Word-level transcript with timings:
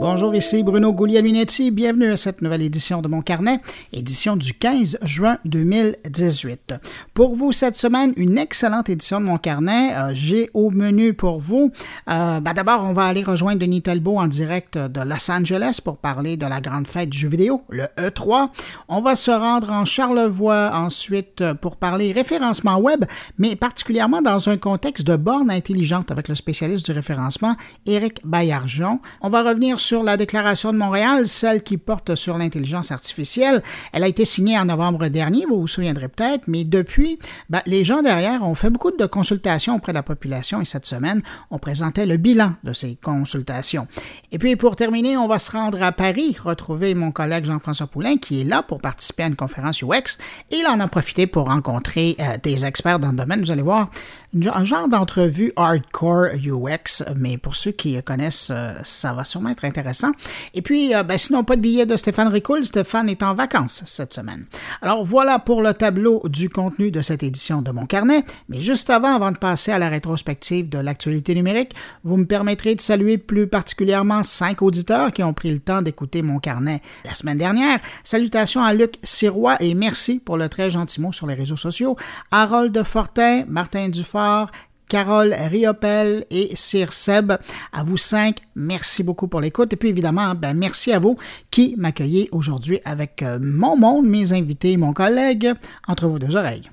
Bonjour, 0.00 0.34
ici 0.34 0.62
Bruno 0.62 0.94
Guglielminetti. 0.94 1.70
Bienvenue 1.70 2.12
à 2.12 2.16
cette 2.16 2.40
nouvelle 2.40 2.62
édition 2.62 3.02
de 3.02 3.08
mon 3.08 3.20
carnet, 3.20 3.60
édition 3.92 4.34
du 4.34 4.54
15 4.54 5.00
juin 5.02 5.36
2018. 5.44 6.72
Pour 7.12 7.36
vous 7.36 7.52
cette 7.52 7.76
semaine, 7.76 8.14
une 8.16 8.38
excellente 8.38 8.88
édition 8.88 9.20
de 9.20 9.26
mon 9.26 9.36
carnet. 9.36 9.94
Euh, 9.94 10.12
j'ai 10.14 10.48
au 10.54 10.70
menu 10.70 11.12
pour 11.12 11.38
vous, 11.38 11.70
euh, 12.08 12.40
ben 12.40 12.54
d'abord, 12.54 12.86
on 12.88 12.94
va 12.94 13.02
aller 13.02 13.22
rejoindre 13.22 13.58
Denis 13.58 13.82
Talbot 13.82 14.16
en 14.16 14.26
direct 14.26 14.78
de 14.78 15.02
Los 15.02 15.30
Angeles 15.30 15.80
pour 15.84 15.98
parler 15.98 16.38
de 16.38 16.46
la 16.46 16.62
grande 16.62 16.86
fête 16.86 17.10
du 17.10 17.18
jeu 17.18 17.28
vidéo, 17.28 17.62
le 17.68 17.84
E3. 17.98 18.48
On 18.88 19.02
va 19.02 19.14
se 19.14 19.30
rendre 19.30 19.70
en 19.70 19.84
Charlevoix 19.84 20.70
ensuite 20.72 21.44
pour 21.60 21.76
parler 21.76 22.12
référencement 22.12 22.78
web, 22.78 23.04
mais 23.36 23.54
particulièrement 23.54 24.22
dans 24.22 24.48
un 24.48 24.56
contexte 24.56 25.06
de 25.06 25.16
borne 25.16 25.50
intelligente 25.50 26.10
avec 26.10 26.28
le 26.28 26.36
spécialiste 26.36 26.86
du 26.86 26.92
référencement, 26.92 27.54
Éric 27.84 28.26
Baillargeon. 28.26 29.00
On 29.20 29.28
va 29.28 29.42
revenir 29.42 29.78
sur 29.78 29.89
sur 29.90 30.04
la 30.04 30.16
Déclaration 30.16 30.72
de 30.72 30.78
Montréal, 30.78 31.26
celle 31.26 31.64
qui 31.64 31.76
porte 31.76 32.14
sur 32.14 32.38
l'intelligence 32.38 32.92
artificielle. 32.92 33.60
Elle 33.92 34.04
a 34.04 34.06
été 34.06 34.24
signée 34.24 34.56
en 34.56 34.66
novembre 34.66 35.08
dernier, 35.08 35.46
vous 35.46 35.60
vous 35.60 35.66
souviendrez 35.66 36.06
peut-être, 36.06 36.46
mais 36.46 36.62
depuis, 36.62 37.18
ben, 37.48 37.60
les 37.66 37.84
gens 37.84 38.00
derrière 38.00 38.44
ont 38.44 38.54
fait 38.54 38.70
beaucoup 38.70 38.92
de 38.92 39.06
consultations 39.06 39.74
auprès 39.74 39.90
de 39.90 39.96
la 39.98 40.04
population 40.04 40.60
et 40.60 40.64
cette 40.64 40.86
semaine, 40.86 41.22
on 41.50 41.58
présentait 41.58 42.06
le 42.06 42.18
bilan 42.18 42.52
de 42.62 42.72
ces 42.72 43.00
consultations. 43.02 43.88
Et 44.30 44.38
puis, 44.38 44.54
pour 44.54 44.76
terminer, 44.76 45.16
on 45.16 45.26
va 45.26 45.40
se 45.40 45.50
rendre 45.50 45.82
à 45.82 45.90
Paris, 45.90 46.36
retrouver 46.40 46.94
mon 46.94 47.10
collègue 47.10 47.46
Jean-François 47.46 47.88
Poulain 47.88 48.16
qui 48.16 48.42
est 48.42 48.44
là 48.44 48.62
pour 48.62 48.78
participer 48.80 49.24
à 49.24 49.26
une 49.26 49.34
conférence 49.34 49.82
UX 49.82 50.18
et 50.52 50.58
il 50.58 50.66
en 50.68 50.78
a 50.78 50.86
profité 50.86 51.26
pour 51.26 51.48
rencontrer 51.48 52.14
euh, 52.20 52.36
des 52.40 52.64
experts 52.64 53.00
dans 53.00 53.10
le 53.10 53.16
domaine. 53.16 53.40
Vous 53.40 53.50
allez 53.50 53.60
voir, 53.62 53.90
un 54.32 54.64
genre 54.64 54.88
d'entrevue 54.88 55.52
hardcore 55.56 56.28
UX, 56.34 57.02
mais 57.16 57.36
pour 57.36 57.56
ceux 57.56 57.72
qui 57.72 58.00
connaissent, 58.02 58.52
euh, 58.54 58.74
ça 58.84 59.12
va 59.12 59.24
sûrement 59.24 59.50
être 59.50 59.64
intéressant. 59.64 60.12
Et 60.54 60.62
puis, 60.62 60.94
euh, 60.94 61.02
ben, 61.02 61.18
sinon, 61.18 61.42
pas 61.42 61.56
de 61.56 61.60
billet 61.60 61.84
de 61.84 61.96
Stéphane 61.96 62.28
Ricoul. 62.28 62.64
Stéphane 62.64 63.08
est 63.08 63.22
en 63.22 63.34
vacances 63.34 63.82
cette 63.86 64.14
semaine. 64.14 64.44
Alors 64.82 65.04
voilà 65.04 65.38
pour 65.38 65.62
le 65.62 65.74
tableau 65.74 66.22
du 66.28 66.48
contenu 66.48 66.90
de 66.90 67.02
cette 67.02 67.22
édition 67.22 67.60
de 67.60 67.72
mon 67.72 67.86
carnet. 67.86 68.24
Mais 68.48 68.60
juste 68.60 68.88
avant, 68.90 69.14
avant 69.14 69.32
de 69.32 69.38
passer 69.38 69.72
à 69.72 69.78
la 69.78 69.88
rétrospective 69.88 70.68
de 70.68 70.78
l'actualité 70.78 71.34
numérique, 71.34 71.74
vous 72.04 72.16
me 72.16 72.24
permettrez 72.24 72.74
de 72.74 72.80
saluer 72.80 73.18
plus 73.18 73.48
particulièrement 73.48 74.22
cinq 74.22 74.62
auditeurs 74.62 75.12
qui 75.12 75.24
ont 75.24 75.34
pris 75.34 75.50
le 75.50 75.58
temps 75.58 75.82
d'écouter 75.82 76.22
mon 76.22 76.38
carnet 76.38 76.82
la 77.04 77.14
semaine 77.14 77.38
dernière. 77.38 77.80
Salutations 78.04 78.62
à 78.62 78.74
Luc 78.74 78.94
Sirois 79.02 79.56
et 79.60 79.74
merci 79.74 80.20
pour 80.24 80.36
le 80.36 80.48
très 80.48 80.70
gentil 80.70 81.00
mot 81.00 81.12
sur 81.12 81.26
les 81.26 81.34
réseaux 81.34 81.56
sociaux. 81.56 81.96
Harold 82.30 82.80
Fortin, 82.84 83.44
Martin 83.48 83.88
Dufort, 83.88 84.19
Carole 84.90 85.32
Riopel 85.32 86.26
et 86.30 86.50
Sir 86.56 86.92
Seb. 86.92 87.32
À 87.72 87.84
vous 87.84 87.96
cinq, 87.96 88.40
merci 88.56 89.02
beaucoup 89.02 89.28
pour 89.28 89.40
l'écoute. 89.40 89.72
Et 89.72 89.76
puis 89.76 89.88
évidemment, 89.88 90.34
ben, 90.34 90.52
merci 90.52 90.92
à 90.92 90.98
vous 90.98 91.16
qui 91.50 91.76
m'accueillez 91.78 92.28
aujourd'hui 92.32 92.80
avec 92.84 93.22
euh, 93.22 93.38
mon 93.40 93.76
monde, 93.76 94.06
mes 94.06 94.32
invités, 94.32 94.76
mon 94.76 94.92
collègue, 94.92 95.52
entre 95.86 96.08
vos 96.08 96.18
deux 96.18 96.36
oreilles. 96.36 96.68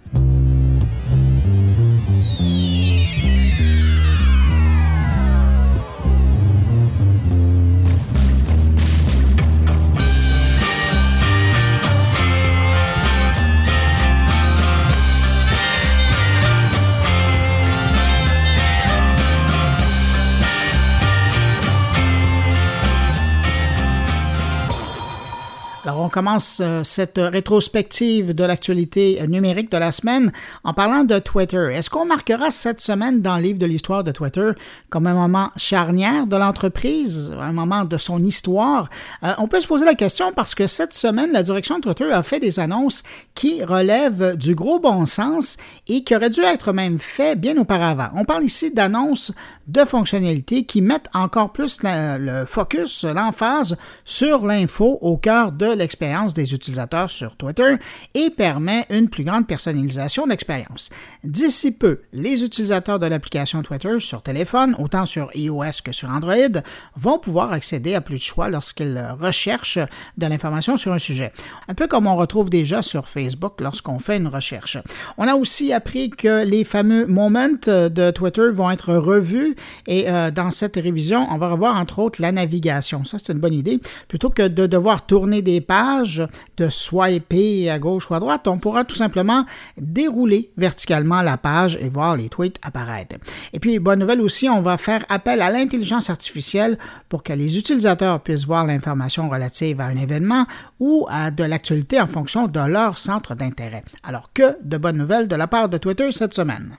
Alors, 25.88 26.02
on 26.02 26.10
commence 26.10 26.60
euh, 26.62 26.84
cette 26.84 27.18
rétrospective 27.18 28.36
de 28.36 28.44
l'actualité 28.44 29.26
numérique 29.30 29.72
de 29.72 29.78
la 29.78 29.94
semaine 29.94 30.34
en 30.66 30.74
parlant 30.74 31.06
de 31.06 31.18
Twitter. 31.18 31.70
Est-ce 31.72 31.90
qu'on 31.90 32.04
marquera 32.04 32.52
cette 32.52 32.82
semaine 32.82 33.22
dans 33.22 33.38
le 33.38 33.44
livre 33.44 33.58
de 33.58 33.66
l'histoire 33.66 34.04
de 34.04 34.12
Twitter 34.12 34.52
comme 34.90 35.08
un 35.08 35.14
moment 35.14 35.50
charnière 35.56 36.28
de 36.28 36.36
l'entreprise, 36.36 37.34
un 37.40 37.54
moment 37.54 37.86
de 37.86 37.98
son 37.98 38.22
histoire? 38.22 38.90
Euh, 39.24 39.32
on 39.38 39.48
peut 39.48 39.62
se 39.62 39.68
poser 39.68 39.86
la 39.86 39.94
question 39.94 40.34
parce 40.34 40.56
que 40.56 40.68
cette 40.68 40.94
semaine, 40.94 41.32
la 41.32 41.42
direction 41.42 41.78
de 41.78 41.84
Twitter 41.84 42.12
a 42.12 42.22
fait 42.22 42.42
des 42.42 42.60
annonces 42.60 43.04
qui 43.34 43.64
relèvent 43.64 44.36
du 44.36 44.56
gros 44.56 44.82
bon 44.82 45.06
sens 45.06 45.56
et 45.88 46.04
qui 46.04 46.14
auraient 46.18 46.30
dû 46.30 46.42
être 46.42 46.74
même 46.74 47.00
faites 47.00 47.40
bien 47.40 47.56
auparavant. 47.56 48.10
On 48.14 48.26
parle 48.26 48.44
ici 48.44 48.74
d'annonces 48.74 49.32
de 49.70 49.86
fonctionnalités 49.86 50.66
qui 50.66 50.82
mettent 50.82 51.10
encore 51.14 51.54
plus 51.54 51.80
le 51.84 52.44
focus, 52.46 53.06
l'emphase 53.06 53.78
sur 54.04 54.46
l'info 54.46 54.98
au 55.00 55.16
cœur 55.16 55.54
de 55.54 55.77
l'expérience 55.78 56.34
des 56.34 56.54
utilisateurs 56.54 57.12
sur 57.12 57.36
Twitter 57.36 57.76
et 58.14 58.30
permet 58.30 58.86
une 58.90 59.10
plus 59.10 59.24
grande 59.24 59.48
personnalisation 59.48 60.26
de 60.26 60.32
l'expérience. 60.32 60.90
D'ici 61.28 61.74
peu, 61.74 62.00
les 62.14 62.46
utilisateurs 62.46 63.00
de 63.00 63.06
l'application 63.06 63.62
Twitter 63.62 64.00
sur 64.00 64.22
téléphone, 64.22 64.78
autant 64.80 65.06
sur 65.06 65.30
iOS 65.36 65.82
que 65.84 65.92
sur 65.92 66.10
Android, 66.10 66.62
vont 66.96 67.20
pouvoir 67.20 67.52
accéder 67.52 67.96
à 67.96 68.00
plus 68.00 68.16
de 68.16 68.22
choix 68.22 68.48
lorsqu'ils 68.48 69.06
recherchent 69.20 69.78
de 70.18 70.26
l'information 70.26 70.78
sur 70.78 70.94
un 70.94 71.00
sujet. 71.00 71.34
Un 71.68 71.74
peu 71.74 71.88
comme 71.88 72.08
on 72.08 72.16
retrouve 72.16 72.50
déjà 72.50 72.82
sur 72.82 73.10
Facebook 73.10 73.60
lorsqu'on 73.60 74.00
fait 74.00 74.16
une 74.16 74.30
recherche. 74.30 74.78
On 75.18 75.28
a 75.28 75.36
aussi 75.36 75.74
appris 75.74 76.12
que 76.12 76.46
les 76.46 76.64
fameux 76.64 77.06
moments 77.08 77.50
de 77.50 78.12
Twitter 78.12 78.50
vont 78.50 78.72
être 78.72 78.94
revus 78.94 79.54
et 79.86 80.10
euh, 80.10 80.32
dans 80.32 80.50
cette 80.50 80.78
révision, 80.78 81.28
on 81.30 81.38
va 81.38 81.50
revoir 81.50 81.76
entre 81.76 82.00
autres 82.00 82.22
la 82.22 82.32
navigation. 82.32 83.04
Ça, 83.04 83.18
c'est 83.20 83.34
une 83.34 83.40
bonne 83.40 83.54
idée. 83.54 83.82
Plutôt 84.08 84.30
que 84.30 84.48
de 84.48 84.66
devoir 84.66 85.06
tourner 85.06 85.42
des 85.42 85.60
pages, 85.60 86.26
de 86.56 86.70
swiper 86.70 87.70
à 87.70 87.80
gauche 87.80 88.10
ou 88.10 88.14
à 88.14 88.22
droite, 88.22 88.48
on 88.48 88.60
pourra 88.60 88.86
tout 88.86 88.96
simplement 88.96 89.44
dérouler 89.78 90.52
verticalement 90.56 91.17
la 91.24 91.38
page 91.38 91.78
et 91.82 91.90
voir 91.90 92.16
les 92.16 92.30
tweets 92.30 92.58
apparaître. 92.62 93.16
Et 93.54 93.60
puis, 93.60 93.80
bonne 93.80 94.00
nouvelle 94.00 94.22
aussi, 94.22 94.50
on 94.50 94.62
va 94.62 94.78
faire 94.78 95.06
appel 95.10 95.42
à 95.42 95.50
l'intelligence 95.50 96.10
artificielle 96.10 96.78
pour 97.10 97.24
que 97.24 97.34
les 97.34 97.58
utilisateurs 97.58 98.22
puissent 98.22 98.46
voir 98.46 98.66
l'information 98.66 99.30
relative 99.30 99.82
à 99.82 99.86
un 99.86 99.98
événement 99.98 100.46
ou 100.80 101.08
à 101.10 101.32
de 101.32 101.44
l'actualité 101.44 102.00
en 102.00 102.08
fonction 102.08 102.48
de 102.48 102.60
leur 102.60 102.98
centre 102.98 103.36
d'intérêt. 103.36 103.84
Alors, 104.04 104.30
que 104.34 104.58
de 104.64 104.78
bonnes 104.78 104.98
nouvelles 104.98 105.28
de 105.28 105.36
la 105.36 105.48
part 105.48 105.70
de 105.70 105.78
Twitter 105.78 106.12
cette 106.12 106.34
semaine. 106.34 106.78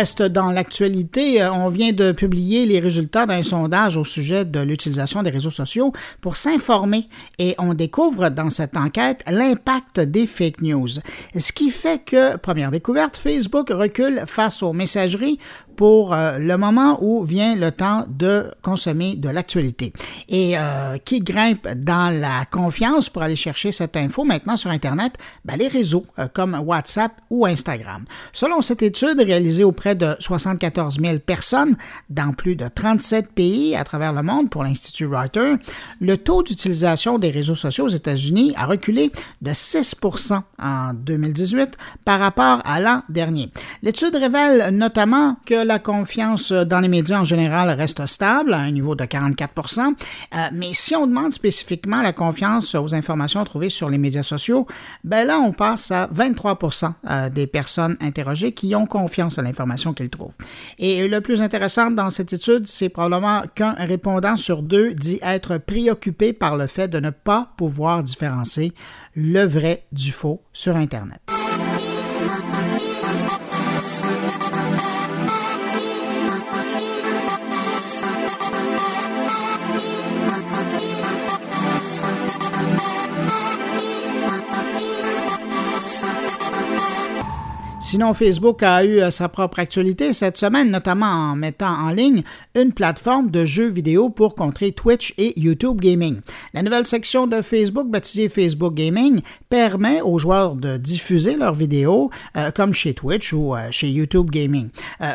Reste 0.00 0.22
dans 0.22 0.50
l'actualité. 0.50 1.42
Euh, 1.42 1.52
on 1.52 1.68
vient 1.68 1.92
de 1.92 2.12
publier 2.12 2.64
les 2.64 2.80
résultats 2.80 3.26
d'un 3.26 3.42
sondage 3.42 3.98
au 3.98 4.04
sujet 4.04 4.46
de 4.46 4.60
l'utilisation 4.60 5.22
des 5.22 5.28
réseaux 5.28 5.50
sociaux 5.50 5.92
pour 6.22 6.36
s'informer 6.36 7.06
et 7.38 7.54
on 7.58 7.74
découvre 7.74 8.30
dans 8.30 8.48
cette 8.48 8.78
enquête 8.78 9.20
l'impact 9.26 10.00
des 10.00 10.26
fake 10.26 10.62
news. 10.62 10.88
Ce 11.38 11.52
qui 11.52 11.68
fait 11.68 12.02
que, 12.02 12.38
première 12.38 12.70
découverte, 12.70 13.18
Facebook 13.18 13.68
recule 13.68 14.22
face 14.26 14.62
aux 14.62 14.72
messageries 14.72 15.38
pour 15.76 16.12
euh, 16.12 16.38
le 16.38 16.56
moment 16.56 16.98
où 17.02 17.24
vient 17.24 17.56
le 17.56 17.70
temps 17.70 18.06
de 18.08 18.50
consommer 18.62 19.16
de 19.16 19.28
l'actualité. 19.28 19.92
Et 20.28 20.56
euh, 20.56 20.98
qui 20.98 21.20
grimpe 21.20 21.68
dans 21.76 22.14
la 22.18 22.44
confiance 22.50 23.08
pour 23.08 23.22
aller 23.22 23.36
chercher 23.36 23.72
cette 23.72 23.96
info 23.96 24.24
maintenant 24.24 24.56
sur 24.56 24.70
Internet? 24.70 25.14
Ben, 25.44 25.56
les 25.56 25.68
réseaux 25.68 26.04
comme 26.32 26.54
WhatsApp 26.54 27.12
ou 27.30 27.46
Instagram. 27.46 28.04
Selon 28.32 28.62
cette 28.62 28.82
étude 28.82 29.20
réalisée 29.20 29.64
auprès 29.64 29.94
de 29.94 30.14
74 30.18 31.00
000 31.00 31.18
personnes 31.20 31.76
dans 32.08 32.32
plus 32.32 32.56
de 32.56 32.68
37 32.68 33.32
pays 33.32 33.76
à 33.76 33.84
travers 33.84 34.12
le 34.12 34.22
monde 34.22 34.50
pour 34.50 34.64
l'Institut 34.64 35.06
Reuters, 35.06 35.56
le 36.00 36.16
taux 36.16 36.42
d'utilisation 36.42 37.18
des 37.18 37.30
réseaux 37.30 37.54
sociaux 37.54 37.86
aux 37.86 37.90
États-Unis 37.90 38.54
a 38.56 38.66
reculé 38.66 39.10
de 39.40 39.50
6% 39.50 40.40
en 40.58 40.92
2018 40.94 41.76
par 42.04 42.20
rapport 42.20 42.60
à 42.64 42.80
l'an 42.80 43.02
dernier. 43.08 43.50
L'étude 43.82 44.14
révèle 44.14 44.74
notamment 44.74 45.36
que 45.46 45.66
la 45.70 45.78
confiance 45.78 46.50
dans 46.50 46.80
les 46.80 46.88
médias 46.88 47.20
en 47.20 47.24
général 47.24 47.70
reste 47.70 48.04
stable 48.06 48.54
à 48.54 48.58
un 48.58 48.72
niveau 48.72 48.96
de 48.96 49.04
44% 49.04 49.94
mais 50.52 50.74
si 50.74 50.96
on 50.96 51.06
demande 51.06 51.32
spécifiquement 51.32 52.02
la 52.02 52.12
confiance 52.12 52.74
aux 52.74 52.94
informations 52.94 53.44
trouvées 53.44 53.70
sur 53.70 53.88
les 53.88 53.98
médias 53.98 54.22
sociaux, 54.22 54.66
ben 55.04 55.26
là, 55.26 55.38
on 55.38 55.52
passe 55.52 55.90
à 55.90 56.08
23% 56.08 57.30
des 57.30 57.46
personnes 57.46 57.96
interrogées 58.00 58.52
qui 58.52 58.74
ont 58.74 58.86
confiance 58.86 59.38
à 59.38 59.42
l'information 59.42 59.92
qu'ils 59.92 60.10
trouvent. 60.10 60.36
Et 60.78 61.08
le 61.08 61.20
plus 61.20 61.40
intéressant 61.40 61.90
dans 61.90 62.10
cette 62.10 62.32
étude, 62.32 62.66
c'est 62.66 62.88
probablement 62.88 63.42
qu'un 63.54 63.72
répondant 63.72 64.36
sur 64.36 64.62
deux 64.62 64.94
dit 64.94 65.18
être 65.22 65.58
préoccupé 65.58 66.32
par 66.32 66.56
le 66.56 66.66
fait 66.66 66.88
de 66.88 67.00
ne 67.00 67.10
pas 67.10 67.52
pouvoir 67.56 68.02
différencier 68.02 68.72
le 69.14 69.44
vrai 69.44 69.84
du 69.92 70.12
faux 70.12 70.40
sur 70.52 70.76
Internet. 70.76 71.39
Sinon, 87.90 88.14
Facebook 88.14 88.62
a 88.62 88.84
eu 88.84 89.00
euh, 89.00 89.10
sa 89.10 89.28
propre 89.28 89.58
actualité 89.58 90.12
cette 90.12 90.36
semaine, 90.36 90.70
notamment 90.70 91.06
en 91.06 91.34
mettant 91.34 91.72
en 91.72 91.90
ligne 91.90 92.22
une 92.54 92.72
plateforme 92.72 93.32
de 93.32 93.44
jeux 93.44 93.68
vidéo 93.68 94.10
pour 94.10 94.36
contrer 94.36 94.70
Twitch 94.70 95.12
et 95.18 95.32
YouTube 95.36 95.80
Gaming. 95.80 96.20
La 96.54 96.62
nouvelle 96.62 96.86
section 96.86 97.26
de 97.26 97.42
Facebook, 97.42 97.88
baptisée 97.88 98.28
Facebook 98.28 98.74
Gaming, 98.74 99.22
permet 99.48 100.02
aux 100.02 100.20
joueurs 100.20 100.54
de 100.54 100.76
diffuser 100.76 101.34
leurs 101.34 101.56
vidéos 101.56 102.10
euh, 102.36 102.52
comme 102.52 102.74
chez 102.74 102.94
Twitch 102.94 103.32
ou 103.32 103.56
euh, 103.56 103.58
chez 103.72 103.90
YouTube 103.90 104.30
Gaming. 104.30 104.68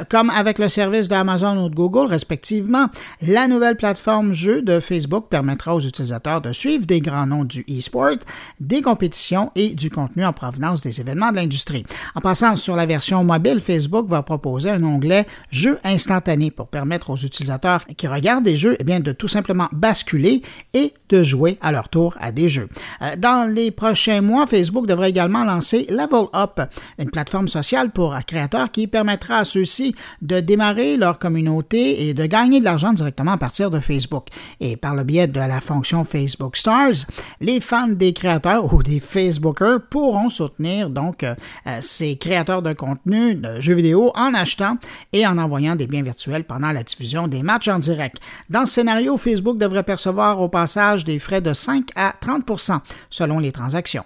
comme 0.09 0.29
avec 0.29 0.59
le 0.59 0.67
service 0.67 1.07
d'Amazon 1.07 1.63
ou 1.63 1.69
de 1.69 1.75
Google, 1.75 2.07
respectivement, 2.07 2.87
la 3.21 3.47
nouvelle 3.47 3.77
plateforme 3.77 4.33
jeu 4.33 4.61
de 4.61 4.81
Facebook 4.81 5.27
permettra 5.29 5.73
aux 5.75 5.79
utilisateurs 5.79 6.41
de 6.41 6.51
suivre 6.51 6.85
des 6.85 6.99
grands 6.99 7.25
noms 7.25 7.45
du 7.45 7.65
e-sport, 7.69 8.17
des 8.59 8.81
compétitions 8.81 9.53
et 9.55 9.69
du 9.69 9.89
contenu 9.89 10.25
en 10.25 10.33
provenance 10.33 10.81
des 10.81 10.99
événements 10.99 11.31
de 11.31 11.37
l'industrie. 11.37 11.85
En 12.15 12.19
passant 12.19 12.57
sur 12.65 12.75
la 12.75 12.87
version 12.87 13.23
mobile, 13.23 13.61
Facebook 13.61 14.07
va 14.07 14.23
proposer 14.23 14.71
un 14.71 14.83
onglet 14.83 15.27
Jeux 15.51 15.77
instantanés 15.83 16.49
pour 16.49 16.67
permettre 16.67 17.11
aux 17.11 17.15
utilisateurs 17.15 17.85
qui 17.95 18.07
regardent 18.07 18.43
des 18.43 18.55
jeux 18.55 18.75
eh 18.79 18.99
de 18.99 19.11
tout 19.11 19.27
simplement 19.27 19.69
basculer 19.71 20.41
et 20.73 20.91
de 21.09 21.23
jouer 21.23 21.57
à 21.61 21.71
leur 21.71 21.89
tour 21.89 22.15
à 22.19 22.31
des 22.31 22.49
jeux. 22.49 22.69
Euh, 23.01 23.15
dans 23.17 23.49
les 23.51 23.71
prochains 23.71 24.21
mois, 24.21 24.47
Facebook 24.47 24.87
devrait 24.87 25.09
également 25.09 25.43
lancer 25.43 25.85
Level 25.89 26.27
Up, 26.33 26.61
une 26.99 27.09
plateforme 27.09 27.47
sociale 27.47 27.91
pour 27.91 28.15
créateurs 28.25 28.71
qui 28.71 28.87
permettra 28.87 29.37
à 29.37 29.45
ceux-ci 29.45 29.95
de 30.21 30.39
démarrer 30.39 30.97
leur 30.97 31.19
communauté 31.19 32.07
et 32.07 32.13
de 32.13 32.25
gagner 32.25 32.59
de 32.59 32.65
l'argent 32.65 32.93
directement 32.93 33.33
à 33.33 33.37
partir 33.37 33.71
de 33.71 33.79
Facebook. 33.79 34.27
Et 34.59 34.77
par 34.77 34.95
le 34.95 35.03
biais 35.03 35.27
de 35.27 35.39
la 35.39 35.61
fonction 35.61 36.03
Facebook 36.03 36.57
Stars, 36.57 37.05
les 37.41 37.59
fans 37.59 37.87
des 37.87 38.13
créateurs 38.13 38.73
ou 38.73 38.83
des 38.83 38.99
Facebookers 38.99 39.81
pourront 39.89 40.29
soutenir 40.29 40.89
donc 40.89 41.23
euh, 41.23 41.35
ces 41.81 42.15
créateurs 42.17 42.61
de 42.61 42.73
contenu 42.73 43.35
de 43.35 43.59
jeux 43.59 43.75
vidéo 43.75 44.11
en 44.15 44.33
achetant 44.33 44.77
et 45.13 45.25
en 45.27 45.37
envoyant 45.37 45.75
des 45.75 45.87
biens 45.87 46.03
virtuels 46.03 46.43
pendant 46.43 46.71
la 46.71 46.83
diffusion 46.83 47.27
des 47.27 47.43
matchs 47.43 47.67
en 47.67 47.79
direct. 47.79 48.17
Dans 48.49 48.65
ce 48.65 48.75
scénario, 48.75 49.17
Facebook 49.17 49.57
devrait 49.57 49.83
percevoir 49.83 50.41
au 50.41 50.49
passage 50.49 50.94
des 51.03 51.19
frais 51.19 51.41
de 51.41 51.53
5 51.53 51.89
à 51.95 52.13
30% 52.21 52.79
selon 53.09 53.39
les 53.39 53.51
transactions. 53.51 54.05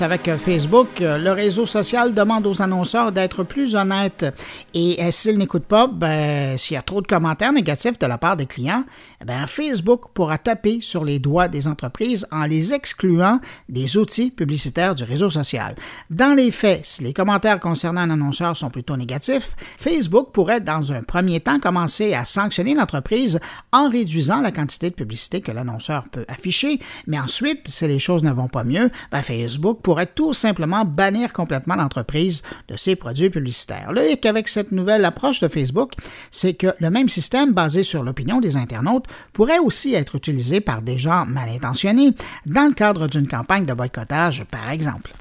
Avec 0.00 0.28
euh, 0.28 0.38
Facebook. 0.38 1.02
Euh, 1.02 1.18
le 1.18 1.32
réseau 1.32 1.66
social 1.66 2.14
demande 2.14 2.46
aux 2.46 2.62
annonceurs 2.62 3.12
d'être 3.12 3.42
plus 3.42 3.74
honnêtes 3.74 4.24
et 4.72 5.02
euh, 5.02 5.10
s'ils 5.10 5.36
n'écoutent 5.36 5.66
pas, 5.66 5.86
ben, 5.86 6.56
s'il 6.56 6.74
y 6.74 6.78
a 6.78 6.82
trop 6.82 7.02
de 7.02 7.06
commentaires 7.06 7.52
négatifs 7.52 7.98
de 7.98 8.06
la 8.06 8.16
part 8.16 8.36
des 8.36 8.46
clients, 8.46 8.84
ben, 9.24 9.46
Facebook 9.46 10.04
pourra 10.14 10.38
taper 10.38 10.78
sur 10.80 11.04
les 11.04 11.18
doigts 11.18 11.48
des 11.48 11.68
entreprises 11.68 12.26
en 12.30 12.44
les 12.44 12.72
excluant 12.72 13.40
des 13.68 13.98
outils 13.98 14.30
publicitaires 14.30 14.94
du 14.94 15.04
réseau 15.04 15.28
social. 15.28 15.74
Dans 16.08 16.34
les 16.34 16.50
faits, 16.50 16.86
si 16.86 17.02
les 17.02 17.12
commentaires 17.12 17.60
concernant 17.60 18.02
un 18.02 18.10
annonceur 18.10 18.56
sont 18.56 18.70
plutôt 18.70 18.96
négatifs, 18.96 19.56
Facebook 19.78 20.28
pourrait 20.32 20.60
dans 20.60 20.92
un 20.92 21.02
premier 21.02 21.40
temps 21.40 21.58
commencer 21.58 22.14
à 22.14 22.24
sanctionner 22.24 22.74
l'entreprise 22.74 23.40
en 23.72 23.90
réduisant 23.90 24.40
la 24.40 24.52
quantité 24.52 24.88
de 24.88 24.94
publicité 24.94 25.40
que 25.40 25.52
l'annonceur 25.52 26.04
peut 26.10 26.24
afficher, 26.28 26.80
mais 27.06 27.18
ensuite, 27.18 27.68
si 27.68 27.86
les 27.86 27.98
choses 27.98 28.22
ne 28.22 28.32
vont 28.32 28.48
pas 28.48 28.64
mieux, 28.64 28.90
ben, 29.10 29.22
Facebook 29.22 29.81
pourrait 29.82 30.06
tout 30.06 30.32
simplement 30.32 30.84
bannir 30.84 31.32
complètement 31.32 31.74
l'entreprise 31.74 32.42
de 32.68 32.76
ses 32.76 32.96
produits 32.96 33.30
publicitaires. 33.30 33.92
Le 33.92 34.10
hic 34.10 34.24
avec 34.26 34.48
cette 34.48 34.72
nouvelle 34.72 35.04
approche 35.04 35.40
de 35.40 35.48
Facebook, 35.48 35.92
c'est 36.30 36.54
que 36.54 36.68
le 36.78 36.90
même 36.90 37.08
système 37.08 37.52
basé 37.52 37.82
sur 37.82 38.02
l'opinion 38.02 38.40
des 38.40 38.56
internautes 38.56 39.06
pourrait 39.32 39.58
aussi 39.58 39.94
être 39.94 40.14
utilisé 40.16 40.60
par 40.60 40.82
des 40.82 40.98
gens 40.98 41.26
mal 41.26 41.48
intentionnés 41.48 42.12
dans 42.46 42.68
le 42.68 42.74
cadre 42.74 43.08
d'une 43.08 43.28
campagne 43.28 43.64
de 43.64 43.74
boycottage, 43.74 44.44
par 44.50 44.70
exemple. 44.70 45.12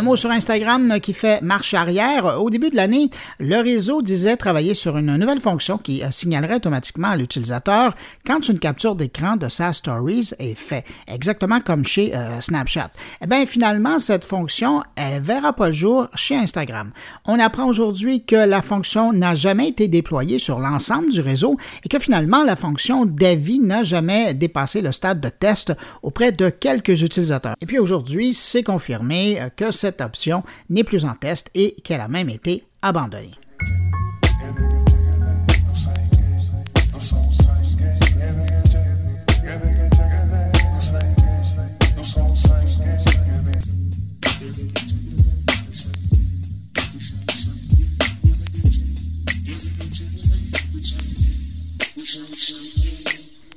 Sur 0.00 0.30
Instagram 0.30 0.98
qui 1.00 1.12
fait 1.12 1.42
marche 1.42 1.74
arrière. 1.74 2.40
Au 2.40 2.48
début 2.48 2.70
de 2.70 2.76
l'année, 2.76 3.10
le 3.38 3.62
réseau 3.62 4.02
disait 4.02 4.36
travailler 4.36 4.72
sur 4.72 4.96
une 4.96 5.16
nouvelle 5.16 5.40
fonction 5.40 5.76
qui 5.78 6.02
euh, 6.02 6.10
signalerait 6.10 6.56
automatiquement 6.56 7.08
à 7.08 7.16
l'utilisateur 7.16 7.94
quand 8.26 8.48
une 8.48 8.58
capture 8.58 8.96
d'écran 8.96 9.36
de 9.36 9.48
sa 9.48 9.72
Stories 9.72 10.30
est 10.38 10.54
faite, 10.54 10.86
exactement 11.06 11.60
comme 11.60 11.84
chez 11.84 12.16
euh, 12.16 12.40
Snapchat. 12.40 12.90
Eh 13.22 13.26
bien, 13.26 13.44
finalement, 13.46 13.98
cette 13.98 14.24
fonction, 14.24 14.82
elle 14.96 15.22
verra 15.22 15.52
pas 15.52 15.66
le 15.66 15.72
jour 15.72 16.08
chez 16.16 16.36
Instagram. 16.36 16.92
On 17.26 17.38
apprend 17.38 17.66
aujourd'hui 17.66 18.24
que 18.24 18.36
la 18.36 18.62
fonction 18.62 19.12
n'a 19.12 19.34
jamais 19.34 19.68
été 19.68 19.86
déployée 19.86 20.38
sur 20.38 20.60
l'ensemble 20.60 21.10
du 21.10 21.20
réseau 21.20 21.56
et 21.84 21.88
que 21.88 21.98
finalement, 21.98 22.42
la 22.42 22.56
fonction 22.56 23.04
d'avis 23.04 23.60
n'a 23.60 23.82
jamais 23.82 24.34
dépassé 24.34 24.80
le 24.80 24.92
stade 24.92 25.20
de 25.20 25.28
test 25.28 25.72
auprès 26.02 26.32
de 26.32 26.48
quelques 26.48 27.02
utilisateurs. 27.02 27.54
Et 27.60 27.66
puis 27.66 27.78
aujourd'hui, 27.78 28.34
c'est 28.34 28.62
confirmé 28.62 29.40
euh, 29.40 29.48
que 29.54 29.70
cette 29.70 29.89
option 30.00 30.42
n'est 30.68 30.84
plus 30.84 31.04
en 31.04 31.14
test 31.14 31.50
et 31.54 31.76
qu'elle 31.82 32.00
a 32.00 32.08
même 32.08 32.28
été 32.28 32.64
abandonnée. 32.82 33.34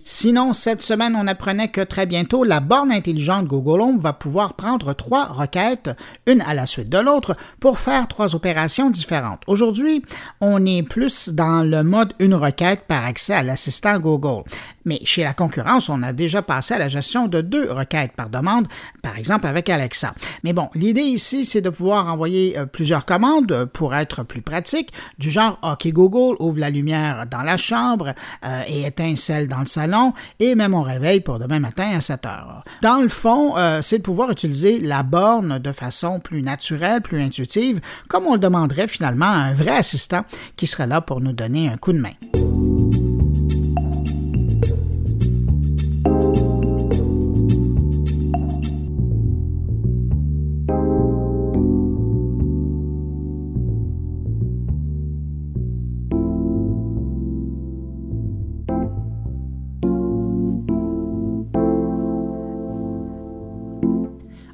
Sinon, 0.06 0.52
cette 0.52 0.82
semaine, 0.82 1.16
on 1.16 1.28
apprenait 1.28 1.70
que 1.70 1.80
très 1.80 2.06
bientôt, 2.06 2.44
la 2.44 2.60
borne 2.60 2.92
intelligente 2.92 3.48
Google 3.48 3.82
Home 3.82 4.00
va 4.00 4.12
pouvoir 4.12 4.54
prendre 4.54 4.94
trois 4.94 5.26
requêtes, 5.28 5.92
une 6.28 6.42
à 6.42 6.54
la 6.54 6.66
suite 6.66 6.90
de 6.90 6.98
l'autre, 6.98 7.38
pour 7.62 7.80
faire 7.80 8.10
trois 8.10 8.36
opérations 8.36 8.90
différentes. 8.90 9.44
Aujourd'hui, 9.48 10.04
on 10.42 10.66
est 10.66 10.84
plus 10.84 11.30
dans 11.30 11.64
le 11.64 11.84
mode 11.84 12.14
une 12.20 12.36
requête 12.36 12.82
par 12.86 13.06
accès 13.06 13.34
à 13.34 13.44
l'assistant 13.44 13.98
Google. 14.00 14.44
Mais 14.86 15.00
chez 15.06 15.24
la 15.24 15.34
concurrence, 15.34 15.88
on 15.88 16.04
a 16.04 16.12
déjà 16.12 16.42
passé 16.42 16.74
à 16.74 16.80
la 16.80 16.90
gestion 16.90 17.28
de 17.28 17.40
deux 17.40 17.72
requêtes 17.72 18.12
par 18.12 18.30
demande, 18.30 18.68
par 19.02 19.18
exemple 19.18 19.48
avec 19.48 19.70
Alexa. 19.70 20.14
Mais 20.44 20.52
bon, 20.52 20.70
l'idée 20.76 21.02
ici, 21.02 21.46
c'est 21.46 21.62
de 21.62 21.70
pouvoir 21.70 22.08
envoyer 22.12 22.58
euh, 22.58 22.66
plusieurs 22.66 23.06
commandes 23.06 23.70
pour 23.72 23.96
être 23.96 24.24
plus 24.24 24.42
pratique, 24.42 24.92
du 25.18 25.30
genre 25.30 25.60
OK 25.64 25.88
Google, 25.88 26.36
ouvre 26.40 26.60
la 26.60 26.70
lumière 26.70 27.26
dans 27.28 27.44
la 27.44 27.56
chambre 27.56 28.14
euh, 28.46 28.62
et 28.68 28.86
éteint 28.86 29.16
celle 29.16 29.48
dans 29.48 29.60
le 29.60 29.66
salon, 29.66 29.93
et 30.40 30.56
met 30.56 30.68
mon 30.68 30.82
réveil 30.82 31.20
pour 31.20 31.40
demain 31.40 31.60
matin 31.60 31.90
à 31.96 32.02
7 32.02 32.26
heures. 32.26 32.64
Dans 32.82 33.02
le 33.02 33.10
fond, 33.10 33.58
euh, 33.58 33.82
c'est 33.82 34.00
de 34.00 34.04
pouvoir 34.04 34.32
utiliser 34.32 34.80
la 34.80 35.04
borne 35.04 35.60
de 35.60 35.72
façon 35.72 36.20
plus 36.20 36.42
naturelle, 36.42 37.02
plus 37.02 37.22
intuitive, 37.22 37.82
comme 38.08 38.26
on 38.26 38.34
le 38.34 38.40
demanderait 38.40 38.88
finalement 38.88 39.26
à 39.26 39.50
un 39.50 39.54
vrai 39.54 39.78
assistant 39.78 40.26
qui 40.56 40.68
serait 40.68 40.88
là 40.88 41.02
pour 41.02 41.22
nous 41.22 41.34
donner 41.34 41.70
un 41.70 41.78
coup 41.78 41.94
de 41.94 42.00
main. 42.00 43.03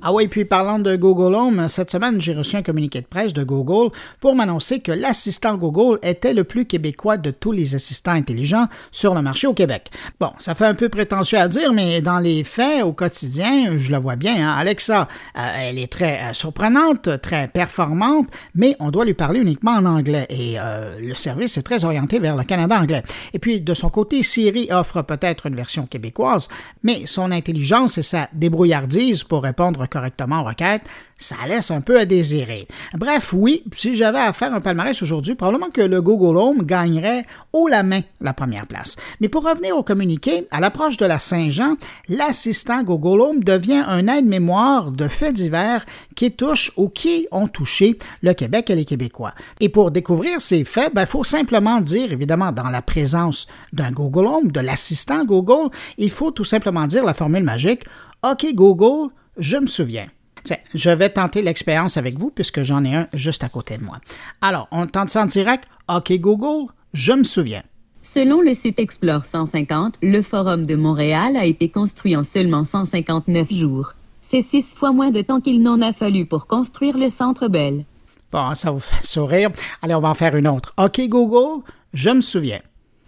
Ah 0.10 0.12
oui, 0.12 0.28
puis 0.28 0.44
parlant 0.44 0.80
de 0.80 0.96
Google 0.96 1.36
Home, 1.36 1.70
cette 1.70 1.92
semaine, 1.92 2.20
j'ai 2.20 2.34
reçu 2.34 2.56
un 2.56 2.64
communiqué 2.64 3.00
de 3.00 3.06
presse 3.06 3.32
de 3.32 3.44
Google 3.44 3.96
pour 4.20 4.34
m'annoncer 4.34 4.80
que 4.80 4.92
l'assistant 4.92 5.56
Google 5.56 6.00
était 6.02 6.34
le 6.34 6.44
plus 6.44 6.66
québécois 6.66 7.18
de 7.18 7.30
tous 7.30 7.52
les 7.52 7.76
assistants 7.76 8.14
intelligents 8.14 8.66
sur 8.92 9.14
le 9.14 9.22
marché 9.22 9.46
au 9.46 9.54
Québec. 9.54 9.92
Bon, 10.20 10.32
ça 10.40 10.56
fait 10.56 10.66
un 10.66 10.74
peu 10.74 10.90
prétentieux 10.90 11.38
à 11.38 11.48
dire, 11.48 11.74
mais 11.74 12.02
dans 12.02 12.18
les 12.18 12.44
faits, 12.44 12.84
au 12.84 12.92
quotidien, 12.92 13.78
je 13.78 13.92
le 13.92 14.00
vois 14.00 14.16
bien. 14.16 14.50
Hein. 14.50 14.56
Alexa, 14.58 15.08
euh, 15.38 15.42
elle 15.60 15.78
est 15.78 15.92
très 15.92 16.22
euh, 16.24 16.34
surprenante, 16.34 17.22
très 17.22 17.48
performante, 17.48 18.30
mais 18.56 18.76
on 18.80 18.90
doit 18.90 19.06
lui 19.06 19.14
parler 19.14 19.42
uniquement 19.42 19.74
en 19.74 19.86
anglais 19.86 20.26
et 20.32 20.56
euh, 20.60 20.98
le 21.00 21.14
service 21.14 21.56
est 21.60 21.62
très 21.62 21.86
orienté 21.86 22.18
vers 22.18 22.36
le 22.36 22.46
Canada 22.46 22.80
anglais. 22.80 23.04
Et 23.36 23.38
puis, 23.38 23.62
de 23.62 23.76
son 23.76 23.90
côté, 23.90 24.24
Siri 24.24 24.70
offre 24.72 25.04
peut-être 25.04 25.46
une 25.46 25.56
version 25.56 25.86
québécoise, 25.86 26.48
mais 26.82 27.04
son 27.06 27.30
intelligence 27.30 28.00
et 28.00 28.04
sa 28.04 28.28
débrouillardise 28.34 29.24
pour 29.24 29.44
répondre 29.44 29.86
correctement 30.00 30.42
aux 30.42 30.46
requêtes, 30.46 30.84
ça 31.18 31.36
laisse 31.48 31.70
un 31.70 31.82
peu 31.82 32.00
à 32.00 32.06
désirer. 32.06 32.66
Bref, 32.94 33.34
oui, 33.34 33.64
si 33.74 33.96
j'avais 33.96 34.20
à 34.20 34.32
faire 34.32 34.54
un 34.54 34.62
palmarès 34.62 35.02
aujourd'hui, 35.02 35.36
probablement 35.36 35.70
que 35.70 35.82
le 35.82 36.02
Google 36.02 36.38
Home 36.38 36.64
gagnerait 36.64 37.26
haut 37.52 37.68
la 37.68 37.84
main 37.84 38.00
la 38.22 38.34
première 38.34 38.66
place. 38.66 38.96
Mais 39.20 39.28
pour 39.28 39.44
revenir 39.44 39.76
au 39.76 39.84
communiqué, 39.84 40.48
à 40.52 40.62
l'approche 40.62 40.96
de 40.96 41.06
la 41.06 41.20
Saint-Jean, 41.20 41.76
l'assistant 42.08 42.84
Google 42.84 43.22
Home 43.22 43.44
devient 43.44 43.84
un 43.86 44.08
aide-mémoire 44.08 44.92
de 44.92 45.10
faits 45.10 45.36
divers 45.36 45.86
qui 46.16 46.32
touchent 46.32 46.72
ou 46.78 46.88
qui 46.88 47.28
ont 47.32 47.50
touché 47.50 48.00
le 48.22 48.34
Québec 48.34 48.70
et 48.70 48.76
les 48.76 48.86
Québécois. 48.86 49.34
Et 49.60 49.68
pour 49.68 49.92
découvrir 49.92 50.40
ces 50.40 50.64
faits, 50.64 50.92
il 50.92 50.96
ben, 50.96 51.06
faut 51.06 51.26
simplement 51.26 51.82
dire, 51.82 52.14
évidemment, 52.14 52.54
dans 52.54 52.70
la 52.70 52.82
présence 52.82 53.48
d'un 53.74 53.92
Google 53.92 54.28
Home, 54.28 54.52
de 54.54 54.62
l'assistant 54.62 55.26
Google, 55.26 55.70
il 55.98 56.10
faut 56.10 56.32
tout 56.32 56.46
simplement 56.46 56.88
dire 56.88 57.04
la 57.04 57.14
formule 57.14 57.44
magique 57.44 57.84
OK 58.24 58.48
Google, 58.54 59.10
je 59.40 59.58
me 59.58 59.68
souviens. 59.68 60.08
Tiens, 60.44 60.58
je 60.74 60.90
vais 60.90 61.10
tenter 61.10 61.42
l'expérience 61.42 61.98
avec 61.98 62.18
vous 62.18 62.30
puisque 62.30 62.64
j'en 62.64 62.84
ai 62.84 62.96
un 62.96 63.08
juste 63.14 63.44
à 63.44 63.50
côté 63.50 63.78
de 63.78 63.84
moi. 63.84 63.98
Alors, 64.42 64.68
on 64.72 64.86
tente 64.86 65.10
ça 65.10 65.24
en 65.24 65.26
direct. 65.26 65.66
OK 65.94 66.12
Google, 66.14 66.72
je 66.94 67.14
me 67.14 67.24
souviens. 67.24 67.64
Selon 68.02 68.42
le 68.42 68.54
site 68.54 68.80
Explore 68.80 69.26
150, 69.26 69.96
le 70.02 70.22
Forum 70.22 70.66
de 70.66 70.76
Montréal 70.76 71.36
a 71.36 71.46
été 71.46 71.70
construit 71.70 72.16
en 72.16 72.24
seulement 72.24 72.64
159 72.64 73.52
jours. 73.52 73.94
C'est 74.22 74.42
six 74.42 74.76
fois 74.76 74.94
moins 74.94 75.12
de 75.12 75.22
temps 75.22 75.42
qu'il 75.42 75.62
n'en 75.62 75.82
a 75.82 75.92
fallu 75.92 76.26
pour 76.26 76.48
construire 76.48 76.98
le 76.98 77.10
Centre 77.10 77.48
Bell. 77.48 77.86
Bon, 78.32 78.56
ça 78.56 78.72
vous 78.72 78.80
fait 78.80 79.06
sourire. 79.06 79.50
Allez, 79.82 79.96
on 79.96 80.00
va 80.00 80.10
en 80.10 80.16
faire 80.16 80.36
une 80.36 80.48
autre. 80.48 80.74
OK 80.78 81.02
Google, 81.08 81.64
je 81.94 82.10
me 82.12 82.22
souviens. 82.22 82.62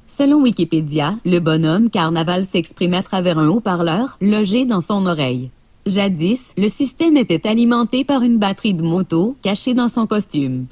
Selon 0.08 0.42
Wikipédia, 0.42 1.16
le 1.24 1.40
bonhomme 1.40 1.90
Carnaval 1.90 2.46
s'exprime 2.46 2.94
à 2.94 3.02
travers 3.02 3.40
un 3.40 3.48
haut-parleur 3.48 4.18
logé 4.20 4.66
dans 4.66 4.82
son 4.82 5.06
oreille. 5.06 5.52
Jadis, 5.86 6.54
le 6.58 6.70
système 6.70 7.18
était 7.18 7.48
alimenté 7.48 8.04
par 8.04 8.22
une 8.22 8.38
batterie 8.38 8.76
de 8.76 8.84
moto 8.84 9.36
cachée 9.42 9.74
dans 9.74 9.88
son 9.88 10.06
costume. 10.06 10.68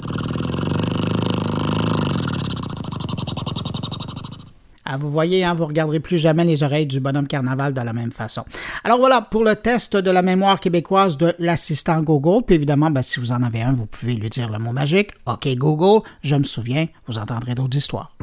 Ah, 4.86 4.98
vous 4.98 5.12
voyez, 5.12 5.44
hein, 5.44 5.54
vous 5.54 5.64
ne 5.64 5.68
regarderez 5.68 6.00
plus 6.00 6.18
jamais 6.18 6.44
les 6.46 6.64
oreilles 6.64 6.88
du 6.88 7.00
bonhomme 7.00 7.28
carnaval 7.28 7.74
de 7.74 7.82
la 7.82 7.94
même 7.94 8.12
façon. 8.12 8.44
Alors 8.84 8.98
voilà, 8.98 9.22
pour 9.22 9.44
le 9.44 9.56
test 9.56 9.96
de 9.96 10.10
la 10.10 10.24
mémoire 10.24 10.60
québécoise 10.60 11.18
de 11.18 11.36
l'assistant 11.38 12.02
Google, 12.02 12.44
puis 12.44 12.56
évidemment, 12.56 12.90
ben, 12.90 13.04
si 13.04 13.20
vous 13.20 13.32
en 13.32 13.44
avez 13.44 13.62
un, 13.62 13.72
vous 13.72 13.86
pouvez 13.86 14.16
lui 14.16 14.30
dire 14.30 14.50
le 14.50 14.58
mot 14.58 14.72
magique. 14.72 15.12
OK 15.28 15.48
Google, 15.56 16.08
je 16.24 16.36
me 16.36 16.44
souviens, 16.44 16.88
vous 17.06 17.20
entendrez 17.20 17.54
d'autres 17.54 17.78
histoires. 17.78 18.16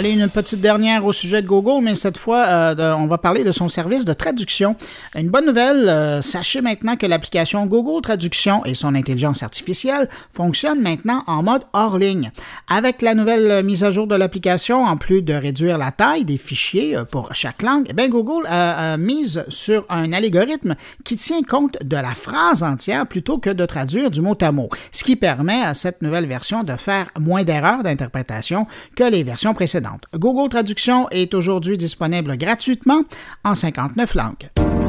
Allez, 0.00 0.12
une 0.12 0.30
petite 0.30 0.62
dernière 0.62 1.04
au 1.04 1.12
sujet 1.12 1.42
de 1.42 1.46
Google, 1.46 1.84
mais 1.84 1.94
cette 1.94 2.16
fois, 2.16 2.46
euh, 2.48 2.94
on 2.94 3.06
va 3.06 3.18
parler 3.18 3.44
de 3.44 3.52
son 3.52 3.68
service 3.68 4.06
de 4.06 4.14
traduction. 4.14 4.74
Une 5.14 5.28
bonne 5.28 5.44
nouvelle, 5.44 5.90
euh, 5.90 6.22
sachez 6.22 6.62
maintenant 6.62 6.96
que 6.96 7.04
l'application 7.04 7.66
Google 7.66 8.00
Traduction 8.00 8.64
et 8.64 8.74
son 8.74 8.94
intelligence 8.94 9.42
artificielle 9.42 10.08
fonctionnent 10.32 10.80
maintenant 10.80 11.22
en 11.26 11.42
mode 11.42 11.64
hors 11.74 11.98
ligne. 11.98 12.32
Avec 12.66 13.02
la 13.02 13.14
nouvelle 13.14 13.62
mise 13.62 13.84
à 13.84 13.90
jour 13.90 14.06
de 14.06 14.14
l'application, 14.14 14.86
en 14.86 14.96
plus 14.96 15.20
de 15.20 15.34
réduire 15.34 15.76
la 15.76 15.90
taille 15.90 16.24
des 16.24 16.38
fichiers 16.38 16.96
euh, 16.96 17.04
pour 17.04 17.34
chaque 17.34 17.60
langue, 17.60 17.92
eh 17.94 18.08
Google 18.08 18.46
a, 18.46 18.92
a 18.92 18.96
mise 18.96 19.44
sur 19.48 19.84
un 19.90 20.14
algorithme 20.14 20.76
qui 21.04 21.16
tient 21.16 21.42
compte 21.42 21.76
de 21.84 21.96
la 21.96 22.14
phrase 22.14 22.62
entière 22.62 23.06
plutôt 23.06 23.36
que 23.36 23.50
de 23.50 23.66
traduire 23.66 24.10
du 24.10 24.22
mot 24.22 24.38
à 24.40 24.50
mot, 24.50 24.70
ce 24.92 25.04
qui 25.04 25.16
permet 25.16 25.60
à 25.60 25.74
cette 25.74 26.00
nouvelle 26.00 26.26
version 26.26 26.62
de 26.62 26.72
faire 26.72 27.10
moins 27.18 27.44
d'erreurs 27.44 27.82
d'interprétation 27.82 28.66
que 28.96 29.04
les 29.04 29.24
versions 29.24 29.52
précédentes. 29.52 29.89
Google 30.14 30.48
Traduction 30.48 31.08
est 31.10 31.34
aujourd'hui 31.34 31.76
disponible 31.76 32.36
gratuitement 32.36 33.02
en 33.44 33.54
59 33.54 34.14
langues. 34.14 34.79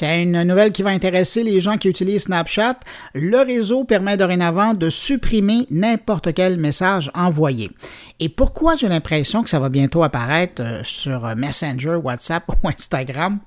C'est 0.00 0.22
une 0.22 0.44
nouvelle 0.44 0.72
qui 0.72 0.82
va 0.82 0.88
intéresser 0.88 1.42
les 1.42 1.60
gens 1.60 1.76
qui 1.76 1.90
utilisent 1.90 2.22
Snapchat. 2.22 2.76
Le 3.12 3.44
réseau 3.44 3.84
permet 3.84 4.16
dorénavant 4.16 4.72
de 4.72 4.88
supprimer 4.88 5.66
n'importe 5.70 6.32
quel 6.32 6.56
message 6.56 7.10
envoyé. 7.14 7.70
Et 8.22 8.28
pourquoi 8.28 8.76
j'ai 8.76 8.88
l'impression 8.88 9.42
que 9.42 9.48
ça 9.48 9.58
va 9.58 9.70
bientôt 9.70 10.02
apparaître 10.02 10.60
euh, 10.62 10.82
sur 10.84 11.24
euh, 11.24 11.34
Messenger, 11.34 11.94
WhatsApp 11.94 12.44
ou 12.62 12.68
Instagram? 12.68 13.38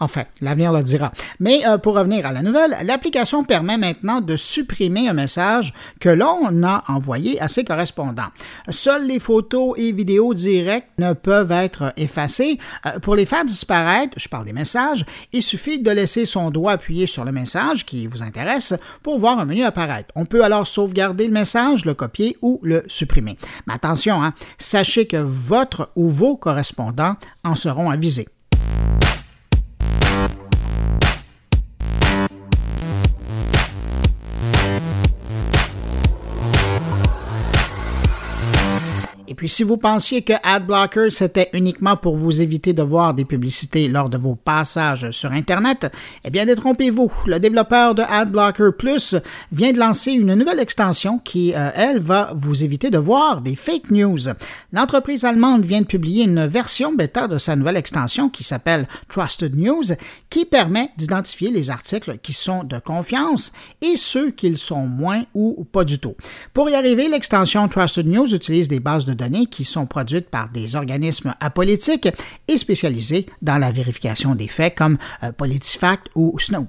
Enfin, 0.00 0.24
l'avenir 0.40 0.72
le 0.72 0.82
dira. 0.82 1.12
Mais 1.38 1.64
euh, 1.64 1.78
pour 1.78 1.94
revenir 1.94 2.26
à 2.26 2.32
la 2.32 2.42
nouvelle, 2.42 2.76
l'application 2.82 3.44
permet 3.44 3.76
maintenant 3.76 4.20
de 4.20 4.34
supprimer 4.34 5.08
un 5.08 5.12
message 5.12 5.72
que 6.00 6.08
l'on 6.08 6.64
a 6.64 6.82
envoyé 6.88 7.40
à 7.40 7.46
ses 7.46 7.64
correspondants. 7.64 8.32
Seules 8.68 9.06
les 9.06 9.20
photos 9.20 9.74
et 9.76 9.92
vidéos 9.92 10.34
directes 10.34 10.88
ne 10.98 11.12
peuvent 11.12 11.52
être 11.52 11.92
effacées. 11.96 12.58
pour 13.02 13.14
les 13.14 13.26
faire 13.26 13.44
disparaître, 13.44 14.18
je 14.18 14.28
parle 14.28 14.44
des 14.44 14.52
messages, 14.52 15.04
il 15.32 15.42
suffit 15.42 15.78
de 15.78 15.90
laisser 15.90 16.26
son 16.26 16.50
doigt 16.50 16.72
appuyé 16.72 17.06
sur 17.06 17.24
le 17.24 17.30
message 17.30 17.86
qui 17.86 18.08
vous 18.08 18.22
intéresse 18.22 18.74
pour 19.04 19.18
voir 19.18 19.38
un 19.38 19.44
menu 19.44 19.62
apparaître. 19.62 20.12
On 20.16 20.24
peut 20.24 20.42
alors 20.42 20.66
sauvegarder 20.66 21.26
le 21.28 21.32
message, 21.32 21.84
le 21.84 21.94
copier 21.94 22.36
ou 22.42 22.58
le 22.62 22.82
supprimer. 22.88 23.38
Mais 23.66 23.74
attention, 23.74 24.15
Hein. 24.22 24.34
sachez 24.58 25.06
que 25.06 25.16
votre 25.16 25.90
ou 25.96 26.10
vos 26.10 26.36
correspondants 26.36 27.16
en 27.44 27.54
seront 27.54 27.90
avisés. 27.90 28.28
Puis, 39.36 39.50
si 39.50 39.64
vous 39.64 39.76
pensiez 39.76 40.22
que 40.22 40.32
AdBlocker, 40.42 41.10
c'était 41.10 41.50
uniquement 41.52 41.96
pour 41.96 42.16
vous 42.16 42.40
éviter 42.40 42.72
de 42.72 42.82
voir 42.82 43.12
des 43.12 43.26
publicités 43.26 43.86
lors 43.86 44.08
de 44.08 44.16
vos 44.16 44.34
passages 44.34 45.10
sur 45.10 45.30
Internet, 45.30 45.92
eh 46.24 46.30
bien, 46.30 46.46
détrompez-vous. 46.46 47.12
Le 47.26 47.38
développeur 47.38 47.94
de 47.94 48.00
AdBlocker 48.02 48.70
Plus 48.78 49.14
vient 49.52 49.72
de 49.72 49.78
lancer 49.78 50.12
une 50.12 50.34
nouvelle 50.34 50.58
extension 50.58 51.18
qui, 51.18 51.52
euh, 51.54 51.70
elle, 51.74 52.00
va 52.00 52.32
vous 52.34 52.64
éviter 52.64 52.88
de 52.90 52.96
voir 52.96 53.42
des 53.42 53.56
fake 53.56 53.90
news. 53.90 54.18
L'entreprise 54.72 55.26
allemande 55.26 55.66
vient 55.66 55.82
de 55.82 55.86
publier 55.86 56.24
une 56.24 56.46
version 56.46 56.94
bêta 56.94 57.28
de 57.28 57.36
sa 57.36 57.56
nouvelle 57.56 57.76
extension 57.76 58.30
qui 58.30 58.42
s'appelle 58.42 58.88
Trusted 59.10 59.54
News, 59.54 59.84
qui 60.30 60.46
permet 60.46 60.88
d'identifier 60.96 61.50
les 61.50 61.68
articles 61.68 62.18
qui 62.22 62.32
sont 62.32 62.64
de 62.64 62.78
confiance 62.78 63.52
et 63.82 63.98
ceux 63.98 64.30
qui 64.30 64.48
le 64.48 64.56
sont 64.56 64.86
moins 64.86 65.24
ou 65.34 65.66
pas 65.70 65.84
du 65.84 65.98
tout. 65.98 66.14
Pour 66.54 66.70
y 66.70 66.74
arriver, 66.74 67.08
l'extension 67.08 67.68
Trusted 67.68 68.06
News 68.06 68.34
utilise 68.34 68.68
des 68.68 68.80
bases 68.80 69.04
de 69.04 69.12
données 69.12 69.25
qui 69.50 69.64
sont 69.64 69.86
produites 69.86 70.28
par 70.28 70.48
des 70.48 70.76
organismes 70.76 71.34
apolitiques 71.40 72.08
et 72.48 72.58
spécialisés 72.58 73.26
dans 73.42 73.58
la 73.58 73.72
vérification 73.72 74.34
des 74.34 74.48
faits 74.48 74.74
comme 74.74 74.98
euh, 75.22 75.32
PolitiFact 75.32 76.08
ou 76.14 76.38
Snow. 76.38 76.68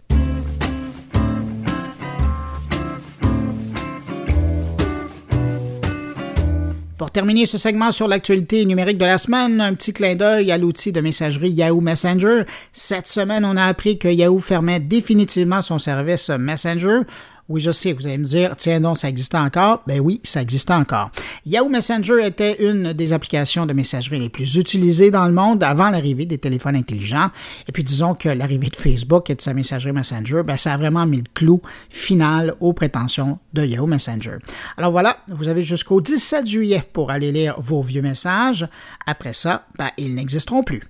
Pour 6.97 7.11
terminer 7.11 7.45
ce 7.45 7.59
segment 7.59 7.91
sur 7.91 8.07
l'actualité 8.07 8.65
numérique 8.65 8.97
de 8.97 9.05
la 9.05 9.19
semaine, 9.19 9.61
un 9.61 9.75
petit 9.75 9.93
clin 9.93 10.15
d'œil 10.15 10.51
à 10.51 10.57
l'outil 10.57 10.91
de 10.91 10.99
messagerie 10.99 11.51
Yahoo 11.51 11.79
Messenger. 11.79 12.41
Cette 12.73 13.07
semaine, 13.07 13.45
on 13.45 13.55
a 13.55 13.65
appris 13.65 13.99
que 13.99 14.07
Yahoo 14.07 14.39
fermait 14.39 14.79
définitivement 14.79 15.61
son 15.61 15.77
service 15.77 16.31
Messenger. 16.31 17.01
Oui, 17.49 17.61
je 17.61 17.71
sais, 17.71 17.93
vous 17.93 18.05
allez 18.05 18.17
me 18.17 18.25
dire, 18.25 18.57
tiens 18.57 18.81
donc, 18.81 18.97
ça 18.97 19.07
existait 19.07 19.37
encore. 19.37 19.81
Ben 19.87 20.01
oui, 20.01 20.19
ça 20.25 20.41
existait 20.41 20.73
encore. 20.73 21.11
Yahoo 21.45 21.69
Messenger 21.69 22.25
était 22.25 22.61
une 22.61 22.91
des 22.91 23.13
applications 23.13 23.65
de 23.65 23.71
messagerie 23.71 24.19
les 24.19 24.27
plus 24.27 24.55
utilisées 24.55 25.11
dans 25.11 25.25
le 25.25 25.31
monde 25.31 25.63
avant 25.63 25.89
l'arrivée 25.89 26.25
des 26.25 26.39
téléphones 26.39 26.75
intelligents. 26.75 27.29
Et 27.69 27.71
puis 27.71 27.85
disons 27.85 28.15
que 28.15 28.27
l'arrivée 28.27 28.67
de 28.67 28.75
Facebook 28.75 29.29
et 29.29 29.35
de 29.35 29.41
sa 29.41 29.53
messagerie 29.53 29.93
Messenger, 29.93 30.41
ben 30.45 30.57
ça 30.57 30.73
a 30.73 30.77
vraiment 30.77 31.05
mis 31.05 31.19
le 31.19 31.29
clou 31.33 31.61
final 31.89 32.53
aux 32.59 32.73
prétentions 32.73 33.39
de 33.53 33.65
Yahoo 33.65 33.87
Messenger. 33.87 34.39
Alors 34.75 34.91
voilà, 34.91 35.15
vous 35.29 35.47
avez 35.47 35.63
jusqu'au 35.63 36.01
17 36.01 36.45
juillet 36.45 36.83
pour 36.91 37.11
aller 37.11 37.31
lire 37.31 37.55
vos 37.59 37.81
vieux 37.81 38.01
messages. 38.01 38.67
Après 39.05 39.33
ça, 39.33 39.65
ben, 39.77 39.91
ils 39.97 40.13
n'existeront 40.13 40.63
plus. 40.63 40.81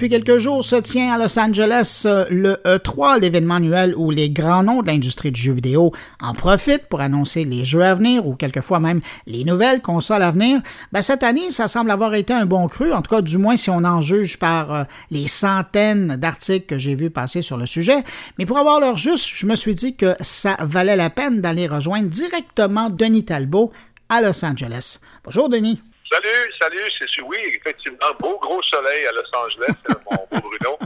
Depuis 0.00 0.08
quelques 0.08 0.38
jours 0.38 0.64
se 0.64 0.76
tient 0.76 1.12
à 1.12 1.18
Los 1.18 1.38
Angeles 1.38 2.04
euh, 2.06 2.24
le 2.30 2.54
E3, 2.64 3.20
l'événement 3.20 3.56
annuel 3.56 3.94
où 3.94 4.10
les 4.10 4.30
grands 4.30 4.62
noms 4.62 4.80
de 4.80 4.86
l'industrie 4.86 5.30
du 5.30 5.38
jeu 5.38 5.52
vidéo 5.52 5.92
en 6.22 6.32
profitent 6.32 6.86
pour 6.86 7.02
annoncer 7.02 7.44
les 7.44 7.66
jeux 7.66 7.84
à 7.84 7.94
venir 7.94 8.26
ou 8.26 8.34
quelquefois 8.34 8.80
même 8.80 9.02
les 9.26 9.44
nouvelles 9.44 9.82
consoles 9.82 10.22
à 10.22 10.30
venir. 10.30 10.62
Ben, 10.90 11.02
cette 11.02 11.22
année, 11.22 11.50
ça 11.50 11.68
semble 11.68 11.90
avoir 11.90 12.14
été 12.14 12.32
un 12.32 12.46
bon 12.46 12.66
cru, 12.66 12.94
en 12.94 13.02
tout 13.02 13.14
cas 13.14 13.20
du 13.20 13.36
moins 13.36 13.58
si 13.58 13.68
on 13.68 13.84
en 13.84 14.00
juge 14.00 14.38
par 14.38 14.72
euh, 14.72 14.84
les 15.10 15.28
centaines 15.28 16.16
d'articles 16.16 16.64
que 16.64 16.78
j'ai 16.78 16.94
vus 16.94 17.10
passer 17.10 17.42
sur 17.42 17.58
le 17.58 17.66
sujet. 17.66 18.02
Mais 18.38 18.46
pour 18.46 18.56
avoir 18.56 18.80
l'heure 18.80 18.96
juste, 18.96 19.30
je 19.34 19.44
me 19.44 19.54
suis 19.54 19.74
dit 19.74 19.96
que 19.96 20.16
ça 20.20 20.56
valait 20.60 20.96
la 20.96 21.10
peine 21.10 21.42
d'aller 21.42 21.66
rejoindre 21.66 22.08
directement 22.08 22.88
Denis 22.88 23.26
Talbot 23.26 23.70
à 24.08 24.22
Los 24.22 24.42
Angeles. 24.46 25.00
Bonjour 25.26 25.50
Denis. 25.50 25.78
Salut, 26.12 26.52
salut, 26.60 26.90
c'est 26.98 27.22
oui, 27.22 27.38
effectivement, 27.54 28.12
beau 28.18 28.36
gros 28.40 28.60
soleil 28.64 29.06
à 29.06 29.12
Los 29.12 29.30
Angeles, 29.32 29.74
mon 30.10 30.16
beau 30.40 30.48
Bruno. 30.48 30.76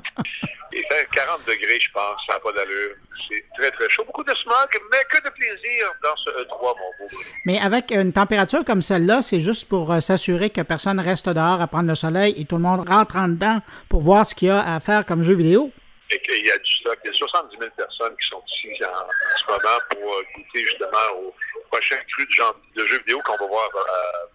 Il 0.71 0.83
fait 0.91 1.09
40 1.15 1.47
degrés, 1.47 1.81
je 1.81 1.91
pense, 1.93 2.21
ça 2.29 2.35
n'a 2.35 2.41
pas 2.41 2.53
d'allure. 2.53 2.97
C'est 3.31 3.43
très, 3.57 3.71
très 3.71 3.89
chaud. 3.89 4.05
Beaucoup 4.05 4.23
de 4.23 4.35
smog, 4.35 4.69
mais 4.93 4.99
que 5.09 5.25
de 5.25 5.31
plaisir 5.31 5.87
dans 6.03 6.15
ce 6.17 6.31
E3, 6.31 6.51
mon 6.51 6.75
beau 6.75 7.09
Bruno. 7.09 7.25
Mais 7.47 7.59
avec 7.59 7.91
une 7.91 8.13
température 8.13 8.67
comme 8.67 8.83
celle-là, 8.83 9.23
c'est 9.23 9.41
juste 9.41 9.67
pour 9.69 9.91
euh, 9.93 10.01
s'assurer 10.01 10.51
que 10.51 10.61
personne 10.61 11.01
reste 11.01 11.31
dehors 11.31 11.63
à 11.63 11.69
prendre 11.69 11.89
le 11.89 11.95
soleil 11.95 12.35
et 12.39 12.45
tout 12.45 12.57
le 12.57 12.63
monde 12.63 12.87
rentre 12.87 13.17
en 13.17 13.29
dedans 13.29 13.61
pour 13.89 14.03
voir 14.03 14.27
ce 14.27 14.35
qu'il 14.35 14.49
y 14.49 14.51
a 14.51 14.75
à 14.75 14.79
faire 14.81 15.07
comme 15.07 15.23
jeu 15.23 15.35
vidéo. 15.35 15.71
Et 16.11 16.21
qu'il 16.21 16.45
y 16.45 16.51
a 16.51 16.59
du 16.59 16.71
stock. 16.81 16.99
Il 17.03 17.09
y 17.09 17.15
a 17.15 17.17
70 17.17 17.57
000 17.59 17.71
personnes 17.75 18.15
qui 18.21 18.29
sont 18.29 18.43
ici 18.47 18.85
en, 18.85 19.09
ce 19.41 19.47
moment 19.53 19.79
pour 19.89 20.13
euh, 20.13 20.23
goûter 20.37 20.65
justement 20.65 21.17
au 21.17 21.35
prochain 21.71 21.97
cru 22.13 22.27
de, 22.27 22.83
de 22.83 22.87
jeux 22.87 22.99
vidéo 22.99 23.21
qu'on 23.25 23.37
va 23.37 23.47
voir 23.47 23.71
euh, 23.75 24.34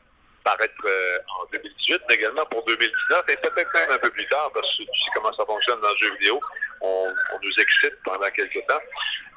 paraître 0.50 0.86
euh, 0.86 1.18
en 1.40 1.46
2018, 1.52 2.02
mais 2.08 2.16
également 2.16 2.46
pour 2.46 2.64
2019 2.66 3.24
et 3.30 3.38
peut-être 3.38 3.74
même 3.74 3.92
un 3.92 3.98
peu 3.98 4.10
plus 4.10 4.28
tard, 4.28 4.52
parce 4.54 4.68
que 4.78 4.84
tu 4.84 5.02
sais 5.02 5.12
comment 5.14 5.34
ça 5.34 5.46
fonctionne 5.46 5.80
dans 5.82 5.92
le 5.92 5.98
jeu 5.98 6.12
vidéo. 6.14 6.40
On, 6.82 7.14
nous 7.42 7.54
excite 7.58 7.96
pendant 8.04 8.30
quelques 8.32 8.66
temps. 8.68 8.82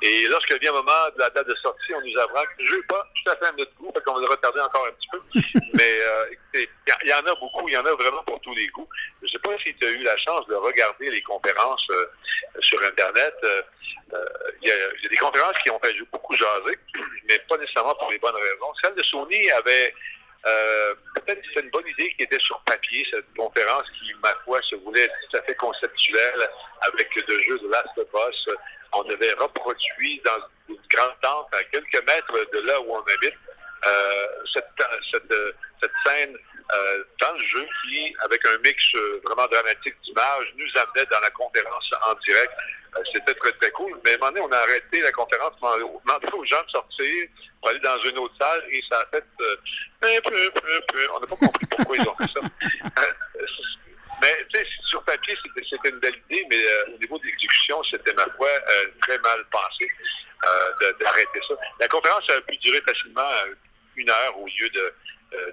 Et 0.02 0.26
lorsque 0.28 0.52
vient 0.60 0.72
le 0.72 0.78
moment 0.78 1.08
de 1.14 1.20
la 1.20 1.30
date 1.30 1.46
de 1.46 1.54
sortie, 1.56 1.94
on 1.94 2.00
nous 2.00 2.18
apprend 2.18 2.42
que 2.42 2.62
le 2.62 2.66
jeu 2.66 2.76
n'est 2.76 2.82
pas 2.82 3.06
tout 3.14 3.30
à 3.30 3.36
fait 3.36 3.46
à 3.46 3.52
notre 3.52 3.74
goût, 3.76 3.92
fait 3.94 4.02
qu'on 4.02 4.14
va 4.14 4.20
le 4.20 4.26
retarder 4.26 4.60
encore 4.60 4.86
un 4.86 4.92
petit 4.92 5.08
peu. 5.12 5.60
mais 5.74 6.00
euh, 6.00 6.66
il 7.02 7.08
y, 7.08 7.14
en 7.14 7.18
a 7.18 7.34
beaucoup, 7.34 7.68
il 7.68 7.74
y 7.74 7.76
en 7.76 7.84
a 7.84 7.94
vraiment 7.94 8.22
pour 8.24 8.40
tous 8.40 8.54
les 8.54 8.66
goûts. 8.68 8.88
Je 9.20 9.26
ne 9.26 9.30
sais 9.30 9.38
pas 9.38 9.56
si 9.64 9.74
tu 9.74 9.86
as 9.86 9.90
eu 9.90 10.02
la 10.02 10.16
chance 10.16 10.46
de 10.48 10.54
regarder 10.54 11.10
les 11.10 11.22
conférences 11.22 11.86
euh, 11.90 12.06
sur 12.60 12.82
Internet. 12.82 13.34
Il 14.60 14.68
y, 14.68 14.72
a 14.72 15.08
des 15.08 15.16
conférences 15.16 15.58
qui 15.64 15.70
ont 15.70 15.80
fait 15.82 15.94
beaucoup 16.12 16.34
jaser, 16.34 16.78
mais 17.28 17.38
pas 17.48 17.56
nécessairement 17.56 17.94
pour 17.94 18.10
les 18.10 18.18
bonnes 18.18 18.34
raisons. 18.34 18.72
Celle 18.82 18.94
de 18.94 19.02
Sony 19.02 19.50
avait 19.52 19.94
euh, 20.46 20.94
peut-être 21.14 21.40
que 21.40 21.48
c'est 21.54 21.60
une 21.60 21.70
bonne 21.70 21.86
idée 21.86 22.12
qui 22.14 22.24
était 22.24 22.38
sur 22.40 22.60
papier, 22.62 23.06
cette 23.10 23.32
conférence 23.36 23.84
qui, 23.98 24.12
ma 24.22 24.34
foi, 24.44 24.60
se 24.68 24.76
voulait 24.76 25.08
tout 25.08 25.36
à 25.36 25.42
fait 25.42 25.54
conceptuelle 25.54 26.48
avec 26.80 27.14
le 27.14 27.38
jeu 27.38 27.58
de 27.58 27.68
Last 27.68 27.96
of 27.96 28.08
Us. 28.28 28.54
On 28.94 29.02
avait 29.08 29.32
reproduit 29.34 30.20
dans 30.24 30.38
une 30.68 30.80
grande 30.92 31.14
tente 31.22 31.54
à 31.54 31.64
quelques 31.64 32.06
mètres 32.06 32.50
de 32.52 32.60
là 32.60 32.80
où 32.80 32.94
on 32.94 33.00
habite 33.00 33.34
euh, 33.86 34.26
cette, 34.52 34.66
cette, 35.12 35.34
cette, 35.80 35.92
scène 36.04 36.36
euh, 36.74 37.04
dans 37.20 37.32
le 37.32 37.38
jeu 37.38 37.66
qui, 37.84 38.14
avec 38.24 38.44
un 38.46 38.58
mix 38.58 38.82
vraiment 39.24 39.46
dramatique 39.46 39.94
d'images, 40.04 40.54
nous 40.56 40.80
amenait 40.80 41.06
dans 41.10 41.20
la 41.20 41.30
conférence 41.30 41.90
en 42.08 42.14
direct. 42.26 42.52
C'était 43.14 43.34
très, 43.34 43.52
très 43.52 43.70
cool. 43.70 43.98
Mais 44.04 44.12
à 44.12 44.14
un 44.14 44.18
moment 44.18 44.32
donné, 44.32 44.40
on 44.42 44.52
a 44.52 44.58
arrêté 44.58 45.00
la 45.00 45.12
conférence, 45.12 45.54
demandé 45.60 46.26
aux 46.32 46.44
gens 46.44 46.62
de 46.62 46.70
sortir, 46.70 47.28
pour 47.60 47.70
aller 47.70 47.80
dans 47.80 47.98
une 48.00 48.18
autre 48.18 48.34
salle 48.40 48.62
et 48.70 48.80
ça 48.90 49.00
a 49.00 49.06
fait 49.06 49.24
euh, 49.40 50.20
peu. 50.24 51.08
On 51.14 51.20
n'a 51.20 51.26
pas 51.26 51.36
compris 51.36 51.66
pourquoi 51.66 51.96
ils 51.96 52.08
ont 52.08 52.16
fait 52.16 52.30
ça. 52.34 52.40
Euh, 52.98 53.46
mais 54.20 54.46
tu 54.52 54.60
sais, 54.60 54.66
sur 54.86 55.02
papier, 55.02 55.34
c'était 55.68 55.88
une 55.88 55.98
belle 55.98 56.14
idée, 56.30 56.46
mais 56.48 56.64
euh, 56.64 56.94
au 56.94 56.98
niveau 56.98 57.18
de 57.18 57.24
l'exécution, 57.24 57.82
c'était 57.90 58.12
ma 58.14 58.26
foi 58.36 58.48
très 59.00 59.18
mal 59.18 59.44
pensé 59.50 59.88
d'arrêter 61.00 61.40
ça. 61.48 61.54
La 61.80 61.88
conférence 61.88 62.22
a 62.30 62.40
pu 62.42 62.56
durer 62.58 62.80
facilement 62.82 63.28
une 63.96 64.10
heure 64.10 64.38
au 64.38 64.46
lieu 64.46 64.68
de 64.70 64.80
euh, 64.80 64.90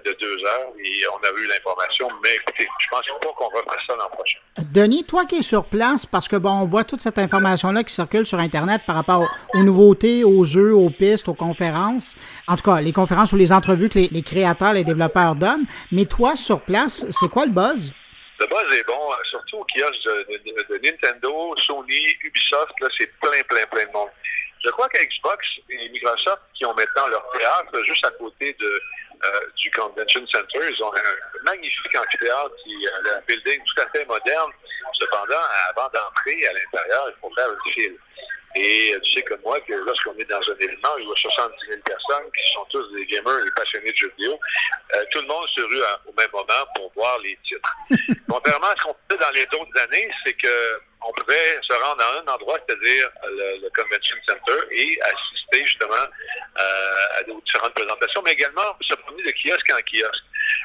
de 0.04 0.12
deux 0.20 0.44
heures 0.44 0.72
et 0.78 1.06
on 1.08 1.16
a 1.26 1.40
eu 1.40 1.46
l'information. 1.46 2.08
Mais 2.22 2.36
écoutez, 2.36 2.68
je 2.78 2.88
pense 2.90 3.06
pas 3.06 3.28
qu'on 3.36 3.50
va 3.50 3.62
faire 3.62 3.84
ça 3.86 3.96
l'an 3.96 4.08
prochain. 4.08 4.38
Denis, 4.72 5.04
toi 5.04 5.24
qui 5.24 5.36
es 5.36 5.42
sur 5.42 5.64
place, 5.66 6.06
parce 6.06 6.28
que 6.28 6.36
bon, 6.36 6.50
on 6.50 6.64
voit 6.64 6.84
toute 6.84 7.00
cette 7.00 7.18
information-là 7.18 7.84
qui 7.84 7.94
circule 7.94 8.26
sur 8.26 8.38
Internet 8.38 8.82
par 8.86 8.96
rapport 8.96 9.28
aux, 9.54 9.62
nouveautés, 9.62 10.24
aux 10.24 10.44
jeux, 10.44 10.74
aux 10.74 10.90
pistes, 10.90 11.28
aux 11.28 11.34
conférences. 11.34 12.16
En 12.46 12.56
tout 12.56 12.64
cas, 12.64 12.80
les 12.80 12.92
conférences 12.92 13.32
ou 13.32 13.36
les 13.36 13.52
entrevues 13.52 13.88
que 13.88 13.98
les, 13.98 14.22
créateurs, 14.22 14.72
les 14.72 14.84
développeurs 14.84 15.34
donnent. 15.34 15.66
Mais 15.92 16.04
toi, 16.04 16.36
sur 16.36 16.60
place, 16.60 17.06
c'est 17.10 17.28
quoi 17.28 17.46
le 17.46 17.52
buzz? 17.52 17.92
Le 18.38 18.46
buzz 18.46 18.78
est 18.78 18.86
bon, 18.86 18.98
surtout 19.30 19.58
au 19.58 19.64
kiosque 19.64 20.04
de, 20.04 20.74
de 20.74 20.80
Nintendo, 20.82 21.54
Sony, 21.58 22.06
Ubisoft, 22.22 22.72
là, 22.80 22.88
c'est 22.96 23.10
plein, 23.20 23.42
plein, 23.48 23.66
plein 23.70 23.86
de 23.86 23.92
monde. 23.92 24.08
Je 24.64 24.70
crois 24.70 24.88
qu'Xbox 24.88 25.46
et 25.70 25.88
Microsoft, 25.88 26.42
qui 26.54 26.66
ont 26.66 26.74
maintenant 26.74 27.06
leur 27.08 27.26
théâtre 27.30 27.82
juste 27.84 28.04
à 28.04 28.10
côté 28.10 28.54
de, 28.60 28.66
euh, 28.66 28.78
du 29.56 29.70
Convention 29.70 30.26
Center. 30.26 30.60
Ils 30.70 30.82
ont 30.82 30.92
un 30.94 31.44
magnifique 31.44 31.94
amphithéâtre 31.96 32.54
qui 32.64 32.88
a 32.88 33.16
un 33.16 33.20
building 33.26 33.60
tout 33.64 33.82
à 33.82 33.88
fait 33.90 34.04
moderne. 34.06 34.52
Cependant, 34.98 35.42
avant 35.70 35.88
d'entrer 35.92 36.46
à 36.46 36.52
l'intérieur, 36.52 37.08
il 37.08 37.20
faut 37.20 37.34
faire 37.34 37.50
une 37.52 37.72
file. 37.72 37.96
Et 38.56 38.96
tu 39.02 39.12
sais 39.12 39.22
comme 39.22 39.40
moi 39.42 39.60
que 39.60 39.74
lorsqu'on 39.74 40.14
est 40.16 40.24
dans 40.24 40.40
un 40.40 40.56
événement, 40.58 40.98
il 40.98 41.08
y 41.08 41.12
a 41.12 41.16
70 41.16 41.66
000 41.68 41.80
personnes 41.82 42.30
qui 42.36 42.52
sont 42.52 42.64
tous 42.70 42.94
des 42.96 43.06
gamers 43.06 43.46
et 43.46 43.50
passionnés 43.56 43.92
de 43.92 43.96
jeux 43.96 44.12
vidéo. 44.18 44.38
Euh, 44.94 45.04
tout 45.10 45.20
le 45.20 45.28
monde 45.28 45.46
se 45.54 45.60
rue 45.60 45.82
au 46.06 46.12
même 46.12 46.30
moment 46.32 46.66
pour 46.74 46.92
voir 46.94 47.18
les 47.20 47.38
titres. 47.44 47.76
Contrairement 48.28 48.66
à 48.66 48.74
ce 48.76 48.82
qu'on 48.82 48.96
fait 49.10 49.16
dans 49.18 49.30
les 49.30 49.44
autres 49.44 49.80
années, 49.80 50.10
c'est 50.24 50.34
que 50.34 50.80
on 51.02 51.12
pouvait 51.12 51.58
se 51.62 51.72
rendre 51.82 52.02
à 52.02 52.18
un 52.18 52.34
endroit, 52.34 52.58
c'est-à-dire 52.66 53.08
le, 53.24 53.68
Convention 53.70 54.16
Center, 54.28 54.66
et 54.70 54.98
assister 55.00 55.64
justement 55.64 55.94
euh, 55.96 57.18
à 57.18 57.22
des 57.22 57.32
différentes 57.44 57.74
présentations, 57.74 58.22
mais 58.24 58.32
également 58.32 58.76
se 58.82 58.94
promener 58.94 59.22
de 59.22 59.32
kiosque 59.32 59.70
en 59.70 59.80
kiosque. 59.80 60.24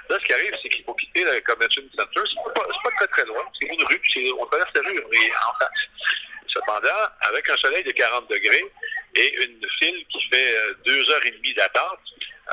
Là, 0.09 0.17
ce 0.19 0.25
qui 0.25 0.33
arrive, 0.33 0.51
c'est 0.61 0.69
qu'il 0.69 0.83
faut 0.83 0.93
quitter 0.95 1.23
le 1.23 1.39
Convention 1.41 1.83
Center. 1.97 2.21
C'est 2.27 2.53
pas, 2.53 2.67
pas 2.67 2.91
très 2.97 3.07
très 3.07 3.25
loin. 3.25 3.43
C'est 3.59 3.67
une 3.67 3.83
rue, 3.85 4.01
on 4.39 4.45
traverse 4.47 4.71
la 4.75 4.81
rue 4.81 5.03
mais 5.11 5.31
en 5.47 5.53
face. 5.59 5.87
Cependant, 6.55 7.09
avec 7.21 7.49
un 7.49 7.57
soleil 7.57 7.83
de 7.83 7.91
40 7.91 8.29
degrés 8.29 8.63
et 9.15 9.43
une 9.43 9.67
file 9.79 10.05
qui 10.07 10.29
fait 10.29 10.55
euh, 10.55 10.73
deux 10.85 11.11
heures 11.11 11.25
et 11.25 11.31
demie 11.31 11.53
d'attente, 11.53 11.99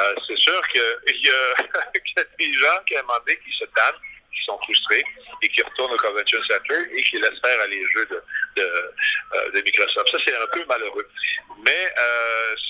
euh, 0.01 0.15
c'est 0.27 0.38
sûr 0.38 0.61
qu'il 0.69 0.81
y, 1.23 1.29
a 1.29 2.25
des 2.38 2.53
gens 2.55 2.83
qui, 2.87 2.97
à 2.97 3.01
un 3.01 3.35
qui 3.35 3.53
se 3.57 3.65
tannent 3.67 4.01
qui 4.33 4.43
sont 4.45 4.59
frustrés 4.62 5.05
et 5.43 5.49
qui 5.51 5.62
retournent 5.62 5.93
au 5.93 5.97
Convention 5.99 6.41
Center 6.49 6.79
et 6.91 7.03
qui 7.03 7.19
laissent 7.19 7.41
faire 7.45 7.67
les 7.69 7.85
jeux 7.85 8.07
de, 8.07 8.23
de, 9.53 9.61
Microsoft. 9.61 10.09
Ça, 10.11 10.19
c'est 10.25 10.35
un 10.35 10.47
peu 10.47 10.65
malheureux. 10.65 11.07
Mais 11.62 11.95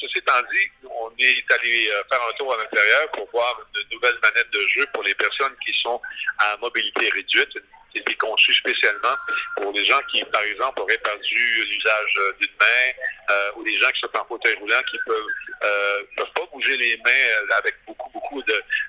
ceci 0.01 0.19
étant 0.19 0.43
dit, 0.51 0.69
on 0.91 1.13
est 1.21 1.53
allé 1.53 1.89
faire 2.11 2.21
un 2.29 2.33
tour 2.37 2.53
à 2.53 2.57
l'intérieur 2.57 3.09
pour 3.13 3.31
voir 3.31 3.61
une 3.77 3.95
nouvelle 3.95 4.19
manette 4.25 4.51
de 4.51 4.61
jeu 4.75 4.85
pour 4.93 5.05
les 5.05 5.15
personnes 5.15 5.55
qui 5.65 5.73
sont 5.81 6.03
à 6.39 6.57
mobilité 6.57 7.09
réduite, 7.11 7.57
été 7.95 8.15
conçu 8.15 8.55
spécialement 8.55 9.17
pour 9.57 9.73
les 9.73 9.85
gens 9.85 10.01
qui, 10.11 10.25
par 10.25 10.43
exemple, 10.43 10.81
auraient 10.81 10.99
perdu 10.99 11.65
l'usage 11.65 12.19
d'une 12.41 12.57
main 12.61 12.93
euh, 13.31 13.51
ou 13.57 13.65
des 13.65 13.77
gens 13.79 13.91
qui 13.91 14.01
sont 14.01 14.19
en 14.19 14.25
fauteuil 14.27 14.55
roulant 14.57 14.83
qui 14.91 14.99
peuvent 15.07 15.27
euh, 15.65 16.03
peuvent 16.17 16.33
pas 16.35 16.47
bouger 16.53 16.77
les 16.77 16.97
mains 17.05 17.11
euh, 17.11 17.59
avec 17.59 17.77
beaucoup, 17.87 18.11
beaucoup 18.11 18.43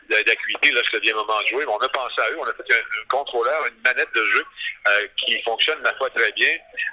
d'acuité 0.10 0.72
lorsque 0.72 0.96
vient 1.02 1.14
le 1.14 1.20
moment 1.20 1.40
de 1.42 1.48
jouer. 1.48 1.66
On 1.68 1.78
a 1.78 1.90
pensé 1.90 2.16
à 2.18 2.32
eux. 2.32 2.38
On 2.40 2.46
a 2.46 2.54
fait 2.54 2.74
un, 2.74 3.08
contrôleur, 3.10 3.68
une 3.68 3.82
manette 3.84 4.12
de 4.16 4.26
jeu 4.26 4.44
euh, 4.88 5.08
qui 5.18 5.40
fonctionne, 5.44 5.80
ma 5.84 5.94
foi, 5.96 6.10
très 6.10 6.32
bien. 6.32 6.50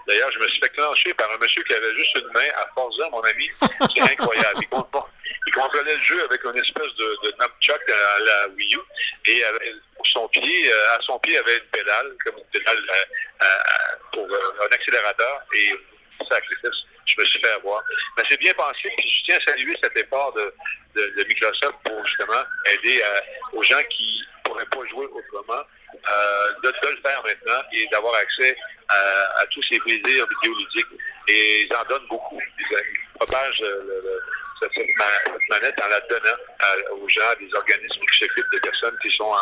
D'ailleurs, 0.06 0.30
je 0.32 0.38
me 0.38 0.48
suis 0.48 0.60
fait 0.60 0.68
clencher 0.70 1.14
par 1.14 1.30
un 1.30 1.38
monsieur 1.38 1.62
qui 1.62 1.72
avait 1.72 1.94
juste 1.94 2.14
une 2.16 2.28
main 2.28 2.48
à 2.56 2.68
Forza, 2.74 3.08
mon 3.10 3.20
ami. 3.22 3.48
C'est 3.94 4.02
incroyable. 4.02 4.60
Il, 4.60 5.52
contrôlait 5.52 5.94
le 5.94 6.02
jeu 6.02 6.22
avec 6.24 6.44
une 6.44 6.58
espèce 6.58 6.94
de, 6.98 7.18
de 7.24 7.34
à 7.40 8.18
la 8.20 8.48
Wii 8.48 8.74
U 8.74 8.80
et 9.26 9.42
son 10.06 10.28
pied, 10.28 10.72
à 10.72 10.98
son 11.02 11.18
pied, 11.18 11.36
avait 11.38 11.56
une 11.58 11.70
pédale, 11.72 12.14
comme 12.24 12.38
une 12.38 12.44
pédale 12.52 12.82
pour 14.12 14.26
un 14.26 14.74
accélérateur 14.74 15.42
et 15.54 15.74
sacrifice 16.30 16.89
je 17.10 17.20
me 17.20 17.26
suis 17.26 17.40
fait 17.40 17.52
avoir. 17.52 17.82
Mais 18.16 18.22
c'est 18.28 18.38
bien 18.38 18.52
pensé, 18.54 18.90
puis 18.96 19.10
je 19.10 19.24
tiens 19.24 19.36
à 19.36 19.50
saluer 19.50 19.74
cet 19.82 19.96
effort 19.96 20.32
de, 20.34 20.52
Microsoft 21.28 21.76
pour 21.84 22.04
justement 22.04 22.42
aider 22.72 23.00
euh, 23.00 23.20
aux 23.52 23.62
gens 23.62 23.80
qui 23.90 24.20
ne 24.20 24.42
pourraient 24.42 24.66
pas 24.66 24.84
jouer 24.86 25.06
autrement, 25.06 25.62
euh, 25.94 26.52
de, 26.64 26.68
le 26.68 27.00
faire 27.00 27.22
maintenant 27.22 27.62
et 27.72 27.86
d'avoir 27.92 28.14
accès 28.16 28.56
à, 28.88 29.46
tous 29.52 29.62
ces 29.70 29.78
plaisirs 29.78 30.26
vidéoludiques. 30.26 30.86
Et 31.28 31.62
ils 31.62 31.76
en 31.76 31.84
donnent 31.84 32.08
beaucoup. 32.08 32.40
Ils, 32.58 33.18
propagent 33.18 33.62
cette, 34.60 34.86
manette 35.48 35.80
en 35.80 35.88
la 35.88 36.00
donnant 36.00 36.98
aux 37.00 37.08
gens, 37.08 37.32
des 37.38 37.54
organismes 37.54 38.00
qui 38.00 38.18
s'occupent 38.18 38.52
de 38.52 38.58
personnes 38.58 38.96
qui 39.00 39.10
sont 39.12 39.32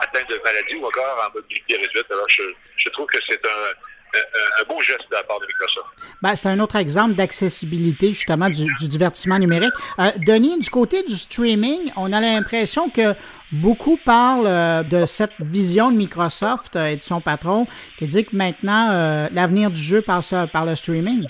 atteintes 0.00 0.28
de 0.28 0.40
maladies 0.44 0.76
ou 0.76 0.86
encore 0.86 1.24
en 1.24 1.32
mobilité 1.34 1.76
réduite. 1.76 2.10
Alors, 2.10 2.28
je 2.28 2.88
trouve 2.88 3.06
que 3.06 3.18
c'est 3.28 3.44
un 3.46 3.74
un 4.14 4.64
beau 4.64 4.80
geste 4.80 5.08
de 5.10 5.14
la 5.14 5.22
part 5.24 5.40
de 5.40 5.46
Microsoft. 5.46 5.86
Ben, 6.20 6.34
c'est 6.34 6.48
un 6.48 6.58
autre 6.58 6.76
exemple 6.76 7.14
d'accessibilité, 7.14 8.08
justement, 8.08 8.48
du, 8.48 8.66
divertissement 8.88 9.38
numérique. 9.38 9.72
Euh, 9.98 10.10
Denis, 10.26 10.58
du 10.58 10.68
côté 10.68 11.02
du 11.02 11.16
streaming, 11.16 11.92
on 11.96 12.12
a 12.12 12.20
l'impression 12.20 12.90
que 12.90 13.14
beaucoup 13.52 13.98
parlent 14.04 14.46
euh, 14.46 14.82
de 14.82 15.06
cette 15.06 15.34
vision 15.38 15.90
de 15.92 15.96
Microsoft 15.96 16.74
euh, 16.74 16.86
et 16.86 16.96
de 16.96 17.02
son 17.02 17.20
patron 17.20 17.66
qui 17.98 18.06
dit 18.08 18.24
que 18.24 18.34
maintenant, 18.34 19.28
l'avenir 19.32 19.70
du 19.70 19.80
jeu 19.80 20.02
passe 20.02 20.34
par 20.52 20.64
le 20.64 20.74
streaming. 20.74 21.26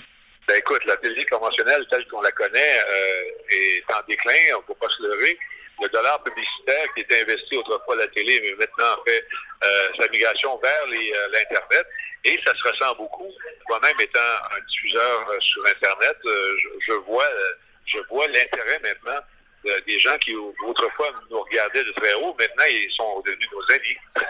Ben, 0.47 0.55
écoute, 0.57 0.83
la 0.85 0.97
télé 0.97 1.23
conventionnelle 1.25 1.85
telle 1.91 2.07
qu'on 2.07 2.21
la 2.21 2.31
connaît 2.31 2.79
est 3.51 3.93
en 3.93 4.01
déclin, 4.07 4.33
on 4.55 4.61
ne 4.61 4.63
peut 4.63 4.79
pas 4.79 4.89
se 4.89 5.03
leurrer 5.03 5.37
le 5.81 5.89
dollar 5.89 6.21
publicitaire 6.23 6.85
qui 6.95 7.01
était 7.01 7.21
investi 7.21 7.57
autrefois 7.57 7.95
à 7.95 7.97
la 7.99 8.07
télé, 8.07 8.39
mais 8.41 8.53
maintenant 8.53 9.03
fait 9.05 9.25
sa 9.97 10.07
migration 10.09 10.57
vers 10.59 10.85
l'Internet. 10.87 11.85
Et 12.25 12.39
ça 12.45 12.53
se 12.55 12.67
ressent 12.67 12.95
beaucoup. 12.95 13.31
Moi-même 13.69 13.99
étant 13.99 14.19
un 14.19 14.59
diffuseur 14.67 15.29
euh, 15.29 15.39
sur 15.39 15.65
Internet, 15.65 16.17
euh, 16.25 16.57
je, 16.81 16.93
vois 16.93 17.23
euh, 17.23 17.53
je 17.85 17.99
vois 18.09 18.27
l'intérêt 18.27 18.79
maintenant 18.83 19.19
des 19.85 19.99
gens 19.99 20.17
qui 20.19 20.33
autrefois 20.35 21.11
nous 21.29 21.41
regardaient 21.41 21.83
de 21.83 21.91
très 21.91 22.13
haut, 22.13 22.33
maintenant 22.39 22.63
ils 22.69 22.89
sont 22.95 23.19
devenus 23.25 23.49
nos 23.51 23.75
amis. 23.75 23.97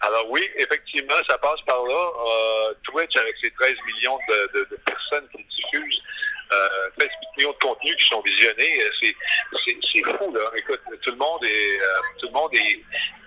Alors 0.00 0.28
oui, 0.30 0.42
effectivement, 0.56 1.14
ça 1.28 1.38
passe 1.38 1.60
par 1.64 1.84
là. 1.84 2.74
Twitch, 2.82 3.16
avec 3.16 3.36
ses 3.40 3.52
13 3.52 3.76
millions 3.86 4.18
de, 4.28 4.76
personnes 4.84 5.28
qui 5.30 5.44
diffusent, 5.44 6.02
euh, 6.52 6.88
13 6.98 7.08
millions 7.36 7.52
de 7.52 7.58
contenus 7.58 7.96
qui 7.96 8.06
sont 8.06 8.22
visionnés, 8.22 8.82
c'est 9.00 10.04
fou, 10.16 10.32
là. 10.32 10.50
Écoute, 10.56 10.80
tout 11.02 11.10
le 11.10 11.16
monde 11.16 11.44
est 11.44 11.80
tout 12.20 12.26
le 12.26 12.32
monde 12.32 12.50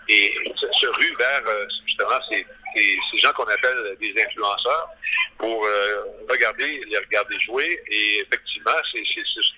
se 0.08 0.88
rue 0.88 1.16
vers 1.18 1.42
justement 1.86 2.20
ces, 2.30 2.46
ces 2.76 3.18
gens 3.20 3.32
qu'on 3.34 3.46
appelle 3.46 3.98
des 4.00 4.14
influenceurs 4.24 4.90
pour 5.38 5.66
euh, 5.66 6.04
regarder, 6.30 6.82
les 6.88 6.98
regarder 6.98 7.40
jouer. 7.40 7.82
Et 7.88 8.20
effectivement, 8.22 8.72
c'est 8.94 9.04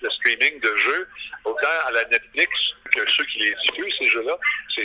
le 0.00 0.10
streaming 0.10 0.60
de 0.60 0.76
jeux, 0.76 1.08
autant 1.44 1.66
à 1.86 1.92
la 1.92 2.04
Netflix 2.06 2.54
que 2.92 3.00
ceux 3.10 3.24
qui 3.24 3.38
les 3.38 3.54
diffusent, 3.54 3.94
ces 3.98 4.08
jeux-là, 4.08 4.38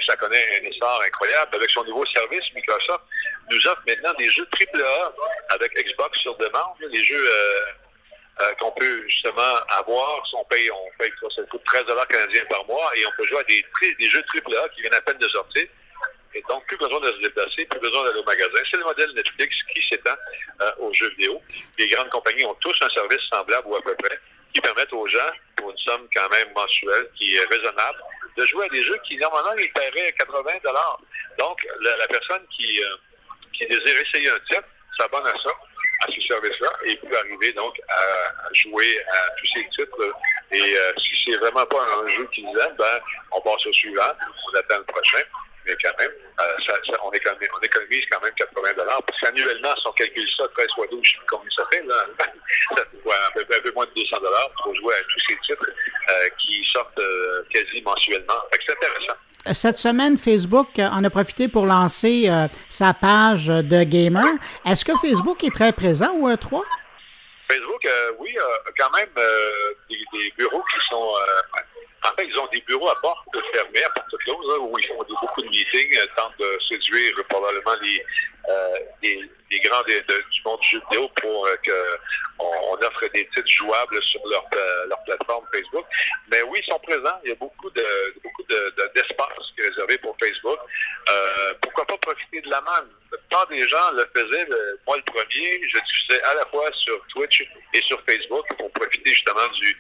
ça 0.06 0.16
connaît 0.16 0.44
un 0.60 0.70
essor 0.70 1.02
incroyable. 1.06 1.56
Avec 1.56 1.70
son 1.70 1.84
nouveau 1.84 2.06
service, 2.08 2.42
Microsoft 2.56 3.04
nous 3.52 3.68
offre 3.68 3.82
maintenant 3.88 4.14
des 4.18 4.30
jeux 4.30 4.48
AAA 4.60 5.14
avec 5.50 5.72
Xbox 5.74 6.20
sur 6.20 6.36
demande, 6.38 6.76
les 6.80 7.04
jeux 7.04 7.28
euh, 7.28 7.60
euh, 8.42 8.54
qu'on 8.60 8.72
peut 8.72 9.04
justement 9.08 9.56
avoir. 9.70 10.24
On 10.34 10.44
paye, 10.46 10.70
on 10.72 10.90
paye 10.98 11.12
ça 11.36 11.44
coûte 11.44 11.64
13 11.66 11.84
canadiens 12.10 12.46
par 12.50 12.66
mois 12.66 12.90
et 12.96 13.06
on 13.06 13.12
peut 13.18 13.24
jouer 13.26 13.40
à 13.40 13.44
des, 13.44 13.64
des 14.00 14.06
jeux 14.08 14.24
AAA 14.34 14.70
qui 14.70 14.82
viennent 14.82 14.94
à 14.94 15.02
peine 15.02 15.18
de 15.18 15.28
sortir. 15.28 15.66
Et 16.36 16.44
donc, 16.48 16.66
plus 16.68 16.78
besoin 16.78 17.00
de 17.00 17.08
se 17.08 17.18
déplacer, 17.18 17.66
plus 17.66 17.80
besoin 17.80 18.06
d'aller 18.06 18.20
au 18.20 18.24
magasin. 18.24 18.62
C'est 18.70 18.78
le 18.78 18.84
modèle 18.84 19.12
Netflix 19.14 19.56
qui 19.74 19.82
s'étend 19.90 20.16
euh, 20.62 20.72
aux 20.80 20.94
jeux 20.94 21.10
vidéo. 21.12 21.42
Les 21.78 21.90
grandes 21.90 22.10
compagnies 22.10 22.46
ont 22.46 22.54
tous 22.56 22.76
un 22.82 22.90
service 22.90 23.22
semblable 23.32 23.68
ou 23.68 23.76
à 23.76 23.82
peu 23.82 23.96
près 23.96 24.20
qui 24.54 24.62
permettent 24.62 24.94
aux 24.94 25.08
gens, 25.08 25.32
pour 25.56 25.72
une 25.72 25.78
somme 25.78 26.08
quand 26.16 26.30
même 26.30 26.52
mensuelle, 26.56 27.10
qui 27.18 27.36
est 27.36 27.46
raisonnable, 27.46 28.00
de 28.38 28.46
jouer 28.46 28.66
à 28.66 28.70
des 28.70 28.82
jeux 28.82 28.98
qui, 29.08 29.18
normalement, 29.18 29.54
ils 29.58 29.72
paieraient 29.74 30.14
80 30.18 30.52
Donc, 31.38 31.68
la, 31.82 32.08
personne 32.08 32.46
qui, 32.56 32.82
euh, 32.82 32.96
qui 33.54 33.66
désire 33.68 34.02
essayer 34.02 34.30
un 34.30 34.40
titre 34.50 34.68
s'abonne 34.98 35.26
à 35.28 35.34
ça, 35.44 35.52
à 36.02 36.12
ce 36.12 36.22
service-là, 36.22 36.70
et 36.86 36.96
peut 36.98 37.18
arriver 37.18 37.52
donc 37.54 37.80
à, 37.90 38.54
jouer 38.54 39.00
à 39.08 39.30
tous 39.38 39.48
ces 39.54 39.68
titres. 39.70 40.14
Et 40.52 40.62
euh, 40.62 40.92
si 40.98 41.24
c'est 41.26 41.38
vraiment 41.38 41.66
pas 41.66 41.86
un 42.04 42.08
jeu 42.08 42.28
qu'ils 42.34 42.46
aiment, 42.46 42.76
ben, 42.78 43.00
on 43.32 43.42
passe 43.42 43.66
au 43.66 43.74
suivant, 43.74 44.14
on 44.48 44.58
attend 44.58 44.78
le 44.78 44.86
prochain 44.86 45.22
mais 45.70 45.76
quand 45.84 45.98
même, 46.00 46.12
euh, 46.40 46.98
on, 47.04 47.12
économise, 47.12 48.06
quand 48.10 48.22
même 48.22 48.34
80 48.34 48.70
parce 49.06 49.22
qu'annuellement, 49.22 49.76
si 49.76 49.88
on 49.88 49.92
calcule 49.92 50.30
ça, 50.38 50.48
13 50.56 50.68
fois 50.76 50.88
12, 50.90 51.00
je 51.04 51.12
sais 51.12 51.18
combien 51.28 51.50
ça 51.56 51.66
fait, 51.72 51.84
ça 52.76 52.84
fait 53.36 53.58
un, 53.58 53.62
peu, 53.62 53.72
moins 53.74 53.86
de 53.86 53.94
200 53.96 54.18
pour 54.64 54.76
jouer 54.76 54.96
à 54.96 55.02
tous 55.04 55.20
ces 55.28 55.38
titres 55.46 55.70
euh, 56.10 56.30
qui 56.40 56.64
sortent 56.74 57.00
euh, 57.00 57.44
quasi 57.50 57.82
mensuellement. 57.82 58.42
c'est 58.52 58.72
intéressant. 58.72 59.14
Cette 59.54 59.78
semaine, 59.78 60.18
Facebook 60.18 60.68
en 60.78 61.04
a 61.04 61.10
profité 61.10 61.48
pour 61.48 61.66
lancer 61.66 62.30
sa 62.70 62.94
page 62.94 63.48
de 63.48 63.84
gamer. 63.84 64.26
Est-ce 64.66 64.84
que 64.84 64.92
Facebook 64.98 65.44
est 65.44 65.54
très 65.54 65.72
présent 65.72 66.14
au 66.14 66.30
E3? 66.30 66.62
Facebook, 67.50 67.88
oui, 68.20 68.36
quand 68.78 68.92
même 68.96 69.10
des, 69.90 70.34
bureaux 70.38 70.64
qui 70.72 70.80
sont 70.90 71.14
en 72.04 72.16
fait, 72.16 72.26
ils 72.26 72.40
ont 72.40 72.48
des 72.52 72.62
bureaux 72.62 72.90
à 72.90 72.96
porte 73.02 73.28
fermée, 73.54 73.84
à 73.84 73.90
porte 73.90 74.18
close, 74.24 74.58
où 74.62 74.74
ils 74.80 74.88
font 74.88 74.98
beaucoup 74.98 75.42
de 75.42 75.50
meetings, 75.50 75.98
euh, 75.98 76.06
tentent 76.16 76.38
de 76.40 76.58
séduire 76.68 77.14
probablement 77.30 77.76
les, 77.82 78.04
euh, 78.50 79.28
les, 79.52 79.60
grands 79.60 79.84
du 79.84 80.42
monde 80.46 80.60
du 80.62 80.68
jeu 80.70 80.82
vidéo 80.90 81.10
pour 81.22 81.48
euh, 81.48 81.56
qu'on 82.38 82.76
offre 82.76 83.08
des 83.14 83.28
titres 83.28 83.48
jouables 83.48 84.02
sur 84.04 84.22
leur, 84.28 84.46
leur 84.88 85.04
plateforme 85.04 85.46
Facebook. 85.54 85.86
Mais 86.32 86.42
oui, 86.44 86.60
ils 86.62 86.72
sont 86.72 86.80
présents. 86.80 87.20
Il 87.24 87.30
y 87.30 87.34
a 87.34 87.36
beaucoup 87.36 87.70
de 87.72 87.86
beaucoup 88.24 88.44
d'espace 88.44 89.54
réservé 89.58 89.98
pour 90.00 90.16
Facebook. 90.22 90.60
pourquoi 91.62 91.86
pas 91.86 91.98
profiter 91.98 92.42
de 92.42 92.50
la 92.50 92.62
manne? 92.62 92.90
Tant 93.30 93.46
des 93.46 93.68
gens 93.68 93.92
le 93.94 94.06
faisaient, 94.16 94.48
moi 94.86 94.98
le 94.98 95.04
premier, 95.04 95.62
je 95.64 95.80
diffusais 95.80 96.22
à 96.24 96.34
la 96.36 96.46
fois 96.48 96.70
sur 96.74 97.00
Twitch 97.08 97.44
et 97.74 97.82
sur 97.82 98.02
Facebook 98.08 98.46
pour 98.58 98.72
profiter 98.72 99.12
justement 99.12 99.48
du, 99.50 99.78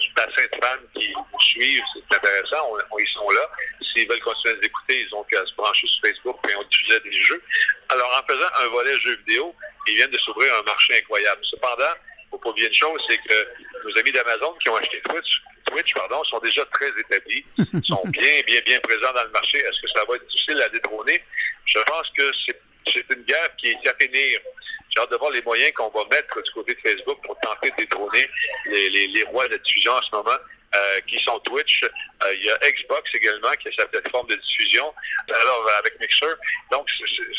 du 0.00 0.12
bassin 0.14 0.42
de 0.42 0.64
fans 0.64 0.82
qui 0.94 1.12
nous 1.12 1.40
suivent. 1.40 1.82
C'est 1.94 2.16
intéressant, 2.16 2.76
ils 2.98 3.08
sont 3.08 3.30
là. 3.30 3.50
S'ils 3.92 4.08
veulent 4.08 4.20
continuer 4.20 4.54
à 4.54 4.56
nous 4.56 4.64
écouter, 4.64 5.00
ils 5.00 5.14
ont 5.14 5.22
qu'à 5.24 5.44
se 5.46 5.54
brancher 5.54 5.86
sur 5.86 6.00
Facebook 6.04 6.38
et 6.50 6.56
on 6.56 6.62
diffusait 6.64 7.00
des 7.00 7.12
jeux. 7.12 7.42
Alors, 7.88 8.22
en 8.22 8.32
faisant 8.32 8.48
un 8.60 8.68
volet 8.68 8.96
jeux 8.98 9.16
vidéo, 9.26 9.54
ils 9.86 9.96
viennent 9.96 10.10
de 10.10 10.18
s'ouvrir 10.18 10.52
un 10.56 10.62
marché 10.62 10.96
incroyable. 10.98 11.40
Cependant, 11.50 11.94
il 12.20 12.26
faut 12.30 12.38
pas 12.38 12.48
oublier 12.50 12.68
une 12.68 12.74
chose, 12.74 13.00
c'est 13.08 13.18
que 13.18 13.48
nos 13.84 13.98
amis 13.98 14.12
d'Amazon 14.12 14.54
qui 14.54 14.68
ont 14.68 14.76
acheté 14.76 15.00
Twitch, 15.02 15.42
Twitch 15.66 15.94
pardon, 15.94 16.22
sont 16.24 16.38
déjà 16.40 16.64
très 16.66 16.90
établis, 16.98 17.44
sont 17.84 18.02
bien, 18.06 18.40
bien, 18.46 18.60
bien 18.64 18.80
présents 18.80 19.12
dans 19.14 19.24
le 19.24 19.30
marché. 19.30 19.58
Est-ce 19.58 19.80
que 19.80 19.88
ça 19.94 20.04
va 20.08 20.16
être 20.16 20.26
difficile 20.28 20.60
à 20.62 20.68
détrôner? 20.68 21.22
Je 21.64 21.78
pense 21.80 22.10
que 22.16 22.30
c'est 22.86 23.04
une 23.14 23.22
guerre 23.24 23.56
qui 23.56 23.68
est 23.68 23.88
à 23.88 23.94
finir. 24.00 24.40
J'ai 24.90 25.00
hâte 25.00 25.10
de 25.10 25.16
voir 25.16 25.30
les 25.32 25.42
moyens 25.42 25.72
qu'on 25.72 25.88
va 25.88 26.04
mettre 26.10 26.40
du 26.40 26.50
côté 26.52 26.74
de 26.74 26.80
Facebook 26.80 27.18
pour 27.24 27.36
tenter 27.40 27.70
de 27.70 27.76
détrôner 27.76 28.28
les, 28.66 29.08
les 29.08 29.22
rois 29.24 29.46
de 29.48 29.52
la 29.52 29.58
diffusion 29.58 29.92
en 29.92 30.02
ce 30.02 30.16
moment. 30.16 30.38
Euh, 30.74 31.00
qui 31.06 31.20
sont 31.20 31.38
Twitch. 31.40 31.84
Euh, 31.84 32.34
il 32.34 32.46
y 32.46 32.50
a 32.50 32.58
Xbox 32.58 33.08
également, 33.14 33.52
qui 33.60 33.68
est 33.68 33.78
sa 33.78 33.86
plateforme 33.86 34.26
de 34.26 34.34
diffusion, 34.34 34.92
alors 35.28 35.70
avec 35.78 36.00
Mixer. 36.00 36.34
Donc, 36.72 36.90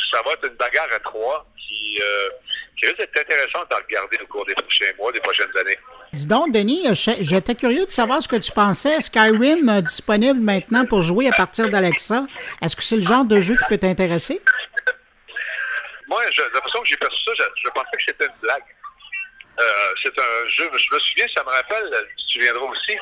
ça 0.09 0.21
va 0.25 0.31
être 0.33 0.47
une 0.47 0.55
bagarre 0.55 0.87
à 0.93 0.99
trois 0.99 1.45
qui, 1.67 1.99
euh, 2.01 2.29
qui 2.77 2.85
risque 2.85 2.99
d'être 2.99 3.17
intéressante 3.17 3.73
à 3.73 3.77
regarder 3.77 4.17
au 4.21 4.27
cours 4.27 4.45
des 4.45 4.53
prochains 4.53 4.93
mois, 4.97 5.11
des 5.11 5.19
prochaines 5.19 5.51
années. 5.57 5.77
Dis 6.15 6.27
donc, 6.27 6.53
Denis, 6.53 6.87
j'étais 7.19 7.55
curieux 7.55 7.85
de 7.85 7.91
savoir 7.91 8.23
ce 8.23 8.27
que 8.29 8.37
tu 8.37 8.49
pensais. 8.53 9.01
Skyrim 9.01 9.67
euh, 9.67 9.81
disponible 9.81 10.39
maintenant 10.39 10.85
pour 10.85 11.01
jouer 11.01 11.27
à 11.27 11.33
partir 11.33 11.69
d'Alexa. 11.69 12.25
Est-ce 12.61 12.77
que 12.77 12.83
c'est 12.83 12.95
le 12.95 13.01
genre 13.01 13.25
de 13.25 13.41
jeu 13.41 13.57
qui 13.57 13.65
peut 13.67 13.77
t'intéresser? 13.77 14.41
Moi, 16.07 16.21
la 16.53 16.61
façon 16.61 16.79
que 16.79 16.87
j'ai 16.87 16.95
perçu 16.95 17.17
ça, 17.25 17.43
je, 17.61 17.69
pensais 17.69 17.97
que 17.97 18.03
c'était 18.07 18.27
une 18.27 18.39
blague. 18.41 18.63
Euh, 19.59 19.63
c'est 20.01 20.17
un 20.17 20.47
jeu, 20.47 20.69
je 20.73 20.95
me 20.95 20.99
souviens, 21.01 21.25
ça 21.35 21.43
me 21.43 21.49
rappelle, 21.49 21.91
tu 22.31 22.39
viendras 22.39 22.65
aussi, 22.65 22.97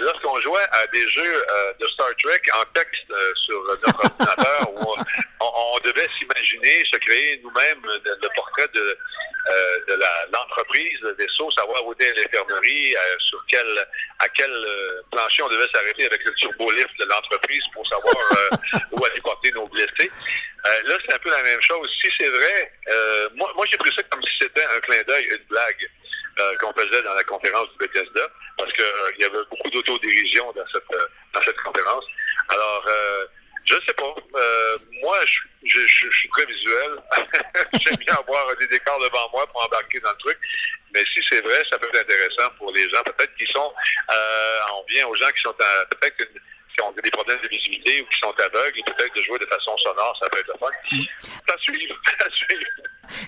lorsqu'on 0.00 0.38
jouait 0.40 0.66
à 0.70 0.86
des 0.86 1.08
jeux 1.08 1.44
euh, 1.50 1.72
de 1.80 1.86
Star 1.88 2.08
Trek 2.22 2.42
en 2.54 2.64
texte 2.74 3.10
euh, 3.10 3.32
sur 3.34 3.62
notre 3.64 3.88
ordinateur, 4.04 4.72
devait 6.46 6.58
s'imaginer, 6.58 6.84
se 6.92 6.98
créer 6.98 7.40
nous-mêmes 7.42 7.82
le, 7.84 8.28
portrait 8.34 8.68
de, 8.74 8.80
euh, 9.50 9.78
de 9.88 10.00
l'entreprise, 10.32 10.98
le 11.02 11.12
vaisseau, 11.14 11.50
savoir 11.52 11.84
où 11.86 11.92
était 11.92 12.12
l'infirmerie, 12.14 12.94
sur 13.20 13.44
quel, 13.48 13.66
à 14.18 14.28
quel 14.28 14.52
plancher 15.10 15.42
on 15.42 15.48
devait 15.48 15.68
s'arrêter 15.74 16.06
avec 16.06 16.24
le 16.24 16.32
turbo-lift 16.32 16.98
de 16.98 17.04
l'entreprise 17.04 17.62
pour 17.72 17.86
savoir 17.86 18.16
où 18.92 19.04
aller 19.04 19.20
porter 19.20 19.50
nos 19.52 19.66
blessés. 19.68 20.10
là, 20.84 20.98
c'est 21.04 21.14
un 21.14 21.18
peu 21.18 21.30
la 21.30 21.42
même 21.42 21.60
chose. 21.62 21.88
Si 22.00 22.10
c'est 22.18 22.28
vrai, 22.28 22.72
moi, 23.34 23.52
moi 23.56 23.66
j'ai 23.70 23.76
pris 23.78 23.92
ça 23.94 24.02
comme 24.04 24.22
si 24.22 24.36
c'était 24.40 24.64
un 24.64 24.80
clin 24.80 25.02
d'œil, 25.06 25.24
une 25.24 25.44
blague. 25.48 25.90
qu'on 26.60 26.72
faisait 26.74 27.02
dans 27.02 27.14
la 27.14 27.24
conférence 27.24 27.68
du 27.72 27.86
Bethesda 27.86 28.30
parce 28.56 28.72
qu'il 28.72 28.84
euh, 28.84 29.12
y 29.18 29.24
avait 29.24 29.44
beaucoup 29.50 29.70
d'autodérision 29.70 30.52
dans 30.52 30.66
cette, 30.72 30.94
euh, 30.94 31.06
dans 31.34 31.42
cette 31.42 31.60
conférence. 31.60 32.04
Alors, 32.48 32.84
euh, 32.88 33.24
je 33.66 33.74
ne 33.74 33.80
sais 33.86 33.94
pas. 33.94 34.14
moi, 35.02 35.16
je, 35.64 35.80
je, 35.86 36.10
suis 36.10 36.28
très 36.30 36.46
visuel. 36.46 36.90
J'aime 37.80 37.96
bien 37.96 38.14
avoir 38.14 38.56
des 38.56 38.66
décors 38.68 38.98
devant 39.00 39.28
moi 39.32 39.46
pour 39.48 39.64
embarquer 39.64 40.00
dans 40.00 40.12
le 40.12 40.18
truc. 40.18 40.38
Mais 40.94 41.04
si 41.04 41.20
c'est 41.28 41.40
vrai, 41.40 41.62
ça 41.70 41.78
peut 41.78 41.88
être 41.88 42.00
intéressant 42.00 42.50
pour 42.58 42.72
les 42.72 42.88
gens, 42.88 43.02
peut-être 43.04 43.34
qui 43.36 43.46
sont, 43.46 43.72
on 44.72 44.84
vient 44.88 45.06
aux 45.08 45.14
gens 45.14 45.30
qui 45.30 45.42
sont 45.42 45.54
peut-être 45.90 46.24
qui 46.76 46.82
ont 46.82 46.92
des 47.02 47.10
problèmes 47.10 47.40
de 47.42 47.48
visibilité 47.48 48.02
ou 48.02 48.06
qui 48.06 48.18
sont 48.18 48.34
aveugles, 48.38 48.78
et 48.78 48.82
peut-être 48.82 49.14
de 49.14 49.22
jouer 49.22 49.38
de 49.38 49.46
façon 49.46 49.76
sonore, 49.78 50.16
ça 50.20 50.28
peut 50.28 50.38
être 50.38 50.52
le 50.52 50.58
fun. 50.58 51.06
Ça 51.48 51.56
suit, 51.60 51.88
ça 52.18 52.26
suit. 52.30 52.66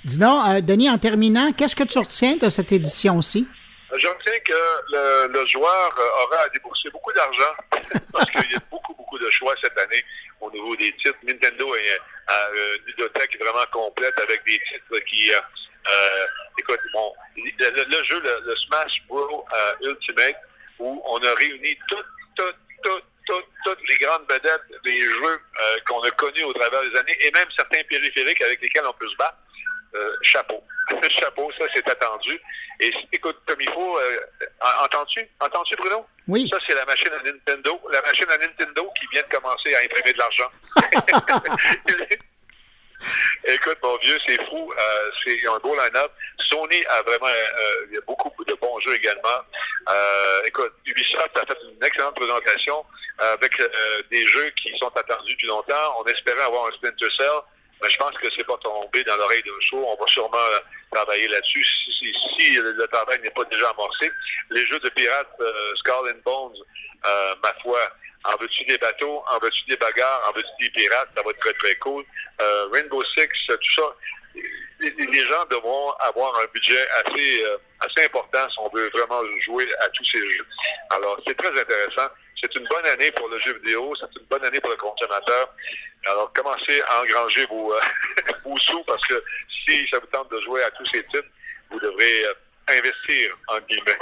Dis 0.05 0.19
donc, 0.19 0.61
Denis, 0.65 0.91
en 0.91 0.99
terminant, 0.99 1.53
qu'est-ce 1.53 1.77
que 1.77 1.85
tu 1.85 1.99
retiens 1.99 2.37
de 2.37 2.51
cette 2.51 2.73
édition-ci? 2.73 3.47
Je 3.97 4.07
retiens 4.07 4.39
que 4.45 5.29
le, 5.33 5.47
joueur 5.47 5.95
euh, 5.99 6.25
aura 6.25 6.43
à 6.43 6.49
débourser 6.51 6.91
beaucoup 6.91 7.13
d'argent 7.13 7.55
parce 8.13 8.31
qu'il 8.31 8.53
y 8.53 8.55
a 8.55 8.61
beaucoup, 8.71 8.95
beaucoup 8.95 9.19
de 9.19 9.31
choix 9.31 9.55
cette 9.63 9.79
année 9.79 10.05
au 10.41 10.51
niveau 10.51 10.77
des 10.77 10.93
titres. 10.93 11.19
Nintendo 11.23 11.75
a 11.75 12.51
une 12.55 12.85
bibliothèque 12.85 13.39
vraiment 13.41 13.67
complète 13.73 14.19
avec 14.21 14.45
des 14.45 14.59
titres 14.59 15.05
qui... 15.07 15.33
Euh, 15.33 15.41
euh 15.89 16.27
écoute, 16.59 16.81
bon, 16.93 17.15
le, 17.37 18.03
jeu, 18.05 18.21
le, 18.21 18.57
Smash 18.67 19.03
Bros. 19.07 19.45
Euh, 19.55 19.89
Ultimate, 19.91 20.37
où 20.79 21.03
on 21.07 21.19
a 21.19 21.35
réuni 21.35 21.77
toutes, 21.89 22.07
toutes, 22.37 22.57
toutes, 22.83 23.45
toutes 23.65 23.89
les 23.89 23.97
grandes 23.99 24.29
vedettes 24.29 24.83
des 24.85 25.01
jeux 25.01 25.41
qu'on 25.87 26.01
a 26.03 26.11
connus 26.13 26.45
au 26.45 26.53
travers 26.53 26.83
des 26.83 26.97
années 26.97 27.17
et 27.21 27.31
même 27.33 27.49
certains 27.57 27.83
périphériques 27.85 28.43
avec 28.43 28.61
lesquels 28.61 28.87
on 28.87 28.93
peut 28.95 29.09
se 29.09 29.17
battre. 29.17 29.37
Chapeau. 30.23 30.63
chapeau, 31.11 31.51
ça 31.59 31.67
c'est 31.75 31.89
attendu. 31.89 32.41
Et 32.81 32.93
écoute, 33.13 33.37
comme 33.47 33.61
il 33.61 33.71
faut, 33.71 33.99
euh, 33.99 34.19
entends-tu? 34.85 35.21
Entends-tu, 35.41 35.75
Bruno? 35.77 36.07
Oui. 36.29 36.49
Ça, 36.53 36.59
c'est 36.67 36.75
la 36.75 36.85
machine 36.85 37.11
à 37.13 37.23
Nintendo. 37.23 37.81
La 37.91 38.03
machine 38.03 38.27
à 38.31 38.39
Nintendo 38.39 38.91
qui 38.99 39.07
vient 39.13 39.23
de 39.23 39.35
commencer 39.35 39.75
à 39.75 39.81
imprimer 39.81 40.13
de 40.13 40.19
l'argent. 40.19 40.51
Écoute, 43.45 43.79
mon 43.83 43.97
vieux, 43.99 44.19
c'est 44.27 44.43
fou. 44.47 44.73
Euh, 44.73 45.11
c'est 45.25 45.47
un 45.47 45.59
beau 45.59 45.75
line-up. 45.75 46.13
Sony 46.39 46.85
a 46.89 47.03
vraiment 47.03 47.27
euh, 47.27 47.87
il 47.89 47.95
y 47.95 47.99
a 47.99 48.01
beaucoup 48.07 48.45
de 48.45 48.55
bons 48.55 48.81
jeux 48.81 48.95
également. 48.95 49.41
Euh, 49.89 50.43
écoute, 50.45 50.73
Ubisoft 50.87 51.37
a 51.37 51.47
fait 51.47 51.59
une 51.63 51.85
excellente 51.85 52.17
présentation 52.17 52.85
avec 53.19 53.61
des 54.11 54.27
jeux 54.27 54.51
qui 54.63 54.77
sont 54.79 54.91
attendus 54.95 55.33
depuis 55.33 55.49
longtemps. 55.49 55.97
On 56.01 56.05
espérait 56.05 56.43
avoir 56.43 56.67
un 56.67 56.73
Splinter 56.73 57.09
Cell. 57.17 57.41
Mais 57.83 57.91
je 57.91 57.97
pense 57.97 58.13
que 58.13 58.29
c'est 58.37 58.47
pas 58.47 58.57
tombé 58.59 59.05
dans 59.05 59.17
l'oreille 59.17 59.43
d'un 59.43 59.61
sourd. 59.69 59.97
On 59.97 60.03
va 60.03 60.11
sûrement 60.11 60.37
euh, 60.37 60.59
travailler 60.91 61.29
là-dessus 61.29 61.65
si, 61.65 62.57
le, 62.57 62.87
travail 62.89 63.21
n'est 63.23 63.31
pas 63.31 63.45
déjà 63.45 63.69
amorcé. 63.71 64.11
Les 64.51 64.65
jeux 64.67 64.81
de 64.81 64.89
pirates, 64.91 65.33
euh, 65.41 65.75
Skull 65.77 66.11
and 66.11 66.21
Bones, 66.25 66.57
euh, 67.07 67.35
ma 67.43 67.53
foi, 67.63 67.79
en 68.25 68.37
veux-tu 68.41 68.65
des 68.65 68.79
bateaux, 68.79 69.23
en 69.31 69.39
veux-tu 69.39 69.65
des 69.69 69.77
bagarres, 69.77 70.23
en 70.29 70.33
veux-tu 70.33 70.65
des 70.65 70.71
pirates, 70.71 71.09
ça 71.17 71.23
va 71.23 71.31
être 71.31 71.41
très 71.41 71.53
très 71.55 71.75
cool. 71.77 72.05
Rainbow 72.73 73.03
Six, 73.17 73.29
tout 73.47 73.75
ça. 73.77 73.95
Les, 74.81 75.23
gens 75.27 75.45
devront 75.51 75.91
avoir 76.01 76.39
un 76.39 76.47
budget 76.55 76.89
assez, 77.05 77.45
assez 77.81 78.07
important 78.07 78.49
si 78.49 78.57
on 78.61 78.69
veut 78.71 78.89
vraiment 78.95 79.23
jouer 79.41 79.69
à 79.81 79.89
tous 79.89 80.05
ces 80.05 80.19
jeux. 80.19 80.47
Alors, 80.91 81.21
c'est 81.27 81.37
très 81.37 81.49
intéressant. 81.49 82.09
C'est 82.41 82.55
une 82.55 82.67
bonne 82.69 82.87
année 82.87 83.11
pour 83.13 83.29
le 83.29 83.39
jeu 83.41 83.55
vidéo, 83.55 83.93
c'est 83.99 84.21
une 84.21 84.27
bonne 84.27 84.45
année 84.45 84.61
pour 84.61 84.71
le 84.71 84.77
consommateur. 84.77 85.53
Alors, 86.11 86.33
commencez 86.33 86.81
à 86.89 87.03
engranger 87.03 87.47
vos, 87.47 87.73
euh, 87.73 87.81
vos 88.45 88.57
sous 88.57 88.83
parce 88.85 89.07
que 89.07 89.23
si 89.67 89.87
ça 89.89 89.99
vous 89.99 90.07
tente 90.07 90.31
de 90.31 90.41
jouer 90.41 90.63
à 90.65 90.71
tous 90.71 90.87
ces 90.87 91.05
titres, 91.05 91.29
vous 91.71 91.79
devrez 91.79 92.25
euh, 92.25 92.79
investir, 92.79 93.37
en 93.49 93.59
guillemets. 93.69 93.99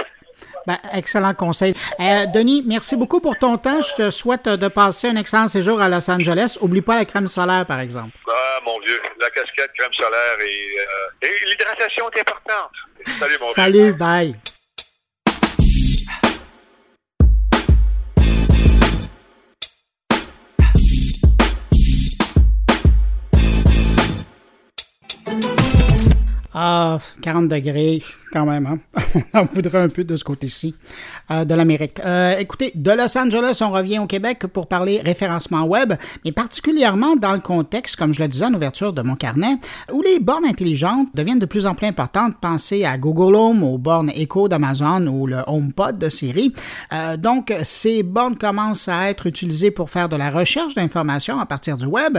Ben, 0.67 0.79
excellent 0.93 1.35
conseil. 1.35 1.75
Euh, 2.01 2.27
Denis, 2.27 2.63
merci 2.67 2.97
beaucoup 2.97 3.21
pour 3.21 3.39
ton 3.39 3.57
temps. 3.57 3.81
Je 3.83 3.95
te 3.95 4.11
souhaite 4.11 4.49
de 4.49 4.69
passer 4.69 5.09
un 5.09 5.17
excellent 5.17 5.49
séjour 5.49 5.81
à 5.81 5.89
Los 5.89 6.11
Angeles. 6.11 6.59
Oublie 6.61 6.83
pas 6.83 6.97
la 6.97 7.05
crème 7.05 7.29
solaire, 7.29 7.65
par 7.67 7.81
exemple. 7.81 8.11
Ah, 8.29 8.61
mon 8.65 8.79
vieux, 8.81 9.01
la 9.21 9.31
casquette, 9.31 9.73
crème 9.79 9.93
solaire 9.93 10.41
et, 10.41 11.27
et 11.27 11.47
l'hydratation 11.47 12.11
est 12.11 12.21
importante. 12.21 12.73
Salut, 13.19 13.37
mon 13.41 13.47
vieux. 13.47 13.55
Salut, 13.55 13.93
bye. 13.93 14.37
Ah, 26.59 26.99
40 27.21 27.49
degrés, 27.49 28.03
quand 28.33 28.47
même. 28.47 28.67
Hein? 28.67 28.79
on 29.35 29.39
en 29.39 29.45
voudrait 29.45 29.81
un 29.81 29.89
peu 29.89 30.05
de 30.05 30.17
ce 30.17 30.25
côté-ci 30.25 30.75
euh, 31.31 31.45
de 31.45 31.55
l'Amérique. 31.55 32.01
Euh, 32.05 32.39
écoutez, 32.39 32.73
de 32.75 32.91
Los 32.91 33.17
Angeles, 33.17 33.59
on 33.63 33.71
revient 33.71 33.99
au 33.99 34.07
Québec 34.07 34.47
pour 34.53 34.67
parler 34.67 35.01
référencement 35.01 35.65
web, 35.65 35.95
mais 36.25 36.33
particulièrement 36.33 37.17
dans 37.17 37.33
le 37.33 37.41
contexte, 37.41 37.97
comme 37.97 38.13
je 38.13 38.23
le 38.23 38.29
disais 38.29 38.47
en 38.47 38.55
ouverture 38.55 38.93
de 38.93 39.03
mon 39.03 39.15
carnet, 39.15 39.57
où 39.93 40.03
les 40.03 40.21
bornes 40.21 40.45
intelligentes 40.45 41.09
deviennent 41.15 41.39
de 41.39 41.47
plus 41.47 41.67
en 41.67 41.75
plus 41.75 41.87
importantes. 41.87 42.35
Pensez 42.41 42.85
à 42.85 42.99
Google 42.99 43.35
Home, 43.37 43.63
aux 43.63 43.79
bornes 43.79 44.11
Echo 44.15 44.49
d'Amazon 44.49 45.07
ou 45.07 45.27
le 45.27 45.39
HomePod 45.47 45.99
de 45.99 46.09
Siri. 46.09 46.55
Euh, 46.93 47.17
donc, 47.17 47.53
ces 47.63 48.03
bornes 48.03 48.37
commencent 48.37 48.89
à 48.89 49.11
être 49.11 49.27
utilisées 49.27 49.71
pour 49.71 49.91
faire 49.91 50.09
de 50.09 50.17
la 50.17 50.31
recherche 50.31 50.75
d'informations 50.75 51.39
à 51.41 51.47
partir 51.47 51.77
du 51.77 51.87
web. 51.87 52.19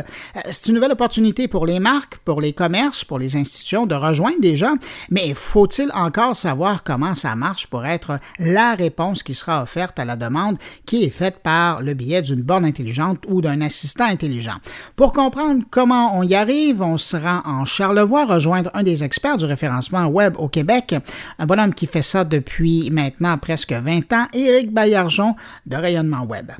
C'est 0.49 0.69
une 0.69 0.75
nouvelle 0.75 0.91
opportunité 0.91 1.47
pour 1.47 1.65
les 1.65 1.79
marques, 1.79 2.17
pour 2.25 2.41
les 2.41 2.53
commerces, 2.53 3.03
pour 3.03 3.19
les 3.19 3.35
institutions 3.35 3.85
de 3.85 3.95
rejoindre 3.95 4.39
des 4.39 4.55
gens, 4.55 4.75
mais 5.09 5.33
faut-il 5.33 5.91
encore 5.97 6.35
savoir 6.35 6.83
comment 6.83 7.15
ça 7.15 7.35
marche 7.35 7.67
pour 7.67 7.85
être 7.85 8.19
la 8.39 8.75
réponse 8.75 9.23
qui 9.23 9.33
sera 9.33 9.63
offerte 9.63 9.99
à 9.99 10.05
la 10.05 10.15
demande 10.15 10.57
qui 10.85 11.03
est 11.03 11.09
faite 11.09 11.39
par 11.39 11.81
le 11.81 11.93
biais 11.93 12.21
d'une 12.21 12.41
borne 12.41 12.65
intelligente 12.65 13.23
ou 13.27 13.41
d'un 13.41 13.61
assistant 13.61 14.05
intelligent. 14.05 14.55
Pour 14.95 15.13
comprendre 15.13 15.63
comment 15.69 16.17
on 16.17 16.23
y 16.23 16.35
arrive, 16.35 16.81
on 16.81 16.97
se 16.97 17.17
rend 17.17 17.41
en 17.45 17.65
Charlevoix 17.65 18.25
rejoindre 18.25 18.69
un 18.73 18.83
des 18.83 19.03
experts 19.03 19.37
du 19.37 19.45
référencement 19.45 20.05
web 20.05 20.35
au 20.37 20.47
Québec, 20.47 20.95
un 21.39 21.45
bonhomme 21.45 21.73
qui 21.73 21.87
fait 21.87 22.01
ça 22.01 22.23
depuis 22.23 22.89
maintenant 22.91 23.37
presque 23.37 23.73
20 23.73 24.13
ans, 24.13 24.27
Éric 24.33 24.71
Baillargeon 24.71 25.35
de 25.65 25.75
Rayonnement 25.75 26.23
Web. 26.23 26.51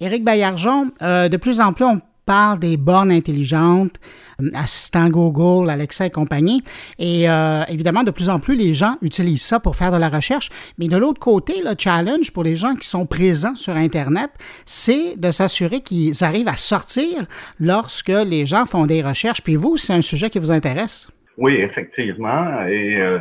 Éric 0.00 0.24
Baillargeon, 0.24 0.92
euh, 1.02 1.28
de 1.28 1.36
plus 1.36 1.60
en 1.60 1.72
plus, 1.72 1.84
on 1.84 2.00
parle 2.28 2.58
des 2.58 2.76
bornes 2.76 3.10
intelligentes, 3.10 3.96
euh, 4.42 4.50
assistant 4.54 5.08
Google, 5.08 5.70
Alexa 5.70 6.04
et 6.04 6.10
compagnie. 6.10 6.62
Et 6.98 7.28
euh, 7.28 7.62
évidemment, 7.70 8.04
de 8.04 8.10
plus 8.10 8.28
en 8.28 8.38
plus, 8.38 8.54
les 8.54 8.74
gens 8.74 8.96
utilisent 9.00 9.48
ça 9.52 9.60
pour 9.60 9.76
faire 9.76 9.90
de 9.90 9.96
la 9.96 10.10
recherche. 10.10 10.50
Mais 10.78 10.88
de 10.88 10.98
l'autre 10.98 11.20
côté, 11.20 11.54
le 11.64 11.74
challenge 11.78 12.30
pour 12.34 12.44
les 12.44 12.56
gens 12.56 12.74
qui 12.74 12.86
sont 12.86 13.06
présents 13.06 13.56
sur 13.56 13.74
Internet, 13.74 14.30
c'est 14.66 15.18
de 15.18 15.30
s'assurer 15.30 15.80
qu'ils 15.80 16.22
arrivent 16.22 16.48
à 16.48 16.60
sortir 16.72 17.14
lorsque 17.58 18.18
les 18.34 18.44
gens 18.44 18.66
font 18.66 18.84
des 18.84 19.00
recherches. 19.02 19.42
Puis 19.42 19.56
vous, 19.56 19.78
c'est 19.78 19.94
un 19.94 20.02
sujet 20.02 20.28
qui 20.28 20.38
vous 20.38 20.52
intéresse? 20.52 21.10
Oui, 21.38 21.54
effectivement. 21.54 22.66
Et 22.66 22.96
euh, 22.96 23.20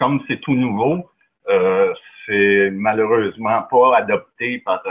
comme 0.00 0.20
c'est 0.26 0.40
tout 0.40 0.54
nouveau, 0.54 0.94
euh, 1.48 1.92
c'est 2.26 2.70
malheureusement 2.72 3.62
pas 3.70 3.98
adopté 3.98 4.58
par 4.64 4.82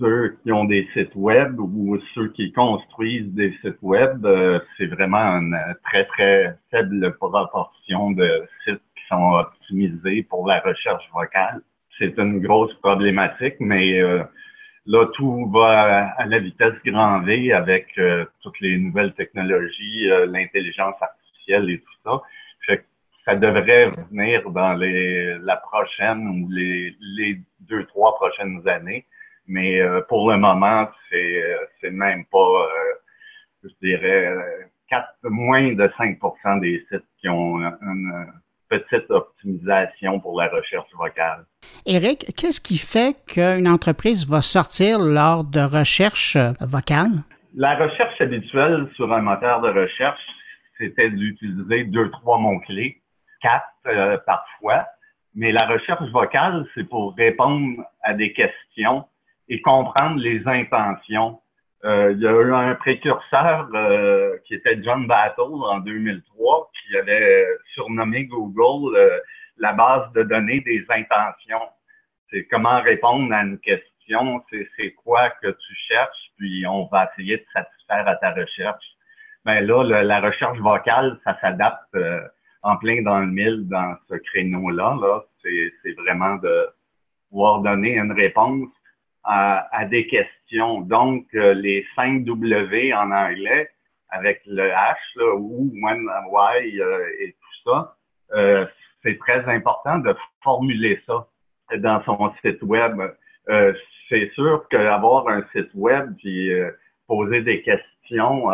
ceux 0.00 0.36
qui 0.42 0.50
ont 0.50 0.64
des 0.64 0.88
sites 0.94 1.14
web 1.14 1.60
ou 1.60 1.98
ceux 2.14 2.28
qui 2.28 2.52
construisent 2.52 3.32
des 3.34 3.52
sites 3.60 3.78
web, 3.82 4.24
euh, 4.24 4.58
c'est 4.76 4.86
vraiment 4.86 5.38
une 5.38 5.56
très, 5.84 6.04
très 6.06 6.56
faible 6.70 7.14
proportion 7.16 8.10
de 8.12 8.48
sites 8.64 8.82
qui 8.96 9.04
sont 9.08 9.32
optimisés 9.34 10.22
pour 10.24 10.46
la 10.48 10.60
recherche 10.60 11.04
vocale. 11.12 11.60
C'est 11.98 12.18
une 12.18 12.40
grosse 12.40 12.74
problématique, 12.76 13.56
mais 13.60 14.00
euh, 14.00 14.22
là, 14.86 15.06
tout 15.14 15.50
va 15.50 16.08
à 16.16 16.26
la 16.26 16.38
vitesse 16.38 16.74
grand 16.84 17.20
V 17.20 17.52
avec 17.52 17.86
euh, 17.98 18.24
toutes 18.42 18.58
les 18.60 18.78
nouvelles 18.78 19.12
technologies, 19.12 20.08
l'intelligence 20.28 20.94
artificielle 21.00 21.70
et 21.70 21.78
tout 21.78 21.98
ça. 22.04 22.22
Ça 23.26 23.36
devrait 23.36 23.92
venir 24.10 24.50
dans 24.50 24.72
les, 24.72 25.36
la 25.40 25.56
prochaine 25.56 26.26
ou 26.26 26.48
les, 26.50 26.96
les 27.00 27.38
deux, 27.60 27.84
trois 27.84 28.14
prochaines 28.14 28.66
années. 28.66 29.04
Mais 29.50 29.80
euh, 29.80 30.00
pour 30.08 30.30
le 30.30 30.38
moment, 30.38 30.88
c'est, 31.10 31.42
c'est 31.80 31.90
même 31.90 32.24
pas, 32.26 32.68
je 33.64 33.70
dirais, 33.82 34.32
moins 35.24 35.72
de 35.72 35.88
5% 35.98 36.60
des 36.60 36.86
sites 36.88 37.04
qui 37.20 37.28
ont 37.28 37.58
une 37.58 38.32
petite 38.68 39.10
optimisation 39.10 40.20
pour 40.20 40.40
la 40.40 40.48
recherche 40.48 40.88
vocale. 40.96 41.44
Éric, 41.84 42.26
qu'est-ce 42.36 42.60
qui 42.60 42.78
fait 42.78 43.16
qu'une 43.26 43.66
entreprise 43.66 44.28
va 44.28 44.40
sortir 44.40 45.00
lors 45.00 45.42
de 45.42 45.60
recherche 45.60 46.36
vocale? 46.60 47.24
La 47.56 47.74
recherche 47.74 48.20
habituelle 48.20 48.88
sur 48.94 49.12
un 49.12 49.22
moteur 49.22 49.60
de 49.60 49.70
recherche, 49.70 50.20
c'était 50.78 51.10
d'utiliser 51.10 51.84
deux, 51.84 52.08
trois 52.10 52.38
mots-clés, 52.38 53.02
quatre 53.42 53.66
euh, 53.86 54.16
parfois. 54.24 54.86
Mais 55.34 55.50
la 55.50 55.66
recherche 55.66 56.08
vocale, 56.12 56.64
c'est 56.74 56.88
pour 56.88 57.14
répondre 57.16 57.82
à 58.04 58.14
des 58.14 58.32
questions 58.32 59.04
et 59.50 59.60
comprendre 59.60 60.18
les 60.18 60.46
intentions 60.48 61.40
euh, 61.84 62.12
il 62.12 62.20
y 62.20 62.26
a 62.26 62.32
eu 62.32 62.52
un 62.52 62.74
précurseur 62.74 63.68
euh, 63.74 64.36
qui 64.44 64.54
était 64.54 64.82
John 64.82 65.06
Battle 65.06 65.40
en 65.40 65.78
2003 65.80 66.70
qui 66.74 66.96
avait 66.96 67.46
surnommé 67.72 68.26
Google 68.26 68.96
euh, 68.96 69.18
la 69.56 69.72
base 69.72 70.12
de 70.12 70.22
données 70.24 70.60
des 70.60 70.84
intentions. 70.90 71.68
C'est 72.30 72.46
comment 72.50 72.82
répondre 72.82 73.32
à 73.32 73.42
une 73.42 73.58
question, 73.60 74.42
c'est 74.76 74.92
quoi 74.92 75.30
que 75.42 75.48
tu 75.48 75.74
cherches, 75.88 76.30
puis 76.36 76.66
on 76.66 76.86
va 76.86 77.10
essayer 77.12 77.38
de 77.38 77.44
satisfaire 77.52 78.06
à 78.06 78.16
ta 78.16 78.32
recherche. 78.32 78.84
Ben 79.44 79.66
là, 79.66 80.02
la 80.02 80.20
recherche 80.20 80.58
vocale, 80.58 81.18
ça 81.24 81.38
s'adapte 81.40 81.96
en 82.62 82.76
plein 82.76 83.02
dans 83.02 83.20
le 83.20 83.26
mille 83.26 83.68
dans 83.68 83.96
ce 84.08 84.14
créneau-là. 84.16 84.96
Là. 85.00 85.22
C'est 85.42 85.92
vraiment 85.92 86.36
de 86.36 86.68
pouvoir 87.30 87.60
donner 87.60 87.96
une 87.96 88.12
réponse 88.12 88.68
à, 89.24 89.84
des 89.86 90.06
questions. 90.06 90.80
Donc, 90.80 91.26
euh, 91.34 91.54
les 91.54 91.86
5 91.96 92.24
W 92.24 92.94
en 92.94 93.10
anglais, 93.10 93.68
avec 94.08 94.40
le 94.46 94.68
H, 94.68 94.96
là, 95.16 95.34
ou 95.36 95.70
when, 95.82 96.08
why 96.30 96.80
euh, 96.80 97.06
et 97.20 97.32
tout 97.32 97.70
ça, 97.70 97.96
euh, 98.32 98.66
c'est 99.02 99.18
très 99.18 99.44
important 99.44 99.98
de 99.98 100.14
formuler 100.42 101.00
ça 101.06 101.26
dans 101.78 102.02
son 102.04 102.32
site 102.42 102.62
web. 102.62 103.00
c'est 104.08 104.30
sûr 104.34 104.66
qu'avoir 104.68 105.28
un 105.28 105.44
site 105.52 105.70
web 105.74 106.14
puis 106.18 106.50
poser 107.06 107.42
des 107.42 107.62
questions 107.62 108.48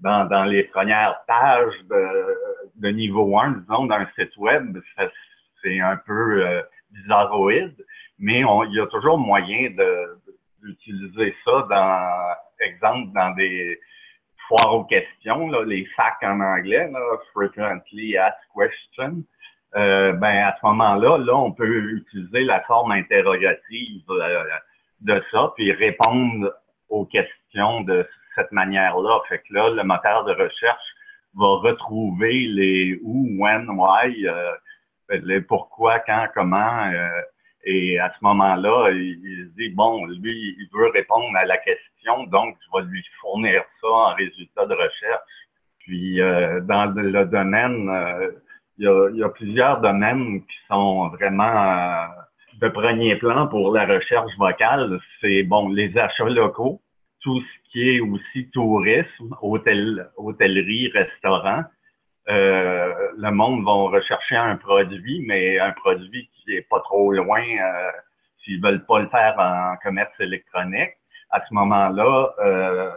dans, 0.00 0.24
dans 0.26 0.44
les 0.44 0.64
premières 0.64 1.22
pages 1.26 1.74
de, 1.88 2.36
de 2.76 2.88
niveau 2.88 3.38
1, 3.38 3.50
disons, 3.52 3.86
d'un 3.86 4.06
site 4.16 4.36
web, 4.36 4.78
c'est 5.62 5.80
un 5.80 5.96
peu 5.96 6.62
bizarroïde 6.94 7.76
mais 8.18 8.40
il 8.40 8.74
y 8.74 8.80
a 8.80 8.86
toujours 8.86 9.18
moyen 9.18 9.70
d'utiliser 10.62 11.34
ça 11.44 11.66
dans, 11.68 12.34
exemple, 12.60 13.12
dans 13.12 13.30
des 13.34 13.78
foires 14.48 14.74
aux 14.74 14.84
questions, 14.84 15.48
là, 15.48 15.64
les 15.64 15.86
FAQ 15.96 16.26
en 16.26 16.40
anglais, 16.40 16.88
là, 16.90 17.00
Frequently 17.32 18.16
Asked 18.16 18.38
Questions. 18.56 19.24
Euh, 19.76 20.12
ben, 20.12 20.46
à 20.46 20.56
ce 20.60 20.66
moment-là, 20.66 21.18
là, 21.18 21.34
on 21.34 21.50
peut 21.50 21.92
utiliser 21.92 22.44
la 22.44 22.60
forme 22.62 22.92
interrogative 22.92 24.02
euh, 24.10 24.44
de 25.00 25.22
ça, 25.32 25.52
puis 25.56 25.72
répondre 25.72 26.52
aux 26.88 27.06
questions 27.06 27.80
de 27.80 28.06
cette 28.36 28.52
manière-là. 28.52 29.20
Fait 29.28 29.38
que 29.38 29.52
là, 29.52 29.70
le 29.70 29.82
moteur 29.82 30.24
de 30.24 30.32
recherche 30.32 30.94
va 31.34 31.46
retrouver 31.56 32.46
les 32.46 33.00
où, 33.02 33.26
when, 33.38 33.68
why, 33.70 34.26
euh, 34.26 34.52
les 35.10 35.40
pourquoi, 35.40 36.00
quand, 36.00 36.26
comment, 36.34 36.90
euh, 36.92 37.20
et 37.64 37.98
à 37.98 38.10
ce 38.10 38.24
moment-là, 38.24 38.90
il, 38.90 39.50
dit, 39.56 39.70
bon, 39.70 40.04
lui, 40.06 40.54
il 40.58 40.68
veut 40.72 40.88
répondre 40.90 41.34
à 41.36 41.44
la 41.44 41.56
question, 41.58 42.24
donc 42.24 42.56
je 42.60 42.78
vais 42.78 42.84
lui 42.86 43.02
fournir 43.20 43.62
ça 43.80 43.88
en 43.88 44.14
résultat 44.14 44.66
de 44.66 44.74
recherche. 44.74 45.22
Puis 45.78 46.20
euh, 46.20 46.60
dans 46.60 46.86
le 46.86 47.24
domaine, 47.24 47.88
euh, 47.88 48.30
il, 48.78 48.84
y 48.84 48.88
a, 48.88 49.08
il, 49.10 49.16
y 49.16 49.22
a, 49.22 49.28
plusieurs 49.28 49.80
domaines 49.80 50.40
qui 50.42 50.56
sont 50.68 51.08
vraiment 51.08 51.44
euh, 51.44 52.06
de 52.60 52.68
premier 52.68 53.16
plan 53.16 53.46
pour 53.48 53.72
la 53.72 53.86
recherche 53.86 54.32
vocale. 54.38 54.98
C'est 55.20 55.42
bon, 55.42 55.68
les 55.70 55.96
achats 55.96 56.28
locaux, 56.28 56.80
tout 57.20 57.40
ce 57.40 57.70
qui 57.70 57.96
est 57.96 58.00
aussi 58.00 58.50
tourisme, 58.50 59.36
hôtel, 59.40 60.08
hôtellerie, 60.16 60.88
restaurant. 60.88 61.64
Euh, 62.28 62.94
le 63.18 63.30
monde 63.30 63.64
va 63.64 63.72
rechercher 63.72 64.36
un 64.36 64.56
produit, 64.56 65.24
mais 65.26 65.58
un 65.58 65.72
produit 65.72 66.30
qui 66.34 66.56
est 66.56 66.66
pas 66.68 66.80
trop 66.80 67.12
loin 67.12 67.42
euh, 67.42 67.90
s'ils 68.42 68.62
veulent 68.62 68.84
pas 68.86 69.00
le 69.00 69.08
faire 69.08 69.34
en 69.38 69.76
commerce 69.82 70.12
électronique. 70.20 70.92
À 71.30 71.42
ce 71.46 71.54
moment-là, 71.54 72.34
euh, 72.38 72.90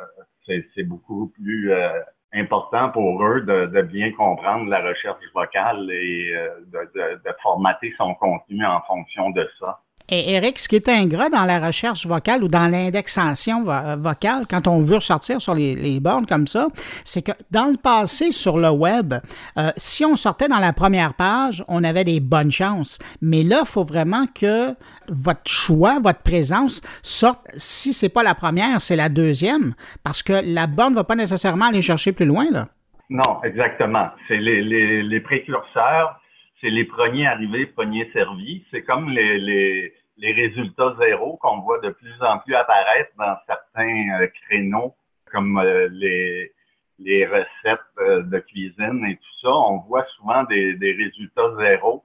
c'est 0.46 0.84
beaucoup 0.84 1.28
plus 1.36 1.72
euh, 1.74 2.00
important 2.34 2.90
pour 2.90 3.22
eux 3.26 3.42
de, 3.42 3.66
de, 3.66 3.82
bien 3.82 4.12
comprendre 4.14 4.70
la 4.70 4.82
recherche 4.82 5.24
vocale 5.34 5.90
et 5.92 6.34
de, 6.68 6.80
de, 6.96 7.16
de 7.16 7.36
formater 7.42 7.94
son 7.98 8.14
contenu 8.16 8.66
en 8.66 8.82
fonction 8.82 9.32
de 9.32 9.50
ça. 9.60 9.82
Et 10.10 10.36
Eric, 10.36 10.58
ce 10.58 10.70
qui 10.70 10.78
est 10.78 10.88
ingrat 10.88 11.30
dans 11.30 11.44
la 11.44 11.60
recherche 11.60 12.06
vocale 12.06 12.42
ou 12.42 12.48
dans 12.48 12.72
l'indexation 12.72 13.64
vocale, 13.98 14.46
quand 14.50 14.68
on 14.68 14.80
veut 14.80 14.96
ressortir 14.96 15.42
sur 15.42 15.54
les, 15.54 16.00
bornes 16.00 16.26
comme 16.26 16.48
ça, 16.48 16.68
c'est 17.04 17.26
que 17.26 17.34
dans 17.52 17.66
le 17.66 17.76
passé, 17.76 18.32
sur 18.32 18.58
le 18.58 18.70
web, 18.70 19.16
euh, 19.58 19.72
si 19.76 20.06
on 20.06 20.16
sortait 20.16 20.48
dans 20.48 20.60
la 20.60 20.72
première 20.72 21.14
page, 21.14 21.62
on 21.68 21.84
avait 21.84 22.06
des 22.06 22.22
bonnes 22.22 22.52
chances. 22.52 23.00
Mais 23.22 23.44
là, 23.44 23.60
il 23.62 23.68
faut 23.68 23.84
vraiment 23.84 24.26
que 24.34 24.74
votre 25.10 25.50
choix, 25.50 26.00
votre 26.00 26.22
présence 26.22 26.82
sorte, 27.04 27.42
si 27.56 27.92
c'est 27.92 28.08
pas 28.08 28.24
la 28.24 28.36
première, 28.36 28.80
c'est 28.82 28.96
la 28.96 29.10
deuxième, 29.10 29.74
parce 30.04 30.24
que 30.24 30.34
la 30.46 30.68
borne 30.68 30.92
ne 30.92 30.98
va 31.00 31.04
pas 31.04 31.16
nécessairement 31.16 31.66
aller 31.66 31.82
chercher 31.82 32.14
plus 32.14 32.26
loin, 32.26 32.46
là. 32.50 32.68
Non, 33.10 33.42
exactement. 33.44 34.10
C'est 34.28 34.38
les, 34.38 35.20
précurseurs 35.22 36.20
c'est 36.62 36.70
les 36.70 36.86
premiers 36.86 37.28
arrivés, 37.28 37.68
premiers 37.68 38.10
servis. 38.14 38.64
C'est 38.72 38.82
comme 38.82 39.10
les, 39.10 39.94
les 40.18 40.34
résultats 40.34 40.96
zéro 41.00 41.38
qu'on 41.38 41.60
voit 41.60 41.80
de 41.80 41.90
plus 41.90 42.22
en 42.22 42.40
plus 42.40 42.56
apparaître 42.56 43.12
dans 43.18 43.36
certains 43.46 44.22
euh, 44.22 44.28
créneaux, 44.44 44.96
comme 45.32 45.58
euh, 45.60 45.88
les, 45.92 46.52
les 47.00 47.26
recettes 47.26 47.80
euh, 48.00 48.24
de 48.24 48.40
cuisine 48.40 49.06
et 49.08 49.16
tout 49.16 49.40
ça. 49.42 49.50
On 49.50 49.78
voit 49.88 50.06
souvent 50.18 50.44
des, 50.44 50.74
des 50.76 50.94
résultats 50.94 51.56
zéro. 51.60 52.04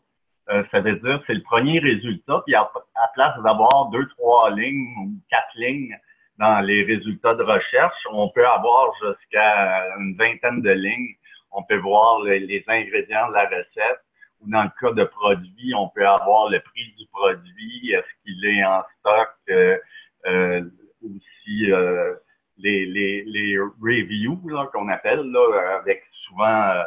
ça 0.71 0.81
veut 0.81 0.97
dire 0.97 1.23
c'est 1.27 1.35
le 1.35 1.43
premier 1.43 1.79
résultat, 1.79 2.43
puis 2.45 2.55
à, 2.55 2.63
à 2.97 3.09
place 3.15 3.35
d'avoir 3.43 3.89
deux, 3.91 4.07
trois 4.19 4.51
lignes 4.51 4.89
ou 4.99 5.11
quatre 5.31 5.55
lignes 5.57 5.97
dans 6.39 6.61
les 6.61 6.83
résultats 6.83 7.35
de 7.35 7.43
recherche, 7.43 8.07
on 8.11 8.29
peut 8.31 8.47
avoir 8.47 8.93
jusqu'à 9.01 9.97
une 9.99 10.17
vingtaine 10.17 10.61
de 10.63 10.71
lignes. 10.71 11.15
On 11.53 11.63
peut 11.63 11.77
voir 11.77 12.23
les 12.23 12.65
ingrédients 12.67 13.29
de 13.29 13.35
la 13.35 13.45
recette, 13.45 14.01
ou 14.43 14.51
dans 14.51 14.65
le 14.65 14.71
cas 14.81 14.93
de 14.93 15.05
produits, 15.05 15.75
on 15.75 15.89
peut 15.89 16.07
avoir 16.07 16.51
le 16.51 16.61
prix 16.61 16.93
du 16.99 17.07
produit, 17.13 17.93
est-ce 17.93 18.23
qu'il 18.23 18.45
est 18.45 18.65
en 18.65 18.83
stock, 18.99 19.31
euh, 19.51 19.79
euh, 20.27 20.63
aussi 21.03 21.73
euh, 21.73 22.15
les, 22.59 22.87
les, 22.87 23.25
les 23.25 23.59
reviews 23.59 24.41
qu'on 24.73 24.89
appelle, 24.89 25.21
là, 25.21 25.79
avec 25.81 26.03
souvent, 26.27 26.83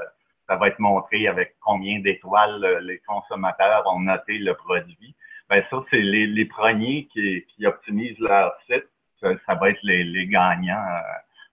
ça 0.48 0.56
va 0.56 0.68
être 0.68 0.80
montré 0.80 1.28
avec 1.28 1.56
combien 1.62 2.00
d'étoiles 2.00 2.80
les 2.84 3.00
consommateurs 3.00 3.84
ont 3.88 4.00
noté 4.00 4.38
le 4.38 4.54
produit. 4.54 5.16
Ben 5.50 5.64
ça, 5.70 5.84
c'est 5.90 6.02
les, 6.02 6.28
les 6.28 6.46
premiers 6.46 7.08
qui, 7.08 7.46
qui 7.50 7.66
optimisent 7.66 8.20
leur 8.20 8.54
site. 8.68 8.86
Ça, 9.22 9.56
va 9.56 9.70
être 9.70 9.80
les, 9.84 10.04
les 10.04 10.28
gagnants 10.28 10.86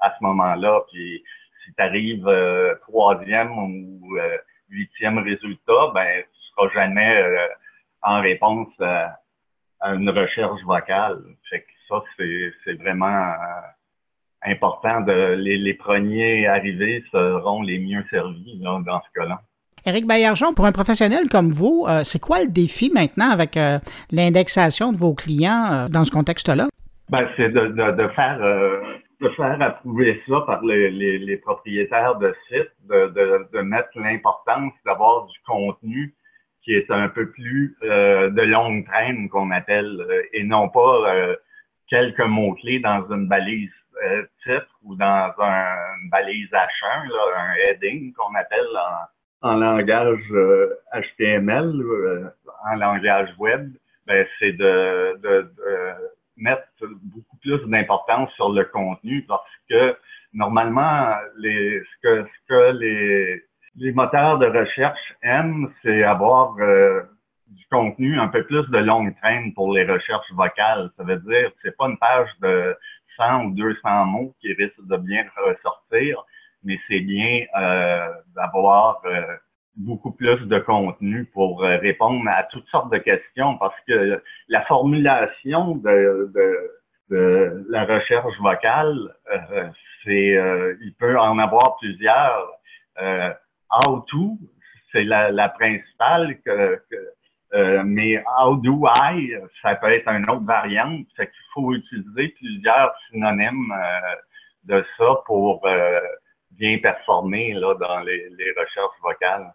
à 0.01 0.15
ce 0.17 0.23
moment-là. 0.25 0.83
Puis 0.93 1.23
si 1.65 1.75
tu 1.75 1.83
arrives 1.83 2.79
troisième 2.83 3.51
ou 3.59 4.19
huitième 4.73 5.19
résultat, 5.19 5.93
ben, 5.95 6.23
tu 6.23 6.41
seras 6.51 6.69
jamais 6.75 7.23
euh, 7.23 7.47
en 8.03 8.21
réponse 8.21 8.69
à, 8.81 9.19
une 9.85 10.11
recherche 10.11 10.63
vocale. 10.65 11.19
Fait 11.51 11.61
que 11.61 11.67
ça, 11.89 12.03
c'est 12.17 12.75
vraiment 12.75 13.07
euh, 13.07 14.51
important. 14.53 15.01
De, 15.01 15.35
les, 15.35 15.75
premiers 15.75 16.47
arrivés 16.47 17.05
seront 17.11 17.63
les 17.63 17.79
mieux 17.79 18.05
servis 18.11 18.61
dans 18.61 18.83
ce 19.01 19.21
cas-là. 19.21 19.41
Éric 19.85 20.07
Baillargeon, 20.07 20.55
pour 20.55 20.67
un 20.67 20.73
professionnel 20.73 21.29
comme 21.29 21.51
vous, 21.51 21.87
euh, 21.89 22.03
c'est 22.05 22.21
quoi 22.21 22.43
le 22.45 22.49
défi 22.49 22.93
maintenant 22.95 23.31
avec 23.31 23.59
l'indexation 24.13 24.93
de 24.93 24.97
vos 24.97 25.15
clients 25.15 25.89
dans 25.91 26.05
ce 26.05 26.13
contexte-là? 26.13 26.69
Ben, 27.11 27.29
c'est 27.37 27.49
de, 27.49 27.67
de, 27.67 28.09
faire 28.15 28.39
de 29.23 29.29
faire 29.31 29.61
approuver 29.63 30.21
ça 30.29 30.43
par 30.47 30.63
les, 30.65 30.91
les, 30.91 31.37
propriétaires 31.37 32.17
de 32.17 32.35
sites, 32.49 32.73
de, 32.89 33.07
de, 33.09 33.47
de 33.53 33.61
mettre 33.61 33.91
l'importance 33.95 34.73
d'avoir 34.85 35.27
du 35.27 35.39
contenu 35.47 36.15
qui 36.63 36.75
est 36.75 36.91
un 36.91 37.09
peu 37.09 37.31
plus 37.31 37.77
euh, 37.83 38.31
de 38.31 38.43
longue 38.43 38.87
traîne 38.87 39.29
qu'on 39.29 39.51
appelle, 39.51 40.07
euh, 40.09 40.23
et 40.33 40.45
non 40.45 40.69
pas 40.69 41.15
euh, 41.15 41.37
quelques 41.89 42.21
mots-clés 42.21 42.81
dans 42.81 43.05
une 43.11 43.27
balise 43.29 43.71
titre 44.43 44.67
ou 44.83 44.97
dans 44.97 45.33
un, 45.39 45.77
une 46.03 46.11
balise 46.11 46.51
H1, 46.51 47.09
là, 47.09 47.39
un 47.39 47.55
heading 47.55 48.13
qu'on 48.15 48.35
appelle 48.35 48.67
en 49.43 49.55
langage 49.55 50.19
HTML, 50.93 51.73
en 52.65 52.75
langage 52.77 53.29
web, 53.39 53.71
ben, 54.07 54.27
c'est 54.41 54.53
de, 54.53 55.21
de, 55.23 55.43
de, 55.43 55.95
mettre 56.37 56.67
beaucoup 56.81 57.37
plus 57.39 57.59
d'importance 57.69 58.31
sur 58.35 58.51
le 58.51 58.65
contenu 58.65 59.25
parce 59.29 59.45
que 59.69 59.97
normalement, 60.33 61.15
les, 61.39 61.81
ce 61.81 62.03
que, 62.03 62.25
ce 62.25 62.49
que 62.49 62.79
les, 62.79 63.43
les 63.77 63.93
moteurs 63.93 64.39
de 64.39 64.47
recherche 64.47 65.15
aiment, 65.23 65.73
c'est 65.83 66.03
avoir 66.03 66.57
euh, 66.59 67.03
du 67.49 67.65
contenu 67.71 68.19
un 68.19 68.29
peu 68.29 68.45
plus 68.45 68.69
de 68.71 68.79
longue 68.79 69.15
traîne 69.21 69.53
pour 69.55 69.73
les 69.73 69.85
recherches 69.85 70.31
vocales. 70.33 70.91
Ça 70.97 71.05
veut 71.05 71.19
dire 71.19 71.51
c'est 71.63 71.77
pas 71.77 71.87
une 71.87 71.99
page 71.99 72.31
de 72.41 72.77
100 73.17 73.45
ou 73.45 73.51
200 73.55 74.07
mots 74.07 74.35
qui 74.41 74.53
risque 74.55 74.87
de 74.87 74.97
bien 74.97 75.25
ressortir, 75.37 76.23
mais 76.65 76.79
c'est 76.89 77.01
bien 77.01 77.45
euh, 77.59 78.09
d'avoir 78.35 79.01
euh, 79.05 79.37
beaucoup 79.77 80.13
plus 80.13 80.39
de 80.47 80.59
contenu 80.59 81.25
pour 81.27 81.61
répondre 81.61 82.29
à 82.29 82.45
toutes 82.45 82.69
sortes 82.69 82.93
de 82.93 82.99
questions 82.99 83.57
parce 83.59 83.75
que 83.89 84.23
la 84.49 84.63
formulation 84.67 85.77
de, 85.77 86.31
de, 86.35 86.71
de 87.11 87.65
la 87.69 87.85
recherche 87.85 88.39
vocale, 88.41 88.97
c'est 90.05 90.39
il 90.81 90.95
peut 90.99 91.19
en 91.19 91.39
avoir 91.39 91.77
plusieurs. 91.79 92.53
how 93.71 94.01
to, 94.11 94.37
c'est 94.93 95.05
la, 95.05 95.31
la, 95.31 95.49
principale 95.49 96.37
que, 96.45 96.83
que 96.91 96.97
euh, 97.55 97.83
mais 97.85 98.23
How 98.39 98.57
do 98.57 98.87
I, 98.87 99.35
ça 99.61 99.75
peut 99.75 99.93
être 99.93 100.09
une 100.09 100.25
autre 100.31 100.45
variante. 100.45 101.07
Fait 101.17 101.27
qu'il 101.27 101.45
faut 101.53 101.75
utiliser 101.75 102.29
plusieurs 102.29 102.95
synonymes 103.11 103.73
euh, 103.73 104.15
de 104.65 104.85
ça 104.97 105.17
pour 105.27 105.67
euh, 105.67 106.01
bien 106.53 106.79
performer 106.79 107.53
là, 107.53 107.75
dans 107.75 108.01
les, 108.01 108.29
les 108.31 108.51
recherches 108.53 108.99
vocales. 109.03 109.53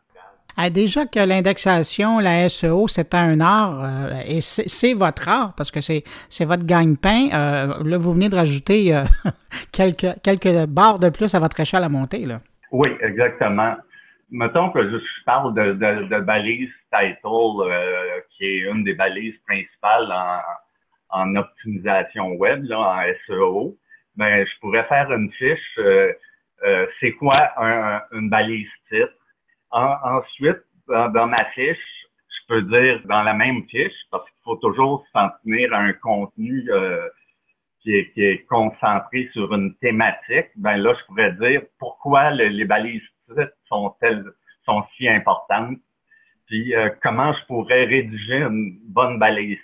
Ah, 0.58 0.70
déjà 0.70 1.06
que 1.06 1.20
l'indexation, 1.20 2.20
la 2.20 2.50
SEO, 2.50 2.88
c'est 2.88 3.14
un 3.14 3.40
art, 3.40 3.84
euh, 3.84 4.22
et 4.26 4.42
c'est 4.42 4.94
votre 4.94 5.30
art, 5.30 5.54
parce 5.56 5.70
que 5.70 5.80
c'est 5.82 6.46
votre 6.46 6.66
gagne-pain. 6.66 7.30
Euh, 7.32 7.84
là, 7.84 7.98
vous 7.98 8.12
venez 8.12 8.30
de 8.30 8.36
rajouter 8.36 8.96
euh, 8.96 9.04
quelques, 9.72 10.20
quelques 10.24 10.66
barres 10.66 11.00
de 11.00 11.10
plus 11.10 11.34
à 11.36 11.40
votre 11.40 11.60
échelle 11.60 11.84
à 11.84 11.90
monter. 11.90 12.26
Là. 12.26 12.40
Oui, 12.72 12.90
exactement 13.02 13.76
mettons 14.30 14.72
que 14.72 14.90
je, 14.90 14.98
parle 15.26 15.54
de, 15.54 15.74
de, 15.74 16.08
de 16.08 16.20
balise 16.20 16.70
title, 16.92 17.62
euh, 17.62 18.20
qui 18.32 18.46
est 18.46 18.60
une 18.60 18.84
des 18.84 18.94
balises 18.94 19.38
principales 19.48 20.12
en, 20.12 20.42
en 21.10 21.36
optimisation 21.36 22.34
web, 22.34 22.64
là, 22.66 22.80
en 22.80 23.02
SEO, 23.28 23.78
ben, 24.16 24.46
je 24.46 24.60
pourrais 24.60 24.84
faire 24.86 25.12
une 25.12 25.32
fiche, 25.34 25.60
euh, 25.80 26.12
euh, 26.66 26.88
c'est 27.00 27.12
quoi 27.14 27.52
un, 27.58 28.02
une 28.12 28.30
balise 28.30 28.70
titre? 28.90 29.14
Ensuite, 29.72 30.64
dans, 30.88 31.28
ma 31.28 31.46
fiche, 31.52 31.78
je 32.30 32.48
peux 32.48 32.62
dire 32.64 33.02
dans 33.06 33.24
la 33.24 33.34
même 33.34 33.68
fiche, 33.70 33.94
parce 34.12 34.24
qu'il 34.30 34.42
faut 34.44 34.56
toujours 34.58 35.06
s'en 35.14 35.30
tenir 35.44 35.74
à 35.74 35.80
un 35.80 35.94
contenu 35.94 36.70
qui 37.82 37.94
est, 37.94 38.12
qui, 38.14 38.24
est, 38.24 38.46
concentré 38.46 39.30
sur 39.34 39.54
une 39.54 39.76
thématique, 39.76 40.48
ben 40.56 40.78
là, 40.78 40.94
je 41.00 41.06
pourrais 41.06 41.34
dire 41.34 41.62
pourquoi 41.80 42.32
les 42.32 42.66
balises 42.66 43.02
sont 43.68 43.96
elles 44.02 44.26
sont 44.66 44.84
si 44.96 45.08
importantes, 45.08 45.78
puis 46.48 46.74
euh, 46.76 46.90
comment 47.04 47.34
je 47.34 47.46
pourrais 47.46 47.86
rédiger 47.86 48.42
une 48.42 48.80
bonne 48.88 49.20
balise 49.20 49.60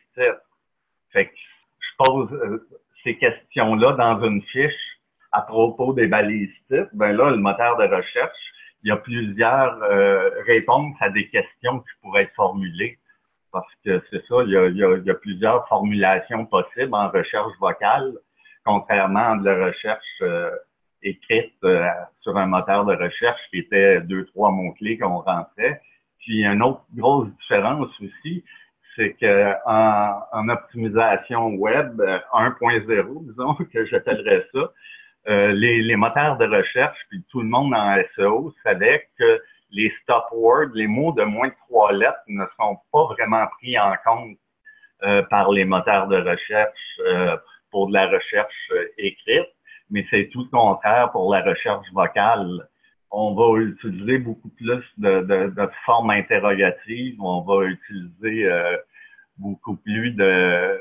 Fait 1.11 1.25
que 1.27 1.31
je 1.35 2.03
pose 2.03 2.31
euh, 2.33 2.67
ces 3.03 3.17
questions-là 3.17 3.93
dans 3.93 4.23
une 4.23 4.41
fiche 4.43 4.99
à 5.31 5.41
propos 5.41 5.93
des 5.93 6.07
balises 6.07 6.53
Ben 6.93 7.13
là, 7.13 7.31
le 7.31 7.37
moteur 7.37 7.77
de 7.77 7.85
recherche, 7.85 8.37
il 8.83 8.89
y 8.89 8.91
a 8.91 8.97
plusieurs 8.97 9.81
euh, 9.83 10.29
réponses 10.45 10.95
à 10.99 11.09
des 11.09 11.27
questions 11.29 11.79
qui 11.79 11.89
pourraient 12.01 12.23
être 12.23 12.35
formulées. 12.35 12.99
Parce 13.51 13.71
que 13.85 14.01
c'est 14.09 14.25
ça, 14.27 14.43
il 14.43 14.49
y, 14.49 14.57
a, 14.57 14.67
il, 14.67 15.03
y 15.05 15.11
a, 15.11 15.13
plusieurs 15.13 15.67
formulations 15.67 16.45
possibles 16.45 16.93
en 16.93 17.09
recherche 17.09 17.53
vocale, 17.59 18.13
contrairement 18.65 19.33
à 19.33 19.37
de 19.37 19.45
la 19.45 19.65
recherche 19.67 20.21
écrite 21.03 21.53
euh, 21.63 21.85
sur 22.21 22.37
un 22.37 22.45
moteur 22.45 22.85
de 22.85 22.95
recherche 22.95 23.39
qui 23.51 23.59
était 23.59 24.01
deux, 24.01 24.25
trois 24.27 24.51
mots-clés 24.51 24.97
qu'on 24.97 25.19
rentrait. 25.19 25.81
Puis 26.19 26.43
une 26.43 26.61
autre 26.63 26.83
grosse 26.95 27.29
différence 27.41 27.89
aussi, 27.99 28.43
c'est 28.95 29.13
que 29.13 29.53
en, 29.65 30.49
optimisation 30.49 31.47
web 31.55 31.99
1.0, 31.99 32.89
euh, 32.89 33.03
disons 33.21 33.53
que 33.73 33.85
j'appellerais 33.85 34.45
ça, 34.53 34.59
euh, 34.59 34.67
les, 35.25 35.81
les, 35.81 35.95
moteurs 35.95 36.37
de 36.37 36.45
recherche, 36.45 36.97
puis 37.09 37.23
tout 37.29 37.41
le 37.41 37.47
monde 37.47 37.73
en 37.73 37.95
SEO 38.15 38.53
savait 38.63 39.07
que 39.17 39.41
les 39.71 39.91
stop 40.01 40.25
words, 40.31 40.71
les 40.73 40.87
mots 40.87 41.13
de 41.13 41.23
moins 41.23 41.47
de 41.47 41.53
trois 41.67 41.91
lettres, 41.93 42.23
ne 42.27 42.45
sont 42.59 42.77
pas 42.91 43.05
vraiment 43.05 43.47
pris 43.59 43.79
en 43.79 43.93
compte 44.05 44.37
par 45.29 45.51
les 45.51 45.65
moteurs 45.65 46.07
de 46.07 46.17
recherche 46.17 47.01
pour 47.71 47.87
de 47.87 47.93
la 47.93 48.07
recherche 48.07 48.71
écrite 48.97 49.49
mais 49.93 50.05
c'est 50.09 50.29
tout 50.31 50.43
le 50.43 50.49
contraire 50.49 51.11
pour 51.11 51.33
la 51.33 51.41
recherche 51.41 51.85
vocale. 51.93 52.67
On 53.11 53.35
va 53.35 53.61
utiliser 53.61 54.17
beaucoup 54.17 54.49
plus 54.49 54.83
de, 54.97 55.21
de, 55.21 55.53
de 55.55 55.69
formes 55.85 56.09
interrogatives, 56.09 57.21
on 57.21 57.41
va 57.41 57.65
utiliser 57.65 58.45
euh, 58.45 58.75
beaucoup 59.37 59.75
plus 59.75 60.11
de, 60.11 60.79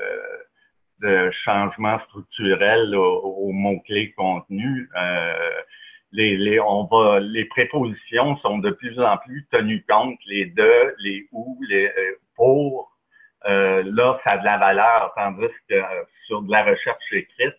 de 1.01 1.31
changements 1.43 1.99
structurels 2.07 2.95
aux, 2.95 3.51
mots-clés 3.51 4.13
contenus. 4.13 4.89
Euh, 4.95 5.51
les, 6.11 6.37
les, 6.37 6.59
on 6.59 6.85
va, 6.85 7.19
les 7.19 7.45
prépositions 7.45 8.37
sont 8.37 8.59
de 8.59 8.69
plus 8.69 8.99
en 8.99 9.17
plus 9.17 9.47
tenues 9.51 9.83
compte, 9.89 10.19
les 10.27 10.45
de, 10.45 10.95
les 10.99 11.27
ou, 11.31 11.59
les 11.67 11.87
euh, 11.87 12.15
pour. 12.35 12.91
Euh, 13.45 13.83
là, 13.85 14.19
ça 14.23 14.31
a 14.31 14.37
de 14.37 14.45
la 14.45 14.57
valeur, 14.57 15.11
tandis 15.17 15.53
que 15.69 15.75
sur 16.27 16.43
de 16.43 16.51
la 16.51 16.63
recherche 16.63 17.11
écrite, 17.11 17.57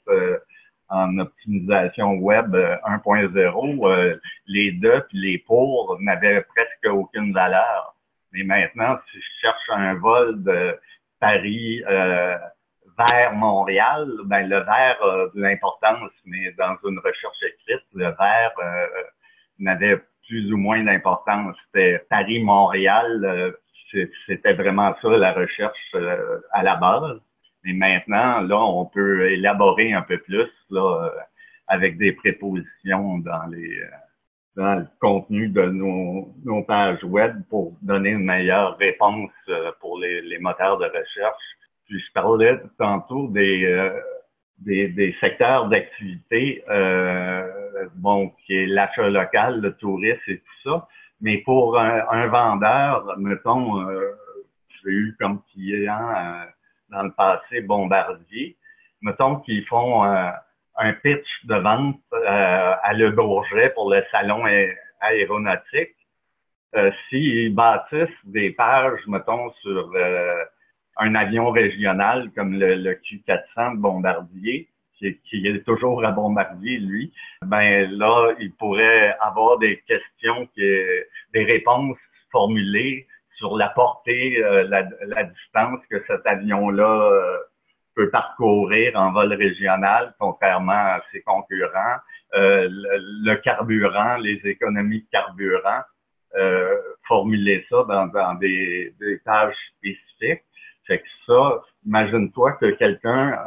en 0.88 1.18
optimisation 1.18 2.14
web 2.18 2.54
1.0, 2.54 3.34
euh, 3.34 3.88
euh, 3.88 4.20
les 4.46 4.72
deux 4.72 5.02
puis 5.08 5.18
les 5.18 5.38
pour 5.38 5.96
n'avaient 6.00 6.42
presque 6.42 6.86
aucune 6.86 7.32
valeur. 7.32 7.94
Mais 8.32 8.42
maintenant, 8.42 8.98
si 9.10 9.18
je 9.18 9.40
cherche 9.40 9.70
un 9.70 9.94
vol 9.94 10.42
de 10.42 10.76
Paris 11.20 11.82
euh, 11.88 12.36
vers 12.98 13.32
Montréal, 13.34 14.08
ben 14.26 14.48
le 14.48 14.58
vers 14.58 15.02
a 15.02 15.26
de 15.34 15.40
l'importance, 15.40 16.10
mais 16.24 16.52
dans 16.58 16.76
une 16.84 16.98
recherche 16.98 17.42
écrite, 17.42 17.84
le 17.94 18.06
vers 18.06 18.52
n'avait 19.58 20.00
plus 20.26 20.52
ou 20.52 20.56
moins 20.56 20.82
d'importance. 20.82 21.56
C'était 21.66 22.04
Paris-Montréal, 22.10 23.54
c'était 24.26 24.54
vraiment 24.54 24.94
ça 25.02 25.08
la 25.08 25.32
recherche 25.32 25.94
à 26.52 26.62
la 26.62 26.76
base. 26.76 27.20
Mais 27.64 27.72
maintenant, 27.72 28.40
là, 28.40 28.58
on 28.58 28.84
peut 28.86 29.30
élaborer 29.30 29.92
un 29.92 30.02
peu 30.02 30.18
plus 30.18 30.50
là, 30.70 31.10
avec 31.68 31.96
des 31.98 32.12
prépositions 32.12 33.18
dans 33.18 33.46
les 33.46 33.80
dans 34.56 34.76
le 34.76 34.86
contenu 35.00 35.48
de 35.48 35.66
nos, 35.66 36.32
nos 36.44 36.62
pages 36.62 37.02
web 37.04 37.42
pour 37.50 37.76
donner 37.82 38.10
une 38.10 38.24
meilleure 38.24 38.76
réponse 38.78 39.30
euh, 39.48 39.72
pour 39.80 39.98
les, 39.98 40.22
les 40.22 40.38
moteurs 40.38 40.78
de 40.78 40.84
recherche. 40.84 41.42
Puis 41.86 42.00
je 42.00 42.12
parlais 42.12 42.60
tantôt 42.78 43.28
des, 43.28 43.64
euh, 43.64 43.90
des, 44.58 44.88
des, 44.88 45.14
secteurs 45.20 45.68
d'activité, 45.68 46.64
euh, 46.68 47.88
bon, 47.96 48.30
qui 48.44 48.54
est 48.54 48.66
l'achat 48.66 49.08
local, 49.08 49.60
le 49.60 49.74
tourisme 49.76 50.20
et 50.28 50.38
tout 50.38 50.70
ça. 50.70 50.88
Mais 51.20 51.38
pour 51.38 51.78
un, 51.78 52.02
un 52.10 52.26
vendeur, 52.28 53.16
mettons, 53.18 53.80
euh, 53.80 54.12
j'ai 54.82 54.90
eu 54.90 55.16
comme 55.18 55.42
client 55.52 56.44
dans 56.90 57.02
le 57.02 57.12
passé 57.12 57.60
Bombardier. 57.60 58.56
Mettons 59.02 59.36
qu'ils 59.36 59.64
font 59.66 60.04
euh, 60.04 60.30
un 60.76 60.92
pitch 60.94 61.28
de 61.44 61.54
vente 61.56 62.00
euh, 62.12 62.74
à 62.82 62.92
Le 62.94 63.10
Bourget 63.10 63.70
pour 63.70 63.92
le 63.92 64.02
salon 64.10 64.44
aéronautique. 65.00 65.94
Euh, 66.74 66.90
S'ils 67.08 67.54
bâtissent 67.54 68.08
des 68.24 68.50
pages, 68.50 69.00
mettons, 69.06 69.52
sur 69.62 69.92
euh, 69.94 70.44
un 70.98 71.14
avion 71.14 71.50
régional 71.50 72.30
comme 72.34 72.58
le, 72.58 72.94
Q400 72.94 73.76
de 73.76 73.80
Bombardier, 73.80 74.68
qui, 74.98 75.18
qui, 75.28 75.46
est 75.46 75.64
toujours 75.64 76.04
à 76.04 76.12
Bombardier, 76.12 76.78
lui, 76.78 77.12
ben 77.42 77.90
là, 77.90 78.32
il 78.38 78.52
pourrait 78.52 79.16
avoir 79.20 79.58
des 79.58 79.82
questions, 79.86 80.46
qui, 80.54 80.62
des 81.32 81.44
réponses 81.44 81.98
formulées 82.30 83.06
sur 83.36 83.56
la 83.56 83.68
portée, 83.68 84.42
euh, 84.42 84.64
la, 84.68 84.88
la, 85.06 85.24
distance 85.24 85.80
que 85.90 86.02
cet 86.06 86.26
avion-là 86.26 87.10
euh, 87.12 87.38
peut 87.94 88.10
parcourir 88.10 88.96
en 88.96 89.12
vol 89.12 89.32
régional, 89.32 90.14
contrairement 90.18 90.72
à 90.72 91.02
ses 91.12 91.22
concurrents, 91.22 91.96
euh, 92.34 92.68
le, 92.70 93.34
carburant, 93.36 94.16
les 94.16 94.40
économies 94.44 95.02
de 95.02 95.10
carburant, 95.10 95.82
formuler 97.06 97.64
ça 97.70 97.84
dans, 97.88 98.06
dans 98.08 98.34
des, 98.34 98.92
des, 98.98 99.20
tâches 99.20 99.54
spécifiques. 99.76 100.42
Fait 100.86 100.98
que 100.98 101.06
ça, 101.26 101.62
imagine-toi 101.86 102.52
que 102.52 102.66
quelqu'un, 102.72 103.38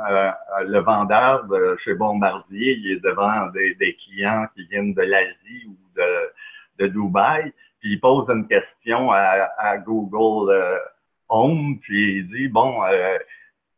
le 0.66 0.80
vendeur 0.80 1.46
de 1.46 1.78
chez 1.84 1.94
Bombardier, 1.94 2.78
il 2.78 2.92
est 2.94 3.04
devant 3.04 3.48
des, 3.52 3.98
clients 4.06 4.46
qui 4.56 4.66
viennent 4.66 4.94
de 4.94 5.02
l'Asie 5.04 5.68
ou 5.68 5.78
de, 5.96 6.88
Dubaï, 6.88 7.54
puis 7.80 7.94
il 7.94 8.00
pose 8.00 8.28
une 8.30 8.48
question 8.48 9.12
à, 9.12 9.78
Google 9.78 10.52
euh, 10.52 10.78
Home, 11.30 11.80
puis 11.82 12.20
il 12.20 12.28
dit, 12.30 12.48
bon, 12.48 12.84
euh, 12.84 13.18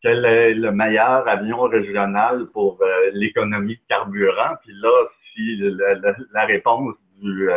quel 0.02 0.24
est 0.24 0.54
le 0.54 0.72
meilleur 0.72 1.28
avion 1.28 1.62
régional 1.64 2.46
pour 2.54 2.78
euh, 2.82 3.12
l'économie 3.14 3.76
de 3.76 3.82
carburant? 3.90 4.56
Puis 4.64 4.74
là, 4.82 4.90
si 5.34 5.58
la, 6.34 6.46
réponse 6.46 6.96
du, 7.22 7.50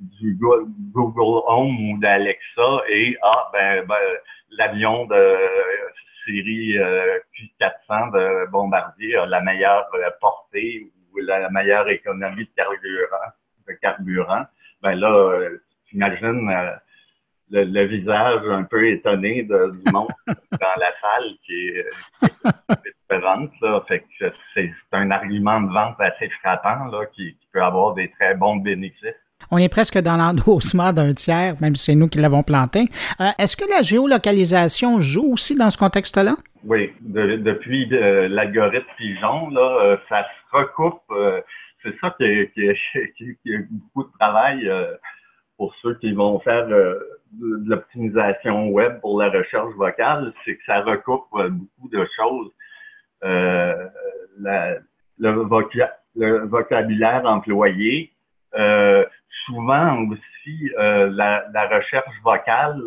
du 0.00 0.38
Google 0.92 1.42
Home 1.46 1.90
ou 1.90 1.98
d'Alexa 1.98 2.82
est, 2.88 3.16
ah, 3.22 3.50
ben, 3.52 3.86
ben 3.86 3.96
l'avion 4.56 5.06
de 5.06 5.36
série 6.24 6.76
Q400 6.78 8.12
de 8.12 8.50
Bombardier 8.50 9.16
a 9.16 9.26
la 9.26 9.40
meilleure 9.40 9.88
portée 10.20 10.90
ou 11.12 11.18
la 11.18 11.50
meilleure 11.50 11.88
économie 11.88 12.48
de 13.66 13.72
carburant, 13.80 14.44
ben 14.82 14.94
là, 14.96 15.08
euh, 15.08 15.62
t'imagines 15.88 16.50
euh, 16.50 16.76
le, 17.50 17.84
visage 17.84 18.42
un 18.50 18.64
peu 18.64 18.88
étonné 18.88 19.42
du 19.42 19.92
monde 19.92 20.08
dans 20.26 20.76
la 20.78 20.92
salle 21.00 21.32
qui 21.44 21.68
est, 21.68 21.88
présente. 23.08 23.50
Que 23.60 24.32
c'est 24.54 24.72
un 24.92 25.10
argument 25.10 25.60
de 25.62 25.72
vente 25.72 26.00
assez 26.00 26.28
frappant 26.40 26.86
là, 26.86 27.06
qui, 27.14 27.36
peut 27.52 27.62
avoir 27.62 27.94
des 27.94 28.10
très 28.12 28.34
bons 28.34 28.56
bénéfices. 28.56 29.14
On 29.50 29.58
est 29.58 29.68
presque 29.68 29.98
dans 29.98 30.16
l'endossement 30.16 30.92
d'un 30.92 31.12
tiers, 31.12 31.54
même 31.60 31.76
si 31.76 31.84
c'est 31.84 31.94
nous 31.94 32.08
qui 32.08 32.18
l'avons 32.18 32.42
planté. 32.42 32.86
Euh, 33.20 33.30
est-ce 33.38 33.56
que 33.56 33.64
la 33.70 33.82
géolocalisation 33.82 35.00
joue 35.00 35.32
aussi 35.32 35.56
dans 35.56 35.70
ce 35.70 35.78
contexte-là? 35.78 36.36
Oui, 36.64 36.92
depuis 37.02 37.86
l'algorithme 37.90 38.86
Pigeon, 38.96 39.50
là, 39.50 39.98
ça 40.08 40.22
se 40.22 40.56
recoupe 40.56 41.02
c'est 41.84 41.94
ça 42.00 42.14
qui 42.18 42.24
est, 42.24 43.68
beaucoup 43.70 44.04
de 44.04 44.12
travail 44.18 44.68
euh, 44.68 44.96
pour 45.56 45.74
ceux 45.76 45.94
qui 45.96 46.12
vont 46.12 46.40
faire 46.40 46.66
euh, 46.68 46.98
de, 47.32 47.68
l'optimisation 47.68 48.68
web 48.68 49.00
pour 49.00 49.20
la 49.20 49.30
recherche 49.30 49.72
vocale, 49.74 50.32
c'est 50.44 50.56
que 50.56 50.64
ça 50.66 50.80
recoupe 50.80 51.26
euh, 51.34 51.50
beaucoup 51.50 51.88
de 51.90 52.06
choses. 52.16 52.50
le, 54.38 54.80
vocabulaire 56.46 57.22
employé, 57.24 58.12
souvent 59.46 60.06
aussi 60.08 60.70
la, 60.76 61.68
recherche 61.70 62.14
vocale, 62.22 62.80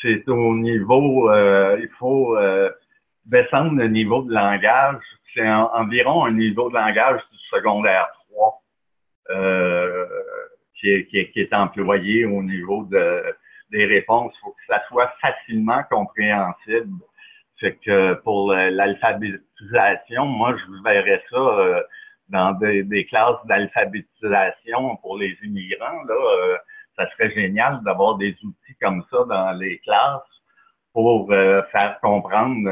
c'est 0.00 0.28
au 0.28 0.54
niveau, 0.56 1.32
il 1.32 1.88
faut 1.98 2.36
descendre 3.26 3.76
le 3.76 3.88
niveau 3.88 4.22
de 4.22 4.32
langage. 4.32 5.00
C'est 5.34 5.48
environ 5.48 6.24
un 6.24 6.32
niveau 6.32 6.68
de 6.68 6.74
langage 6.74 7.20
secondaire 7.50 8.08
3 8.32 8.62
euh, 9.30 10.06
qui, 10.80 10.88
est, 10.88 11.54
employé 11.54 12.24
au 12.24 12.42
niveau 12.42 12.84
de, 12.84 13.22
des 13.70 13.86
réponses. 13.86 14.32
Il 14.36 14.40
faut 14.40 14.50
que 14.50 14.66
ça 14.74 14.82
soit 14.88 15.12
facilement 15.20 15.82
compréhensible. 15.90 16.98
C'est 17.60 17.78
que 17.84 18.14
pour 18.14 18.52
l'alphabétisation, 18.52 20.26
moi, 20.26 20.56
je 20.56 20.82
verrais 20.82 21.22
ça 21.30 21.36
euh, 21.36 21.80
dans 22.32 22.52
des, 22.52 22.82
des 22.82 23.04
classes 23.06 23.44
d'alphabétisation 23.44 24.96
pour 24.96 25.18
les 25.18 25.36
immigrants. 25.44 26.02
Là, 26.08 26.14
euh, 26.14 26.56
ça 26.96 27.08
serait 27.12 27.30
génial 27.32 27.80
d'avoir 27.84 28.16
des 28.16 28.36
outils 28.42 28.76
comme 28.80 29.04
ça 29.10 29.24
dans 29.28 29.52
les 29.52 29.78
classes 29.78 30.22
pour 30.92 31.30
euh, 31.32 31.62
faire 31.70 31.98
comprendre 32.00 32.68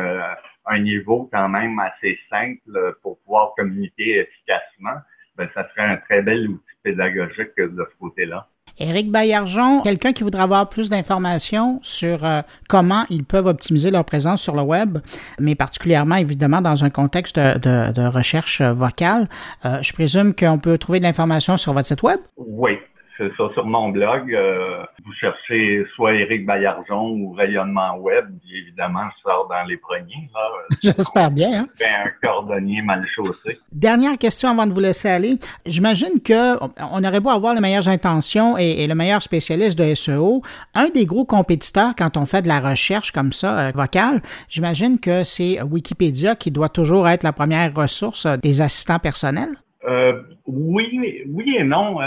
un 0.67 0.79
niveau 0.79 1.29
quand 1.33 1.49
même 1.49 1.79
assez 1.79 2.19
simple 2.29 2.97
pour 3.03 3.19
pouvoir 3.21 3.55
communiquer 3.57 4.21
efficacement, 4.21 5.01
ben, 5.37 5.49
ça 5.55 5.69
serait 5.71 5.87
un 5.87 5.97
très 5.97 6.23
bel 6.23 6.49
outil 6.49 6.77
pédagogique 6.83 7.57
de 7.57 7.89
ce 7.91 7.99
côté-là. 7.99 8.47
Éric 8.81 9.11
Baillargeon, 9.11 9.83
quelqu'un 9.83 10.12
qui 10.12 10.22
voudrait 10.22 10.43
avoir 10.43 10.70
plus 10.70 10.89
d'informations 10.89 11.81
sur 11.83 12.24
euh, 12.24 12.41
comment 12.66 13.05
ils 13.11 13.24
peuvent 13.24 13.47
optimiser 13.47 13.91
leur 13.91 14.05
présence 14.05 14.43
sur 14.43 14.57
le 14.57 14.62
web, 14.62 14.99
mais 15.39 15.55
particulièrement 15.55 16.16
évidemment 16.16 16.62
dans 16.62 16.83
un 16.83 16.91
contexte 16.91 17.39
de, 17.39 18.07
recherche 18.09 18.62
vocale, 18.62 19.28
euh, 19.66 19.78
je 19.83 19.93
présume 19.93 20.35
qu'on 20.35 20.59
peut 20.59 20.78
trouver 20.78 20.99
de 20.99 21.05
l'information 21.05 21.59
sur 21.59 21.74
votre 21.74 21.87
site 21.87 22.03
web? 22.03 22.18
Oui, 22.37 22.72
c'est 23.21 23.37
ça, 23.37 23.51
sur 23.53 23.66
mon 23.66 23.91
blog, 23.91 24.33
euh, 24.33 24.83
vous 25.05 25.12
cherchez 25.12 25.85
soit 25.95 26.14
Éric 26.14 26.47
Baillargeon 26.47 27.11
ou 27.11 27.33
Rayonnement 27.33 27.99
Web, 27.99 28.31
évidemment, 28.51 29.03
je 29.14 29.23
sors 29.23 29.47
dans 29.47 29.62
les 29.68 29.77
premiers. 29.77 30.31
J'espère 30.83 31.31
bien. 31.31 31.64
Hein? 31.64 31.66
un 32.07 32.11
cordonnier 32.27 32.81
mal 32.81 33.07
chaussé. 33.14 33.59
Dernière 33.73 34.16
question 34.16 34.49
avant 34.49 34.66
de 34.66 34.73
vous 34.73 34.81
laisser 34.81 35.09
aller. 35.09 35.39
J'imagine 35.66 36.23
que 36.25 36.59
on 36.62 37.05
aurait 37.05 37.21
beau 37.21 37.29
avoir 37.29 37.53
les 37.53 37.61
meilleures 37.61 37.89
intentions 37.89 38.57
et, 38.57 38.87
le 38.87 38.95
meilleur 38.95 39.21
spécialiste 39.21 39.79
de 39.79 39.95
SEO. 39.95 40.41
Un 40.75 40.89
des 40.89 41.05
gros 41.05 41.27
compétiteurs 41.27 41.93
quand 41.99 42.16
on 42.16 42.25
fait 42.25 42.41
de 42.41 42.49
la 42.49 42.61
recherche 42.61 43.12
comme 43.12 43.33
ça, 43.33 43.68
euh, 43.68 43.73
vocale, 43.75 44.21
j'imagine 44.49 44.99
que 44.99 45.25
c'est 45.25 45.61
Wikipédia 45.62 46.37
qui 46.37 46.51
doit 46.51 46.71
toujours 46.71 47.07
être 47.07 47.23
la 47.23 47.33
première 47.33 47.75
ressource 47.75 48.27
des 48.43 48.62
assistants 48.62 48.99
personnels? 48.99 49.51
Euh, 49.87 50.23
oui, 50.47 50.89
oui 51.29 51.57
et 51.59 51.64
non 51.64 51.99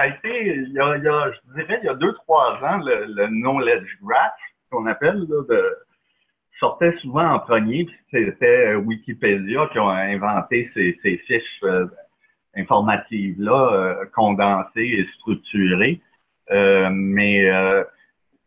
ça 0.00 0.04
a 0.04 0.08
été, 0.08 0.46
il 0.46 0.72
y 0.72 0.80
a, 0.80 0.96
je 0.96 1.54
dirais, 1.54 1.78
il 1.82 1.86
y 1.86 1.88
a 1.88 1.94
deux, 1.94 2.14
trois 2.14 2.54
ans, 2.64 2.78
le, 2.78 3.26
Knowledge 3.26 3.98
Graph, 4.02 4.32
qu'on 4.70 4.86
appelle, 4.86 5.26
sortait 6.58 6.96
souvent 7.02 7.34
en 7.34 7.38
premier, 7.40 7.84
puis 7.84 7.96
c'était 8.10 8.74
Wikipédia 8.76 9.68
qui 9.72 9.78
ont 9.78 9.90
inventé 9.90 10.70
ces, 10.72 10.94
fiches 11.26 11.42
euh, 11.64 11.86
informatives-là, 12.56 13.72
euh, 13.72 14.04
condensées 14.14 14.70
et 14.76 15.06
structurées. 15.18 16.00
Euh, 16.50 16.88
mais 16.90 17.50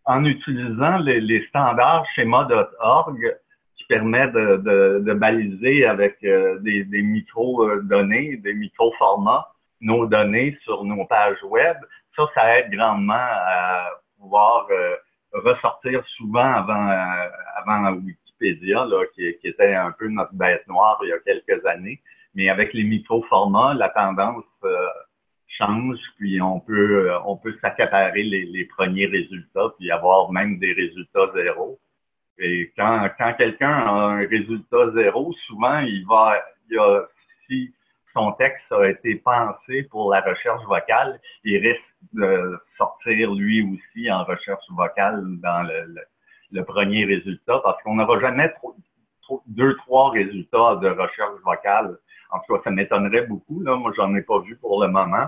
en 0.05 0.25
utilisant 0.25 0.97
les, 0.97 1.45
standards 1.49 2.05
schéma.org, 2.15 3.37
qui 3.77 3.85
permet 3.85 4.27
de, 4.29 5.13
baliser 5.13 5.85
avec 5.85 6.17
des, 6.21 6.83
des 6.83 7.01
micro-données, 7.03 8.37
des 8.37 8.55
micro-formats, 8.55 9.52
nos 9.83 10.07
données 10.07 10.57
sur 10.63 10.83
nos 10.83 11.05
pages 11.05 11.43
web, 11.43 11.77
ça, 12.15 12.23
ça 12.33 12.59
aide 12.59 12.71
grandement 12.71 13.13
à 13.13 13.89
pouvoir 14.17 14.67
euh, 14.71 14.95
ressortir 15.33 16.03
souvent 16.17 16.53
avant, 16.53 16.89
euh, 16.89 17.29
avant 17.57 17.93
Wikipédia, 17.93 18.85
là, 18.85 19.03
qui, 19.13 19.35
qui, 19.41 19.47
était 19.49 19.75
un 19.75 19.91
peu 19.91 20.07
notre 20.07 20.33
bête 20.33 20.65
noire 20.67 20.99
il 21.03 21.09
y 21.09 21.11
a 21.11 21.19
quelques 21.19 21.65
années. 21.65 22.01
Mais 22.33 22.49
avec 22.49 22.73
les 22.73 22.83
micro-formats, 22.83 23.73
la 23.73 23.89
tendance 23.89 24.45
euh, 24.63 24.87
change, 25.59 25.99
puis 26.17 26.41
on 26.41 26.59
peut 26.59 27.11
on 27.25 27.37
peut 27.37 27.55
s'accaparer 27.61 28.23
les, 28.23 28.45
les, 28.45 28.65
premiers 28.65 29.05
résultats, 29.05 29.73
puis 29.77 29.91
avoir 29.91 30.31
même 30.31 30.57
des 30.59 30.73
résultats 30.73 31.29
zéro. 31.35 31.79
Et 32.39 32.71
quand, 32.75 33.07
quand 33.19 33.33
quelqu'un 33.33 33.71
a 33.71 33.91
un 33.91 34.27
résultat 34.27 34.91
zéro, 34.95 35.33
souvent 35.45 35.79
il 35.79 36.05
va 36.07 36.41
il 36.69 36.79
a 36.79 37.03
si 37.47 37.73
son 38.13 38.31
texte 38.33 38.71
a 38.71 38.87
été 38.89 39.15
pensé 39.15 39.83
pour 39.89 40.11
la 40.11 40.21
recherche 40.21 40.63
vocale, 40.65 41.19
il 41.43 41.57
risque 41.57 41.81
de 42.13 42.59
sortir 42.77 43.31
lui 43.33 43.61
aussi 43.61 44.11
en 44.11 44.23
recherche 44.23 44.63
vocale 44.71 45.21
dans 45.41 45.67
le, 46.51 46.63
premier 46.63 47.05
résultat 47.05 47.59
parce 47.63 47.81
qu'on 47.83 47.95
n'aura 47.95 48.19
jamais 48.19 48.53
deux, 49.47 49.75
trois 49.77 50.11
résultats 50.11 50.75
de 50.75 50.89
recherche 50.89 51.39
vocale. 51.43 51.97
En 52.29 52.39
tout 52.39 52.55
cas, 52.55 52.61
ça 52.63 52.71
m'étonnerait 52.71 53.25
beaucoup. 53.25 53.61
Là. 53.61 53.75
Moi, 53.75 53.91
j'en 53.95 54.13
ai 54.15 54.21
pas 54.21 54.39
vu 54.39 54.55
pour 54.57 54.81
le 54.83 54.89
moment. 54.89 55.27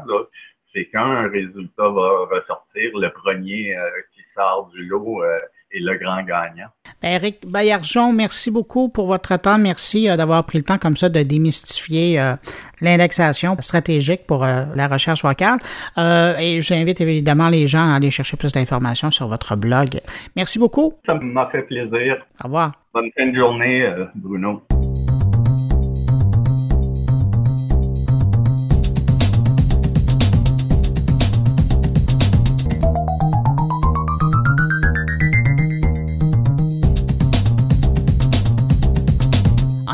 C'est 0.74 0.86
qu'un 0.90 1.28
résultat 1.30 1.90
va 1.90 2.26
ressortir, 2.30 2.92
le 2.98 3.10
premier 3.10 3.76
euh, 3.76 3.90
qui 4.14 4.22
sort 4.36 4.70
du 4.74 4.86
lot 4.86 5.24
euh, 5.24 5.40
le 5.80 5.98
grand 5.98 6.24
gagnant. 6.24 6.70
Eric 7.02 7.40
ben, 7.44 7.52
Bayarjon, 7.52 8.14
merci 8.14 8.52
beaucoup 8.52 8.90
pour 8.90 9.08
votre 9.08 9.40
temps. 9.40 9.58
Merci 9.58 10.10
euh, 10.10 10.18
d'avoir 10.18 10.44
pris 10.46 10.58
le 10.58 10.64
temps 10.64 10.78
comme 10.78 10.98
ça 10.98 11.10
de 11.10 11.22
démystifier 11.24 12.20
euh, 12.20 12.36
l'indexation 12.82 13.56
stratégique 13.60 14.26
pour 14.28 14.44
euh, 14.44 14.66
la 14.76 14.88
recherche 14.88 15.24
vocale. 15.24 15.60
et 15.98 16.62
j'invite 16.62 17.02
évidemment 17.02 17.50
les 17.50 17.68
gens 17.68 17.92
à 17.92 17.96
aller 17.96 18.12
chercher 18.12 18.38
plus 18.38 18.52
d'informations 18.52 19.12
sur 19.12 19.28
votre 19.28 19.56
blog. 19.56 20.00
Merci 20.36 20.60
beaucoup. 20.60 20.94
Ça 21.06 21.16
m'a 21.16 21.48
fait 21.52 21.64
plaisir. 21.64 22.18
Au 22.44 22.46
revoir. 22.46 22.74
Bonne 22.94 23.10
fin 23.18 23.28
de 23.28 23.36
journée, 23.36 23.88
Bruno. 24.16 24.62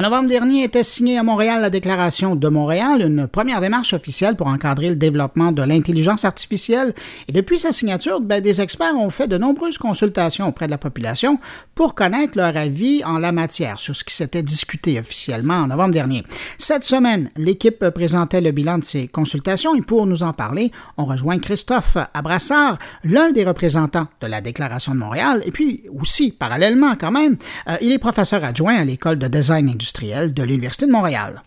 On 0.02 0.10
novembre 0.10 0.30
dernier 0.30 0.64
était 0.64 0.82
signée 0.82 1.20
à 1.20 1.24
Montréal 1.24 1.62
la 1.62 1.70
déclaration 1.70 2.36
de 2.36 2.48
Montréal, 2.48 3.04
une 3.04 3.28
première 3.28 3.62
démarche 3.62 3.94
officielle 3.94 4.36
pour 4.36 4.48
encadrer 4.48 4.90
le 4.90 4.96
développement 4.96 5.52
de 5.52 5.62
l'intelligence 5.62 6.26
artificielle. 6.26 6.96
Et 7.28 7.32
depuis 7.32 7.60
sa 7.60 7.72
signature, 7.72 8.20
ben, 8.20 8.42
des 8.42 8.62
experts 8.62 8.98
ont 8.98 9.12
fait 9.12 9.28
de 9.28 9.38
nombreuses 9.38 9.78
consultations 9.78 10.48
auprès 10.48 10.66
de 10.66 10.72
la 10.72 10.80
population 10.80 11.38
pour 11.76 11.94
connaître 11.94 12.36
leur 12.36 12.58
avis 12.58 13.04
en 13.06 13.20
la 13.20 13.32
matière 13.32 13.80
sur 13.80 13.96
ce 13.96 14.04
qui 14.04 14.16
s'était 14.16 14.42
discuté 14.42 15.00
officiellement 15.00 15.54
en 15.54 15.68
novembre 15.68 15.94
dernier. 15.94 16.24
Cette 16.58 16.84
semaine, 16.84 17.30
l'équipe 17.36 17.88
présentait 17.92 18.42
le 18.42 18.50
bilan 18.50 18.80
de 18.80 18.84
ces 18.84 19.08
consultations 19.08 19.76
et 19.76 19.82
pour 19.82 20.08
nous 20.08 20.24
en 20.24 20.34
parler, 20.34 20.72
on 20.98 21.06
rejoint 21.06 21.38
Christophe 21.38 21.98
Abrassard, 22.16 22.80
l'un 23.04 23.32
des 23.34 23.46
représentants 23.46 24.08
de 24.20 24.26
la 24.26 24.42
Déclaration 24.42 24.96
de 24.96 25.00
Montréal, 25.00 25.44
et 25.46 25.52
puis 25.52 25.84
aussi, 25.96 26.32
parallèlement 26.32 26.96
quand 27.00 27.12
même, 27.12 27.38
euh, 27.70 27.78
il 27.82 27.92
est 27.92 28.00
professeur 28.00 28.44
adjoint 28.44 28.78
à 28.78 28.84
l'École 28.84 29.20
de 29.20 29.28
design 29.28 29.70
industriel 29.70 29.91
de 30.00 30.44
l'Université 30.44 30.86
de 30.86 30.92
Montréal. 30.92 31.42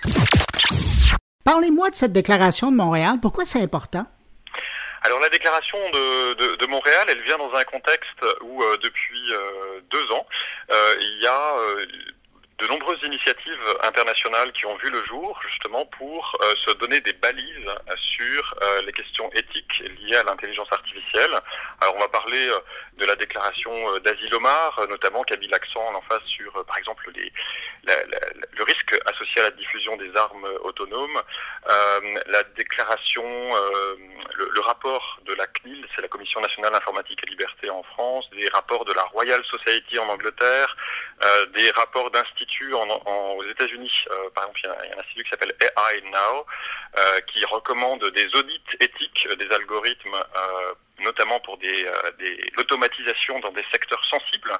Parlez-moi 1.44 1.90
de 1.90 1.94
cette 1.94 2.12
déclaration 2.12 2.70
de 2.70 2.76
Montréal. 2.76 3.16
Pourquoi 3.20 3.44
c'est 3.44 3.60
important? 3.60 4.06
Alors 5.02 5.20
la 5.20 5.28
déclaration 5.28 5.78
de, 5.90 6.66
Montréal, 6.66 7.06
elle 7.08 7.20
vient 7.22 7.38
dans 7.38 7.52
un 7.54 7.64
contexte 7.64 8.24
où 8.42 8.62
euh, 8.62 8.76
depuis 8.82 9.32
euh, 9.32 9.80
deux 9.90 10.12
ans, 10.12 10.26
euh, 10.72 10.94
il 11.00 11.22
y 11.22 11.26
a 11.26 11.54
de 12.58 12.66
nombreuses 12.68 13.00
initiatives 13.02 13.64
internationales 13.82 14.52
qui 14.52 14.66
ont 14.66 14.76
vu 14.76 14.90
le 14.90 15.04
jour 15.04 15.38
justement 15.48 15.84
pour 15.98 16.38
se 16.64 16.72
donner 16.74 17.00
des 17.00 17.12
balises 17.12 17.74
sur 17.96 18.54
les 18.86 18.92
questions 18.92 19.28
éthiques 19.32 19.82
liées 20.00 20.16
à 20.16 20.22
l'intelligence 20.22 20.68
artificielle. 20.70 21.32
Alors 21.80 21.96
on 21.96 22.00
va 22.00 22.08
parler 22.08 22.48
euh, 22.48 22.58
de 22.98 23.06
la 23.06 23.16
déclaration 23.16 23.98
d'Asilomar, 24.00 24.86
notamment 24.88 25.22
qui 25.22 25.34
a 25.34 25.36
mis 25.36 25.48
l'accent 25.48 25.94
en 25.94 26.00
face 26.02 26.24
sur 26.26 26.52
par 26.64 26.78
exemple 26.78 27.10
les, 27.14 27.32
le 28.56 28.62
risque 28.64 28.94
associé 29.06 29.40
à 29.40 29.44
la 29.44 29.50
diffusion 29.50 29.96
des 29.96 30.10
armes 30.16 30.48
autonomes. 30.62 31.20
la 32.26 32.42
déclaration, 32.56 33.24
le, 33.24 34.48
le, 34.52 34.60
rapport 34.60 35.20
de 35.26 35.34
la 35.34 35.46
CNIL, 35.46 35.86
c'est 35.94 36.02
la 36.02 36.08
Commission 36.08 36.40
nationale 36.40 36.74
informatique 36.74 37.20
et 37.26 37.30
liberté 37.30 37.70
en 37.70 37.82
France, 37.82 38.28
des 38.30 38.48
rapports 38.48 38.84
de 38.84 38.92
la 38.92 39.02
Royal 39.02 39.42
Society 39.44 39.98
en 39.98 40.08
Angleterre, 40.08 40.76
des 41.54 41.70
rapports 41.72 42.10
d'instituts 42.10 42.74
aux 42.74 43.44
États-Unis, 43.44 43.90
euh, 44.10 44.30
par 44.34 44.44
exemple, 44.44 44.60
il 44.64 44.88
y, 44.88 44.92
a, 44.92 44.96
un 44.96 45.00
institut 45.00 45.24
qui 45.24 45.30
s'appelle 45.30 45.54
AI 45.60 46.00
Now, 46.10 46.46
euh, 46.98 47.20
qui 47.32 47.44
recommande 47.44 48.04
des 48.10 48.26
audits 48.34 48.62
éthiques 48.80 49.28
des 49.38 49.50
algorithmes 49.54 50.14
euh, 50.14 50.74
notamment 51.00 51.40
pour 51.40 51.58
des, 51.58 51.86
l'automatisation 52.56 53.38
dans 53.40 53.50
des 53.50 53.64
secteurs 53.72 54.02
sensibles, 54.04 54.52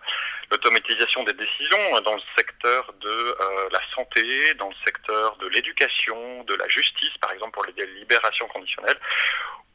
l'automatisation 0.51 1.23
des 1.25 1.33
décisions 1.33 2.01
dans 2.05 2.15
le 2.15 2.23
secteur 2.37 2.93
de 3.01 3.37
la 3.73 3.81
santé, 3.95 4.55
dans 4.55 4.69
le 4.69 4.75
secteur 4.85 5.37
de 5.37 5.49
l'éducation, 5.49 6.45
de 6.45 6.55
la 6.55 6.69
justice, 6.69 7.17
par 7.21 7.33
exemple 7.33 7.53
pour 7.53 7.65
les 7.67 7.87
libérations 7.99 8.49
conditionnelles, 8.49 8.99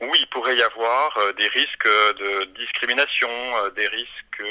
où 0.01 0.13
il 0.15 0.27
pourrait 0.27 0.55
y 0.55 0.61
avoir 0.61 1.17
des 1.37 1.47
risques 1.47 1.87
de 1.87 2.43
discrimination, 2.57 3.29
des 3.75 3.87
risques 3.87 4.43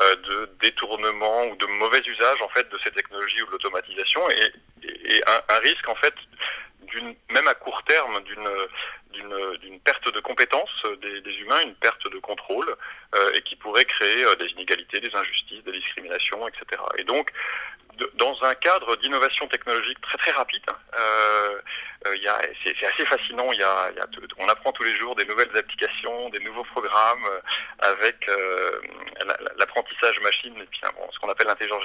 euh, 0.00 0.16
de 0.16 0.50
détournement 0.62 1.44
ou 1.44 1.56
de 1.56 1.66
mauvais 1.66 2.00
usage 2.06 2.40
en 2.40 2.48
fait 2.48 2.66
de 2.70 2.78
ces 2.82 2.90
technologies 2.92 3.42
ou 3.42 3.46
de 3.46 3.50
l'automatisation 3.50 4.22
et, 4.30 5.22
un, 5.26 5.58
risque 5.58 5.86
en 5.86 5.94
fait 5.96 6.14
d'une 6.92 7.14
même 7.30 7.48
à 7.48 7.54
court 7.54 7.82
terme 7.84 8.20
d'une 8.22 8.48
d'une 9.60 9.78
perte 9.80 10.10
de 10.12 10.20
compétences 10.20 10.82
des, 11.02 11.34
humains, 11.40 11.60
une 11.64 11.74
perte 11.74 12.10
de 12.10 12.18
contrôle, 12.18 12.74
euh, 13.14 13.32
et 13.34 13.42
qui 13.42 13.56
pourrait 13.56 13.84
créer 13.84 14.24
euh, 14.24 14.34
des 14.36 14.46
inégalités, 14.46 15.00
des 15.00 15.14
injustices, 15.14 15.62
des 15.64 15.72
discriminations, 15.72 16.48
etc. 16.48 16.82
Et 16.96 17.04
donc, 17.04 17.30
dans 18.14 18.36
un 18.42 18.54
cadre 18.54 18.96
d'innovation 18.96 19.46
technologique 19.48 20.00
très 20.00 20.18
très 20.18 20.32
rapide, 20.32 20.64
euh, 20.98 21.60
euh 22.06 22.16
c'est 22.64 22.86
assez 22.86 23.04
fascinant. 23.04 23.52
Y 23.52 23.62
a, 23.62 23.92
on 24.38 24.48
apprend 24.48 24.72
tous 24.72 24.82
les 24.82 24.92
jours 24.92 25.14
des 25.14 25.24
nouvelles 25.24 25.54
applications, 25.56 26.28
des 26.30 26.40
nouveaux 26.40 26.64
programmes 26.64 27.24
euh, 27.26 27.40
avec 27.80 28.28
euh, 28.28 28.80
l'apprentissage 29.56 30.20
machine 30.20 30.54
et 30.56 30.66
puis 30.66 30.80
bon, 30.94 31.08
ce 31.12 31.18
qu'on 31.18 31.28
appelle 31.28 31.46
l'intelligence 31.46 31.84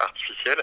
artificielle. 0.00 0.62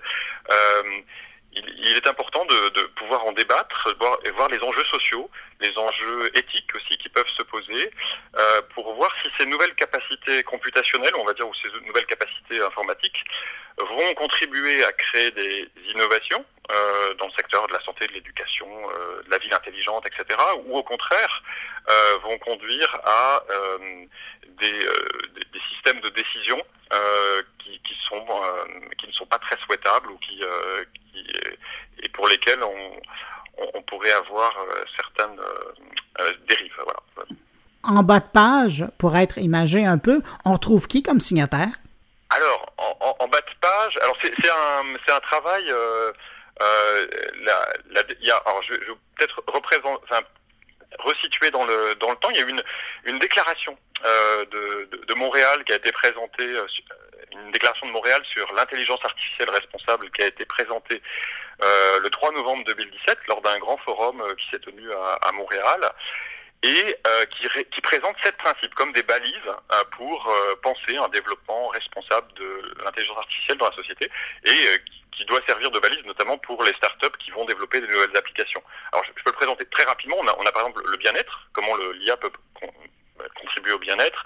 Il, 1.56 1.96
est 1.96 2.08
important 2.08 2.44
de, 2.46 2.82
pouvoir 2.96 3.26
en 3.26 3.32
débattre 3.32 3.96
voir, 4.00 4.18
et 4.26 4.32
voir 4.32 4.50
les 4.50 4.60
enjeux 4.60 4.84
sociaux, 4.86 5.30
les 5.62 5.78
enjeux 5.78 6.30
éthiques 6.38 6.76
aussi 6.76 6.98
qui 6.98 7.10
peuvent 7.10 7.30
se 7.38 7.44
poser, 7.44 7.92
euh, 8.38 8.62
pour 8.74 8.94
voir 8.96 9.10
si 9.22 9.30
ces 9.38 9.46
nouvelles 9.46 9.74
capacités 9.76 10.44
computationnelles, 10.44 11.16
on 11.18 11.24
va 11.24 11.34
dire, 11.34 11.48
ou 11.48 11.54
ces 11.56 11.70
nouvelles 11.86 12.06
capacités 12.06 12.62
informatiques, 12.62 13.24
vont 13.78 14.14
contribuer 14.16 14.84
à 14.84 14.92
créer 14.94 15.32
des 15.32 15.70
innovations 15.90 16.46
euh, 16.72 17.14
dans 17.16 17.28
le 17.28 17.34
secteur 17.34 17.68
de 17.68 17.74
la 17.74 17.82
santé, 17.82 18.08
de 18.08 18.14
l'éducation, 18.14 18.68
euh, 18.68 19.24
de 19.24 19.32
la 19.32 19.38
ville 19.38 19.54
intelligente, 19.54 20.06
etc., 20.08 20.40
ou 20.66 20.78
au 20.78 20.84
contraire 20.84 21.44
vont 22.24 22.38
conduire 22.40 23.00
à 23.06 23.44
des, 24.58 24.88
systèmes 25.70 26.02
de 26.02 26.10
décision 26.10 26.60
qui, 27.60 27.80
qui, 27.80 27.96
sont, 28.08 28.26
qui 28.98 29.08
ne 29.08 29.12
sont 29.12 29.26
pas 29.26 29.40
très 29.40 29.58
souhaitables 29.66 30.10
ou 30.12 30.18
qui, 30.18 30.40
qui 31.12 31.28
et 32.04 32.10
pour 32.10 32.28
lesquels 32.28 32.62
on, 32.64 33.68
on, 33.74 33.82
pourrait 33.84 34.12
avoir 34.12 34.54
certaines 34.98 35.40
dérives. 36.48 36.74
Voilà. 36.84 37.00
En 37.84 38.02
bas 38.04 38.20
de 38.20 38.26
page, 38.26 38.86
pour 38.98 39.16
être 39.16 39.38
imagé 39.38 39.86
un 39.86 39.98
peu, 39.98 40.22
on 40.44 40.54
retrouve 40.54 40.88
qui 40.88 41.04
comme 41.04 41.20
signataire? 41.20 41.70
Alors, 42.32 42.74
en, 42.78 43.16
en, 43.20 43.28
bas 43.28 43.42
de 43.42 43.60
page, 43.62 43.98
alors 44.02 44.18
c'est 44.22 44.32
un, 44.50 45.16
un 45.16 45.20
travail. 45.20 45.64
Euh, 45.70 46.12
euh, 46.62 47.08
la, 47.44 47.74
la, 47.92 48.02
y 48.22 48.32
a, 48.32 48.38
alors 48.46 48.62
je, 48.64 48.74
je 48.74 48.92
vais 48.92 48.98
peut-être 49.18 49.44
représenter, 49.48 50.02
enfin, 50.04 50.22
resituer 51.00 51.52
dans 51.52 51.66
le 51.66 51.96
dans 51.96 52.10
le 52.10 52.16
temps. 52.18 52.30
Il 52.32 52.38
y 52.38 52.40
a 52.40 52.46
eu 52.46 52.50
une, 52.50 52.64
une 53.06 53.20
déclaration 53.20 53.78
euh, 54.06 54.46
de, 54.46 54.90
de, 55.06 55.14
Montréal 55.14 55.64
qui 55.64 55.74
a 55.74 55.76
été 55.76 55.92
présentée, 55.92 56.48
euh, 56.48 56.68
une 57.32 57.52
déclaration 57.52 57.88
de 57.88 57.92
Montréal 57.92 58.22
sur 58.26 58.52
l'intelligence 58.54 59.00
artificielle 59.04 59.50
responsable 59.50 60.10
qui 60.12 60.22
a 60.24 60.28
été 60.28 60.46
présentée 60.46 61.02
euh, 61.64 62.00
le 62.02 62.10
3 62.10 62.32
novembre 62.34 62.64
2017 62.66 63.18
lors 63.28 63.42
d'un 63.42 63.58
grand 63.60 63.78
forum 63.78 64.22
euh, 64.22 64.34
qui 64.36 64.50
s'est 64.52 64.60
tenu 64.60 64.92
à, 64.92 65.28
à 65.28 65.32
Montréal 65.32 65.80
et 66.66 66.98
euh, 67.08 67.26
qui, 67.26 67.48
qui, 67.72 67.82
présente 67.82 68.16
sept 68.24 68.36
principes 68.38 68.74
comme 68.74 68.92
des 68.94 69.04
balises 69.04 69.34
euh, 69.48 69.84
pour 69.92 70.28
euh, 70.28 70.56
penser 70.64 70.98
un 70.98 71.08
développement 71.10 71.68
responsable 71.68 72.34
de 72.34 72.76
l'intelligence 72.84 73.18
artificielle 73.18 73.58
dans 73.58 73.70
la 73.70 73.76
société 73.76 74.10
et 74.46 74.58
qui 75.16 75.26
doit 75.26 75.42
servir 75.48 75.72
de 75.72 75.80
balise 75.80 76.06
notamment 76.06 76.38
pour 76.38 76.64
les 76.64 76.74
startups 76.74 77.18
qui 77.20 77.32
vont 77.32 77.46
développer 77.46 77.80
de 77.80 77.88
nouvelles 77.88 78.16
applications. 78.16 78.62
Alors 78.92 79.04
je, 79.06 79.12
peux 79.12 79.32
le 79.32 79.38
présenter 79.38 79.66
très 79.66 79.84
rapidement. 79.84 80.18
On 80.20 80.28
a, 80.28 80.36
on 80.38 80.46
a 80.46 80.52
par 80.52 80.64
exemple 80.64 80.84
le 80.90 80.98
bien-être, 80.98 81.50
comment 81.54 81.76
l'IA 82.00 82.18
peut 82.18 82.32
contribuer 83.36 83.74
au 83.74 83.80
bien-être. 83.80 84.24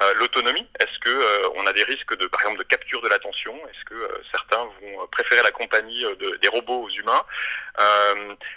Euh, 0.00 0.14
L'autonomie, 0.14 0.66
est-ce 0.78 0.98
que 1.00 1.10
euh, 1.10 1.48
on 1.56 1.66
a 1.66 1.72
des 1.72 1.82
risques 1.84 2.16
de, 2.16 2.26
par 2.26 2.40
exemple, 2.40 2.58
de 2.58 2.64
capture 2.64 3.02
de 3.02 3.08
l'attention? 3.08 3.54
Est-ce 3.68 3.84
que 3.84 3.94
euh, 3.94 4.22
certains 4.32 4.64
vont 4.80 5.06
préférer 5.08 5.42
la 5.42 5.50
compagnie 5.50 6.02
de, 6.02 6.36
des 6.36 6.48
robots 6.48 6.84
aux 6.84 6.90
humains? 6.90 7.22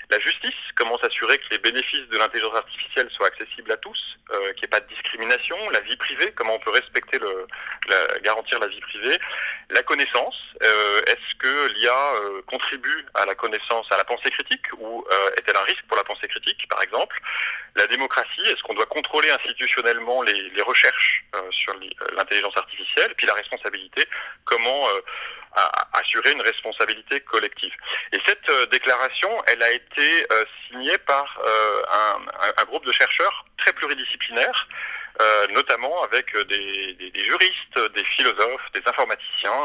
La 0.10 0.20
justice, 0.20 0.54
comment 0.76 0.98
s'assurer 1.00 1.38
que 1.38 1.46
les 1.52 1.58
bénéfices 1.58 2.08
de 2.10 2.18
l'intelligence 2.18 2.56
artificielle 2.56 3.10
soient 3.16 3.28
accessibles 3.28 3.72
à 3.72 3.78
tous, 3.78 3.98
qu'il 4.30 4.40
n'y 4.40 4.64
ait 4.66 4.68
pas 4.68 4.82
de 4.82 4.88
discrimination? 4.88 5.58
La 5.72 5.80
vie 5.80 5.96
privée, 5.96 6.32
comment 6.36 6.56
on 6.56 6.60
peut 6.60 6.72
respecter 6.72 7.20
la, 7.20 8.20
garantir 8.20 8.60
la 8.60 8.68
vie 8.68 8.82
privée? 8.82 9.18
La 9.70 9.82
connaissance, 9.82 10.36
est-ce 10.62 11.36
que 11.40 11.74
l'IA 11.74 12.14
contribue 12.48 13.06
à 13.16 13.26
la 13.26 13.34
connaissance, 13.34 13.88
à 13.92 13.98
la 13.98 14.04
pensée 14.04 14.30
critique, 14.30 14.66
ou 14.78 15.06
est-elle 15.38 15.58
un 15.58 15.64
risque 15.64 15.86
pour 15.88 15.98
la 15.98 16.04
pensée 16.04 16.28
critique, 16.28 16.68
par 16.70 16.82
exemple? 16.84 17.18
La 17.76 17.88
démocratie, 17.88 18.42
est-ce 18.42 18.62
qu'on 18.64 18.76
doit 18.76 18.86
contrôler 18.86 19.32
institutionnellement 19.32 19.73
les, 19.82 20.62
recherches 20.62 21.26
euh, 21.36 21.42
sur 21.52 21.74
euh, 21.74 21.90
l'intelligence 22.16 22.56
artificielle, 22.56 23.14
puis 23.18 23.28
la 23.28 23.34
responsabilité, 23.34 24.08
comment 24.46 24.88
euh, 24.90 25.02
assurer 25.94 26.32
une 26.32 26.42
responsabilité 26.42 27.20
collective. 27.22 27.74
Et 28.12 28.18
cette 28.26 28.70
déclaration, 28.72 29.30
elle 29.48 29.62
a 29.62 29.72
été 29.72 30.26
signée 30.68 30.98
par 31.06 31.40
un, 31.92 32.22
un, 32.58 32.64
groupe 32.64 32.84
de 32.88 32.92
chercheurs 32.92 33.46
très 33.58 33.72
pluridisciplinaires, 33.74 34.68
notamment 35.54 36.04
avec 36.04 36.36
des, 36.48 36.94
des, 36.94 37.12
des, 37.12 37.24
juristes, 37.24 37.94
des 37.96 38.04
philosophes, 38.04 38.72
des 38.74 38.82
informaticiens, 38.86 39.58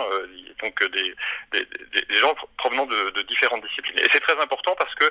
donc 0.60 0.82
des, 0.90 1.14
des, 1.52 2.14
gens 2.18 2.34
provenant 2.56 2.86
de, 2.86 3.10
de, 3.10 3.22
différentes 3.22 3.62
disciplines. 3.64 3.98
Et 3.98 4.08
c'est 4.12 4.20
très 4.20 4.38
important 4.40 4.74
parce 4.76 4.94
que 4.94 5.10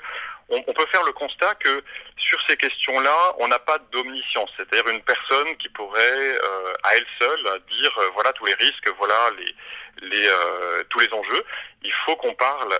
on, 0.49 0.63
on, 0.67 0.73
peut 0.73 0.85
faire 0.91 1.03
le 1.03 1.11
constat 1.13 1.55
que 1.55 1.83
sur 2.17 2.39
ces 2.47 2.57
questions-là, 2.57 3.35
on 3.39 3.47
n'a 3.47 3.59
pas 3.59 3.77
d'omniscience, 3.91 4.49
c'est-à-dire 4.57 4.87
une 4.89 5.01
personne 5.01 5.55
qui 5.57 5.69
pourrait 5.69 5.99
euh, 5.99 6.73
à 6.83 6.95
elle 6.95 7.05
seule 7.19 7.61
dire 7.69 7.97
euh, 7.97 8.09
voilà 8.13 8.33
tous 8.33 8.45
les 8.45 8.53
risques, 8.55 8.89
voilà 8.97 9.15
les, 9.37 10.09
les 10.09 10.27
euh, 10.27 10.83
tous 10.89 10.99
les 10.99 11.11
enjeux. 11.13 11.43
Il 11.83 11.93
faut 11.93 12.15
qu'on 12.17 12.33
parle 12.33 12.77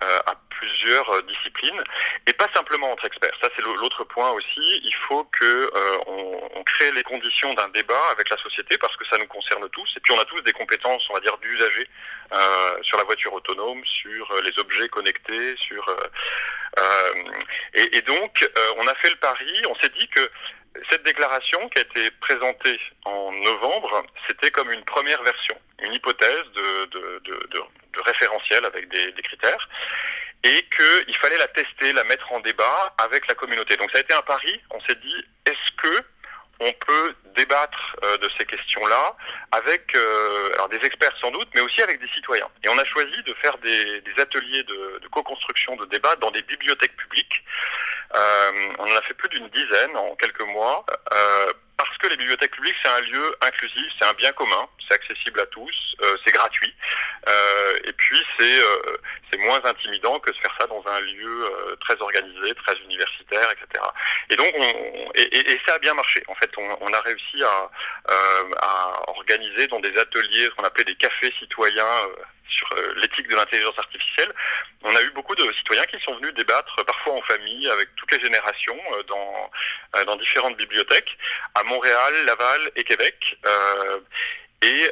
à 0.00 0.34
plusieurs 0.50 1.22
disciplines 1.24 1.82
et 2.26 2.32
pas 2.32 2.48
simplement 2.54 2.90
entre 2.92 3.06
experts. 3.06 3.32
Ça 3.42 3.48
c'est 3.56 3.62
l'autre 3.62 4.04
point 4.04 4.30
aussi. 4.30 4.80
Il 4.84 4.94
faut 4.94 5.24
que 5.24 5.70
on, 6.06 6.62
crée 6.64 6.90
les 6.92 7.02
conditions 7.04 7.54
d'un 7.54 7.68
débat 7.68 8.02
avec 8.10 8.28
la 8.28 8.36
société 8.38 8.76
parce 8.78 8.94
que 8.96 9.06
ça 9.08 9.16
nous 9.18 9.26
concerne 9.26 9.68
tous. 9.70 9.88
Et 9.96 10.00
puis 10.00 10.12
on 10.12 10.20
a 10.20 10.24
tous 10.24 10.40
des 10.42 10.52
compétences, 10.52 11.02
on 11.10 11.14
va 11.14 11.20
dire, 11.20 11.36
d'usagers 11.38 11.88
sur 12.82 12.98
la 12.98 13.04
voiture 13.04 13.32
autonome, 13.32 13.82
sur 13.84 14.34
les 14.42 14.58
objets 14.58 14.88
connectés, 14.88 15.54
sur 15.56 15.96
et, 17.74 17.96
et, 17.96 18.02
donc 18.02 18.46
on 18.78 18.86
a 18.86 18.94
fait 18.96 19.10
le 19.10 19.16
pari. 19.16 19.62
On 19.70 19.74
s'est 19.76 19.92
dit 19.98 20.08
que 20.08 20.28
cette 20.90 21.04
déclaration 21.04 21.68
qui 21.68 21.78
a 21.78 21.82
été 21.82 22.10
présentée 22.20 22.78
en 23.04 23.32
novembre, 23.32 24.04
c'était 24.28 24.50
comme 24.50 24.70
une 24.70 24.84
première 24.84 25.22
version, 25.22 25.56
une 25.82 25.92
hypothèse 25.92 26.44
de, 26.54 27.62
référentiel 28.04 28.64
avec 28.66 28.88
des 28.88 29.22
critères, 29.22 29.68
et 30.46 30.64
qu'il 30.76 31.16
fallait 31.16 31.38
la 31.38 31.48
tester, 31.48 31.92
la 31.92 32.04
mettre 32.04 32.32
en 32.32 32.40
débat 32.40 32.94
avec 32.98 33.26
la 33.26 33.34
communauté. 33.34 33.76
Donc 33.76 33.90
ça 33.90 33.98
a 33.98 34.00
été 34.00 34.14
un 34.14 34.22
pari, 34.22 34.60
on 34.70 34.80
s'est 34.82 34.94
dit, 34.96 35.24
est-ce 35.46 35.72
que 35.76 36.02
on 36.60 36.72
peut 36.72 37.14
débattre 37.34 37.96
euh, 38.02 38.16
de 38.18 38.28
ces 38.38 38.44
questions-là 38.46 39.14
avec 39.52 39.94
euh, 39.94 40.54
alors 40.54 40.68
des 40.68 40.78
experts 40.84 41.14
sans 41.20 41.30
doute, 41.30 41.48
mais 41.54 41.60
aussi 41.60 41.82
avec 41.82 42.00
des 42.00 42.08
citoyens. 42.08 42.48
Et 42.64 42.68
on 42.68 42.78
a 42.78 42.84
choisi 42.84 43.22
de 43.22 43.34
faire 43.34 43.56
des, 43.58 44.02
ateliers 44.18 44.62
de, 44.62 44.98
de 45.02 45.08
co-construction, 45.08 45.76
de 45.76 45.84
débat 45.86 46.16
dans 46.16 46.30
des 46.30 46.42
bibliothèques 46.42 46.96
publiques. 46.96 47.44
Euh, 48.14 48.50
on 48.78 48.84
en 48.84 48.96
a 48.96 49.02
fait 49.02 49.14
plus 49.14 49.28
d'une 49.28 49.48
dizaine 49.48 49.96
en 49.96 50.14
quelques 50.16 50.46
mois. 50.48 50.84
Euh, 51.78 51.84
parce 51.84 51.98
que 51.98 52.08
les 52.08 52.16
bibliothèques 52.16 52.52
publiques, 52.52 52.76
c'est 52.82 52.88
un 52.88 53.00
lieu 53.00 53.36
inclusif, 53.42 53.86
c'est 53.98 54.06
un 54.06 54.12
bien 54.14 54.32
commun, 54.32 54.68
c'est 54.88 54.94
accessible 54.94 55.40
à 55.40 55.46
tous, 55.46 55.96
euh, 56.02 56.16
c'est 56.24 56.32
gratuit, 56.32 56.74
euh, 57.28 57.78
et 57.84 57.92
puis 57.92 58.22
c'est 58.38 58.60
euh, 58.60 58.96
c'est 59.30 59.38
moins 59.40 59.60
intimidant 59.64 60.18
que 60.20 60.30
de 60.30 60.36
faire 60.36 60.54
ça 60.60 60.66
dans 60.66 60.82
un 60.86 61.00
lieu 61.00 61.44
euh, 61.44 61.76
très 61.80 62.00
organisé, 62.00 62.54
très 62.54 62.76
universitaire, 62.84 63.48
etc. 63.50 63.84
Et 64.30 64.36
donc, 64.36 64.52
on, 64.56 65.10
et, 65.14 65.52
et, 65.52 65.60
ça 65.66 65.74
a 65.74 65.78
bien 65.78 65.94
marché. 65.94 66.22
En 66.28 66.34
fait, 66.36 66.50
on, 66.56 66.78
on 66.80 66.92
a 66.92 67.00
réussi 67.00 67.42
à, 67.42 67.70
euh, 68.10 68.50
à 68.62 69.10
organiser 69.10 69.66
dans 69.68 69.80
des 69.80 69.96
ateliers, 69.98 70.44
ce 70.44 70.50
qu'on 70.50 70.64
appelait 70.64 70.84
des 70.84 70.94
cafés 70.94 71.32
citoyens 71.38 71.84
sur 72.48 72.68
euh, 72.76 72.94
l'éthique 72.96 73.28
de 73.28 73.36
l'intelligence 73.36 73.78
artificielle. 73.78 74.32
On 74.82 74.94
a 74.94 75.02
eu 75.02 75.10
beaucoup 75.10 75.34
de 75.34 75.52
citoyens 75.54 75.84
qui 75.84 76.00
sont 76.02 76.14
venus 76.16 76.34
débattre, 76.34 76.84
parfois 76.84 77.14
en 77.14 77.22
famille, 77.22 77.68
avec 77.68 77.94
toutes 77.96 78.12
les 78.12 78.20
générations, 78.20 78.78
euh, 78.94 79.02
dans, 79.04 79.50
euh, 79.96 80.04
dans 80.04 80.16
différentes 80.16 80.56
bibliothèques, 80.56 81.16
à 81.54 81.62
Montréal, 81.64 82.14
Laval 82.26 82.70
et 82.76 82.84
Québec. 82.84 83.36
et 84.62 84.90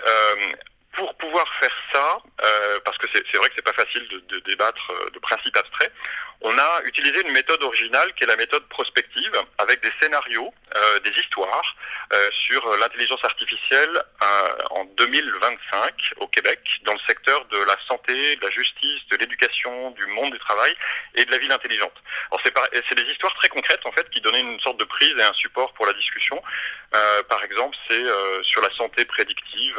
pour 0.96 1.14
pouvoir 1.16 1.46
faire 1.54 1.76
ça, 1.92 2.18
euh, 2.44 2.78
parce 2.84 2.98
que 2.98 3.06
c'est 3.12 3.36
vrai 3.36 3.48
que 3.48 3.54
c'est 3.56 3.64
pas 3.64 3.84
facile 3.84 4.06
de, 4.08 4.38
débattre 4.40 4.92
de 5.12 5.18
principes 5.18 5.56
abstraits, 5.56 5.92
on 6.40 6.58
a 6.58 6.82
utilisé 6.84 7.22
une 7.22 7.32
méthode 7.32 7.62
originale 7.62 8.12
qui 8.14 8.24
est 8.24 8.26
la 8.26 8.36
méthode 8.36 8.64
prospective, 8.68 9.32
avec 9.58 9.82
des 9.82 9.90
scénarios, 10.00 10.52
euh, 10.76 10.98
des 11.00 11.10
histoires 11.12 11.74
euh, 12.12 12.28
sur 12.32 12.76
l'intelligence 12.76 13.24
artificielle 13.24 14.02
en 14.70 14.84
2025 14.96 16.12
au 16.18 16.26
Québec, 16.28 16.58
dans 16.84 16.92
le 16.92 16.98
secteur 17.06 17.44
de 17.46 17.58
la 17.58 17.76
santé, 17.88 18.36
de 18.36 18.44
la 18.44 18.50
justice, 18.50 19.00
de 19.10 19.16
l'éducation, 19.16 19.92
du 19.92 20.06
monde 20.08 20.32
du 20.32 20.38
travail 20.40 20.74
et 21.14 21.24
de 21.24 21.30
la 21.30 21.38
ville 21.38 21.52
intelligente. 21.52 21.94
Alors 22.30 22.40
c'est 22.42 22.94
des 22.94 23.10
histoires 23.10 23.34
très 23.34 23.48
concrètes 23.48 23.84
en 23.84 23.92
fait 23.92 24.08
qui 24.10 24.20
donnaient 24.20 24.40
une 24.40 24.60
sorte 24.60 24.78
de 24.78 24.84
prise 24.84 25.14
et 25.16 25.22
un 25.22 25.32
support 25.34 25.72
pour 25.74 25.86
la 25.86 25.92
discussion. 25.92 26.42
par 27.28 27.42
exemple, 27.44 27.76
c'est 27.88 28.04
sur 28.42 28.60
la 28.62 28.70
santé 28.76 29.04
prédictive 29.04 29.78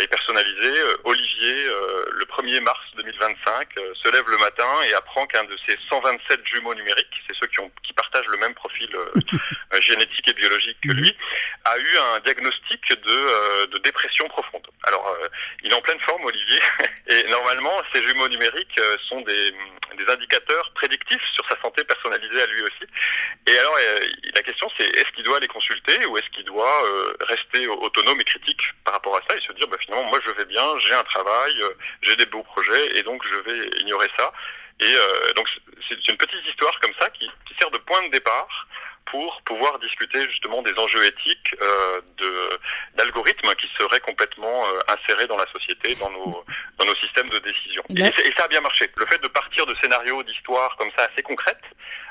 et 0.00 0.06
personnalisée. 0.22 0.80
Olivier, 1.04 1.64
le 2.12 2.24
1er 2.24 2.60
mars 2.60 2.80
2025, 2.96 3.68
se 3.94 4.10
lève 4.10 4.24
le 4.28 4.38
matin 4.38 4.68
et 4.88 4.94
apprend 4.94 5.26
qu'un 5.26 5.44
de 5.44 5.56
ses 5.66 5.76
127 5.90 6.46
jumeaux 6.46 6.74
numériques, 6.74 7.22
c'est 7.28 7.36
ceux 7.40 7.46
qui, 7.46 7.60
ont, 7.60 7.70
qui 7.82 7.92
partagent 7.92 8.26
le 8.28 8.38
même 8.38 8.54
profil 8.54 8.88
euh, 8.94 9.80
génétique 9.80 10.28
et 10.28 10.32
biologique 10.32 10.78
que 10.82 10.92
lui, 10.92 11.16
a 11.64 11.78
eu 11.78 11.98
un 12.14 12.20
diagnostic 12.20 12.88
de, 12.88 13.10
euh, 13.10 13.66
de 13.68 13.78
dépression 13.78 14.28
profonde. 14.28 14.66
Alors, 14.84 15.06
euh, 15.08 15.28
il 15.62 15.72
est 15.72 15.74
en 15.74 15.80
pleine 15.80 16.00
forme, 16.00 16.24
Olivier, 16.24 16.60
et 17.08 17.28
normalement, 17.28 17.74
ces 17.92 18.02
jumeaux 18.02 18.28
numériques 18.28 18.80
sont 19.08 19.20
des, 19.22 19.54
des 19.96 20.12
indicateurs 20.12 20.70
prédictifs 20.74 21.24
sur 21.34 21.48
sa 21.48 21.60
santé 21.60 21.84
personnalisée 21.84 22.42
à 22.42 22.46
lui 22.46 22.62
aussi. 22.62 22.86
Et 23.46 23.58
alors, 23.58 23.76
la 24.34 24.42
question, 24.42 24.68
c'est 24.78 24.86
est-ce 24.96 25.10
qu'il 25.12 25.24
doit 25.24 25.40
les 25.40 25.48
consulter 25.48 26.04
ou 26.06 26.16
est-ce 26.16 26.28
qu'il 26.30 26.44
doit 26.44 26.82
rester 27.28 27.66
autonome 27.66 28.20
et 28.20 28.24
critique? 28.24 28.62
Rapport 29.02 29.16
à 29.16 29.20
ça 29.28 29.36
et 29.36 29.40
se 29.40 29.52
dire, 29.52 29.66
bah, 29.68 29.76
finalement, 29.80 30.08
moi, 30.10 30.20
je 30.24 30.30
vais 30.30 30.44
bien, 30.44 30.62
j'ai 30.86 30.94
un 30.94 31.04
travail, 31.04 31.54
j'ai 32.02 32.16
des 32.16 32.26
beaux 32.26 32.42
projets, 32.42 32.98
et 32.98 33.02
donc 33.02 33.22
je 33.26 33.38
vais 33.38 33.80
ignorer 33.80 34.08
ça. 34.18 34.32
Et 34.80 34.94
euh, 34.94 35.32
donc 35.34 35.48
c'est 35.88 36.08
une 36.08 36.16
petite 36.16 36.44
histoire 36.46 36.78
comme 36.80 36.92
ça 36.98 37.08
qui, 37.10 37.30
sert 37.58 37.70
de 37.70 37.78
point 37.78 38.02
de 38.06 38.10
départ 38.10 38.66
pour 39.12 39.42
pouvoir 39.44 39.78
discuter 39.78 40.24
justement 40.24 40.62
des 40.62 40.72
enjeux 40.78 41.04
éthiques 41.04 41.54
euh, 41.60 42.00
d'algorithmes 42.96 43.54
qui 43.60 43.68
seraient 43.78 44.00
complètement 44.00 44.64
euh, 44.64 44.94
insérés 44.96 45.26
dans 45.26 45.36
la 45.36 45.44
société, 45.52 45.94
dans 45.96 46.10
nos, 46.10 46.42
dans 46.78 46.86
nos 46.86 46.96
systèmes 46.96 47.28
de 47.28 47.38
décision. 47.40 47.82
Et, 47.90 48.00
et, 48.00 48.32
ça 48.38 48.44
a 48.44 48.48
bien 48.48 48.62
marché. 48.62 48.90
Le 48.96 49.04
fait 49.04 49.22
de 49.22 49.28
partir 49.28 49.66
de 49.66 49.74
scénarios, 49.76 50.22
d'histoires 50.22 50.74
comme 50.78 50.88
ça 50.96 51.04
assez 51.12 51.22
concrètes, 51.22 51.60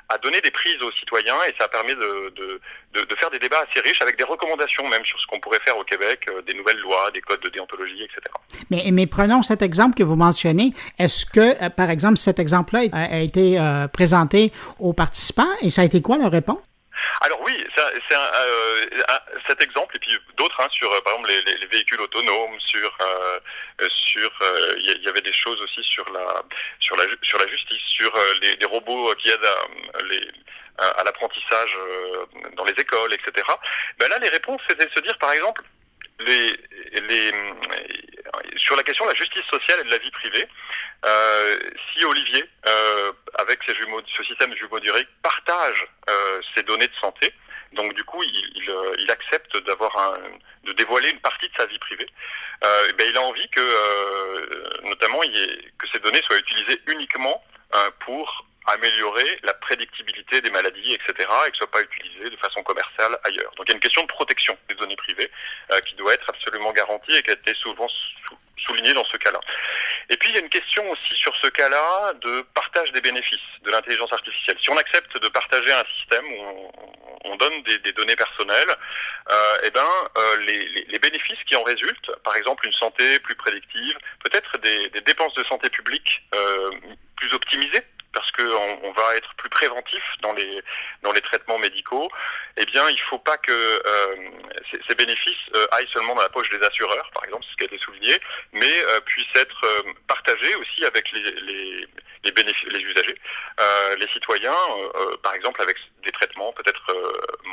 a 0.09 0.17
donné 0.19 0.41
des 0.41 0.51
prises 0.51 0.79
aux 0.83 0.91
citoyens 0.91 1.37
et 1.47 1.55
ça 1.57 1.65
a 1.65 1.67
permis 1.69 1.95
de, 1.95 2.33
de, 2.35 2.61
de, 2.93 3.05
de 3.05 3.15
faire 3.15 3.31
des 3.31 3.39
débats 3.39 3.63
assez 3.67 3.79
riches 3.81 4.01
avec 4.01 4.17
des 4.19 4.25
recommandations 4.25 4.87
même 4.87 5.03
sur 5.03 5.19
ce 5.19 5.25
qu'on 5.25 5.39
pourrait 5.39 5.61
faire 5.65 5.77
au 5.77 5.83
Québec, 5.83 6.25
euh, 6.29 6.43
des 6.43 6.53
nouvelles 6.53 6.81
lois, 6.81 7.09
des 7.11 7.21
codes 7.21 7.41
de 7.41 7.49
déontologie, 7.49 8.03
etc. 8.03 8.21
Mais, 8.69 8.89
mais 8.91 9.07
prenons 9.07 9.41
cet 9.41 9.63
exemple 9.63 9.95
que 9.97 10.03
vous 10.03 10.17
mentionnez. 10.17 10.73
Est-ce 10.99 11.25
que, 11.25 11.69
par 11.69 11.89
exemple, 11.89 12.17
cet 12.17 12.37
exemple-là 12.37 12.81
a, 12.91 13.15
a, 13.15 13.19
été 13.19 13.57
présenté 13.91 14.51
aux 14.77 14.93
participants 14.93 15.49
et 15.63 15.71
ça 15.71 15.81
a 15.81 15.85
été 15.85 16.01
quoi 16.03 16.19
leur 16.19 16.31
réponse? 16.31 16.59
Alors 17.21 17.41
oui, 17.41 17.65
c'est 17.75 18.15
euh, 18.15 18.85
cet 19.47 19.61
exemple 19.61 19.95
et 19.95 19.99
puis 19.99 20.17
d'autres 20.37 20.59
hein, 20.61 20.67
sur 20.71 20.89
par 21.03 21.13
exemple 21.13 21.29
les, 21.29 21.41
les, 21.43 21.57
les, 21.59 21.67
véhicules 21.67 22.01
autonomes, 22.01 22.59
sur 22.59 22.97
euh, 23.81 23.87
sur 23.89 24.29
il 24.77 24.89
euh, 24.89 25.03
y, 25.03 25.07
avait 25.07 25.21
des 25.21 25.33
choses 25.33 25.59
aussi 25.61 25.83
sur 25.83 26.07
la 26.11 26.43
sur 26.79 26.95
la 26.97 27.03
sur 27.21 27.39
la 27.39 27.47
justice, 27.47 27.81
sur 27.87 28.15
euh, 28.15 28.33
les, 28.41 28.65
robots 28.65 29.13
qui 29.15 29.29
aident 29.29 29.49
à 30.77 31.03
l'apprentissage 31.03 31.77
dans 32.55 32.65
les 32.65 32.73
écoles, 32.73 33.13
etc. 33.13 33.47
Ben 33.99 34.09
là, 34.09 34.19
les 34.19 34.29
réponses 34.29 34.61
c'était 34.69 34.85
de 34.85 34.91
se 34.93 34.99
dire 35.01 35.17
par 35.17 35.31
exemple 35.33 35.61
les, 36.19 36.55
les, 37.01 37.31
sur 38.57 38.75
la 38.75 38.83
question 38.83 39.05
de 39.05 39.11
la 39.11 39.15
justice 39.15 39.43
sociale 39.51 39.79
et 39.81 39.83
de 39.83 39.91
la 39.91 39.97
vie 39.97 40.11
privée, 40.11 40.47
euh, 41.05 41.57
si 41.91 42.05
Olivier, 42.05 42.43
euh, 42.67 43.11
avec 43.39 43.61
ses 43.65 43.75
jumeaux, 43.75 44.01
ce 44.15 44.23
système 44.23 44.55
jumeaux 44.55 44.79
numériques, 44.79 45.09
partage 45.21 45.87
euh, 46.09 46.41
ses 46.55 46.63
données 46.63 46.87
de 46.87 46.95
santé, 47.01 47.33
donc 47.73 47.93
du 47.93 48.03
coup, 48.03 48.21
il, 48.23 48.51
il, 48.55 48.75
il 48.99 49.11
accepte 49.11 49.57
d'avoir 49.65 50.17
de 50.63 50.73
dévoiler 50.73 51.09
une 51.09 51.19
partie 51.19 51.47
de 51.47 51.55
sa 51.55 51.65
vie 51.65 51.79
privée. 51.79 52.07
Euh, 52.63 52.91
ben, 52.97 53.07
il 53.09 53.17
a 53.17 53.21
envie 53.21 53.47
que, 53.49 53.59
euh, 53.59 54.69
notamment, 54.83 55.23
il 55.23 55.71
que 55.77 55.87
ces 55.91 55.99
données 55.99 56.21
soient 56.23 56.37
utilisées 56.37 56.81
uniquement 56.87 57.43
euh, 57.75 57.89
pour 58.01 58.45
améliorer 58.67 59.39
la 59.43 59.53
prédictibilité 59.53 60.41
des 60.41 60.51
maladies, 60.51 60.93
etc., 60.93 61.13
et 61.19 61.51
que 61.51 61.57
ce 61.57 61.59
soit 61.59 61.71
pas 61.71 61.81
utilisé 61.81 62.29
de 62.29 62.37
façon 62.37 62.61
commerciale 62.63 63.17
ailleurs. 63.23 63.51
Donc 63.55 63.67
il 63.67 63.69
y 63.69 63.71
a 63.73 63.75
une 63.75 63.81
question 63.81 64.01
de 64.03 64.07
protection 64.07 64.57
des 64.69 64.75
données 64.75 64.95
privées 64.95 65.31
euh, 65.71 65.79
qui 65.81 65.95
doit 65.95 66.13
être 66.13 66.29
absolument 66.29 66.71
garantie 66.71 67.15
et 67.15 67.23
qui 67.23 67.31
a 67.31 67.33
été 67.33 67.53
souvent 67.55 67.87
sou 67.87 68.37
soulignée 68.57 68.93
dans 68.93 69.05
ce 69.05 69.17
cas-là. 69.17 69.39
Et 70.09 70.17
puis 70.17 70.29
il 70.29 70.35
y 70.35 70.37
a 70.37 70.41
une 70.41 70.49
question 70.49 70.87
aussi 70.91 71.15
sur 71.15 71.35
ce 71.37 71.47
cas-là 71.47 72.13
de 72.21 72.41
partage 72.53 72.91
des 72.91 73.01
bénéfices 73.01 73.39
de 73.63 73.71
l'intelligence 73.71 74.13
artificielle. 74.13 74.55
Si 74.61 74.69
on 74.69 74.77
accepte 74.77 75.17
de 75.17 75.27
partager 75.29 75.71
un 75.73 75.83
système 75.97 76.25
où 76.25 76.43
on, 76.43 76.91
on 77.25 77.35
donne 77.35 77.63
des, 77.63 77.91
données 77.93 78.15
personnelles, 78.15 78.75
euh, 79.31 79.57
eh 79.63 79.71
ben 79.71 79.87
euh, 80.17 80.37
les, 80.45 80.99
bénéfices 80.99 81.43
qui 81.47 81.55
en 81.55 81.63
résultent, 81.63 82.11
par 82.23 82.35
exemple 82.35 82.65
une 82.65 82.73
santé 82.73 83.19
plus 83.19 83.35
prédictive, 83.35 83.97
peut-être 84.23 84.57
des, 84.59 85.01
dépenses 85.01 85.33
de 85.33 85.43
santé 85.45 85.69
publique 85.69 86.23
euh, 86.35 86.71
plus 87.17 87.33
optimisées 87.33 87.81
parce 88.13 88.29
qu'on 88.31 88.79
on 88.83 88.91
va 88.91 89.15
être 89.15 89.33
plus 89.35 89.49
préventif 89.61 90.03
dans 90.21 90.33
les 90.33 90.61
dans 91.03 91.11
les 91.11 91.21
traitements 91.21 91.59
médicaux, 91.59 92.09
eh 92.57 92.65
bien 92.65 92.89
il 92.89 92.99
faut 92.99 93.19
pas 93.19 93.37
que 93.37 93.51
euh, 93.51 94.15
ces, 94.71 94.79
ces, 94.87 94.95
bénéfices 94.95 95.45
euh, 95.55 95.67
aillent 95.73 95.93
seulement 95.93 96.15
dans 96.15 96.23
la 96.23 96.29
poche 96.29 96.49
des 96.49 96.63
assureurs, 96.65 97.09
par 97.13 97.23
exemple, 97.25 97.45
ce 97.49 97.55
qui 97.57 97.63
a 97.63 97.67
été 97.67 97.77
souligné, 97.77 98.15
mais 98.53 98.75
euh, 98.85 98.99
puissent 99.01 99.35
être 99.35 99.61
partagés 100.07 100.55
aussi 100.55 100.85
avec 100.85 101.11
les 101.11 101.21
les, 101.41 101.87
les, 102.23 102.81
usagers, 102.81 103.17
les 103.97 104.07
citoyens, 104.09 104.63
par 105.23 105.33
exemple 105.33 105.59
avec 105.61 105.75
des 106.03 106.11
traitements 106.11 106.53
peut-être 106.53 106.85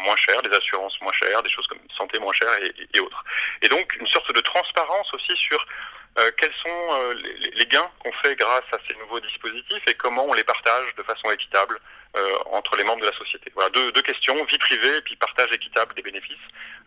moins 0.04 0.16
chers, 0.16 0.42
des 0.42 0.54
assurances 0.54 1.00
moins 1.00 1.12
chères, 1.12 1.42
des 1.42 1.50
choses 1.50 1.66
comme 1.66 1.80
santé 1.96 2.18
moins 2.18 2.32
chères 2.32 2.59
et, 2.94 3.00
autres. 3.00 3.24
Et 3.62 3.68
donc 3.68 3.96
une 3.98 4.06
sorte 4.06 4.30
de 4.34 4.40
transparence 4.40 5.09
aussi 5.14 5.34
sur 5.36 5.66
quels 6.36 6.54
sont 6.62 7.14
les, 7.54 7.66
gains 7.66 7.90
qu'on 8.00 8.12
fait 8.12 8.36
grâce 8.36 8.68
à 8.72 8.78
ces 8.88 8.96
nouveaux 8.98 9.20
dispositifs 9.20 9.84
et 9.86 9.94
comment 9.94 10.26
on 10.28 10.34
les 10.34 10.44
partage 10.44 10.94
de 10.96 11.02
façon 11.02 11.30
équitable 11.30 11.80
entre 12.52 12.76
les 12.76 12.84
membres 12.84 13.00
de 13.00 13.06
la 13.06 13.16
société. 13.16 13.52
Voilà, 13.54 13.70
deux, 13.70 13.92
deux, 13.92 14.02
questions, 14.02 14.34
vie 14.50 14.59
privée 14.59 14.96
et 14.96 15.00
puis 15.02 15.16
partage 15.16 15.48
équitable 15.52 15.94
des 15.94 16.02
bénéfices 16.02 16.36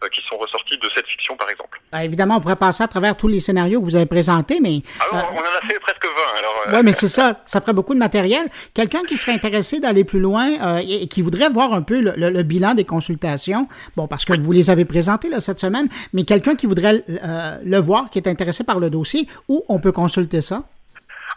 qui 0.10 0.22
sont 0.28 0.38
ressortis 0.38 0.78
de 0.78 0.90
cette 0.96 1.06
fiction, 1.08 1.36
par 1.38 1.50
exemple. 1.50 1.80
Ah, 1.92 2.04
évidemment, 2.04 2.38
on 2.38 2.42
pourrait 2.42 2.56
passer 2.56 2.84
à 2.84 2.88
travers 2.88 3.16
tous 3.16 3.28
les 3.28 3.40
scénarios 3.40 3.80
que 3.80 3.86
vous 3.86 3.96
avez 3.96 4.06
présentés, 4.06 4.60
mais... 4.60 4.82
Ah, 5.00 5.30
on 5.32 5.38
en 5.38 5.42
a 5.42 5.68
fait 5.68 5.80
presque 5.80 6.06
20, 6.06 6.12
alors... 6.40 6.56
Oui, 6.74 6.80
mais 6.84 6.94
c'est 6.94 7.08
ça, 7.08 7.42
ça 7.46 7.62
ferait 7.62 7.74
beaucoup 7.74 7.94
de 7.94 8.00
matériel. 8.00 8.48
Quelqu'un 8.74 9.04
qui 9.04 9.18
serait 9.18 9.34
intéressé 9.34 9.80
d'aller 9.80 10.04
plus 10.04 10.20
loin 10.20 10.80
et, 10.80 11.08
qui 11.08 11.22
voudrait 11.22 11.50
voir 11.50 11.74
un 11.74 11.84
peu 11.84 12.02
le, 12.02 12.44
bilan 12.44 12.74
des 12.74 12.86
consultations, 12.86 13.68
bon, 13.96 14.08
parce 14.08 14.26
que 14.26 14.34
vous 14.34 14.52
les 14.52 14.70
avez 14.70 14.86
présentés 14.86 15.30
là, 15.30 15.40
cette 15.40 15.60
semaine, 15.60 15.88
mais 16.14 16.24
quelqu'un 16.24 16.56
qui 16.56 16.66
voudrait 16.66 17.04
le 17.08 17.78
voir, 17.78 18.10
qui 18.10 18.20
est 18.20 18.28
intéressé 18.28 18.64
par 18.64 18.80
le 18.80 18.90
dossier, 18.90 19.28
où 19.48 19.64
on 19.68 19.80
peut 19.80 19.92
consulter 19.92 20.42
ça? 20.42 20.64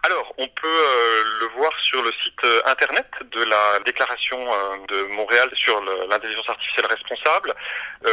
Alors, 0.05 0.33
on 0.37 0.47
peut 0.47 0.67
euh, 0.67 1.25
le 1.41 1.47
voir 1.57 1.73
sur 1.81 2.03
le 2.03 2.13
site 2.23 2.45
euh, 2.45 2.61
internet 2.67 3.07
de 3.33 3.43
la 3.43 3.79
déclaration 3.87 4.39
euh, 4.39 4.77
de 4.87 5.05
Montréal 5.15 5.49
sur 5.55 5.81
l'intelligence 6.11 6.47
artificielle 6.47 6.85
responsable. 6.85 7.55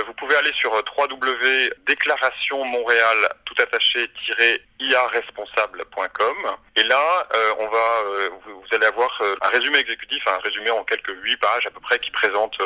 vous 0.07 0.13
pouvez 0.13 0.37
aller 0.37 0.53
sur 0.53 0.71
www.déclarationmontréal 0.71 3.17
tout 3.43 3.55
attaché-iaresponsable.com 3.61 6.37
et 6.77 6.83
là, 6.83 7.27
on 7.59 7.67
va, 7.67 8.03
vous, 8.45 8.63
allez 8.71 8.85
avoir 8.85 9.21
un 9.41 9.49
résumé 9.49 9.79
exécutif, 9.79 10.25
un 10.27 10.37
résumé 10.37 10.71
en 10.71 10.85
quelques 10.85 11.13
huit 11.23 11.35
pages 11.37 11.67
à 11.67 11.71
peu 11.71 11.81
près 11.81 11.99
qui 11.99 12.11
présente 12.11 12.57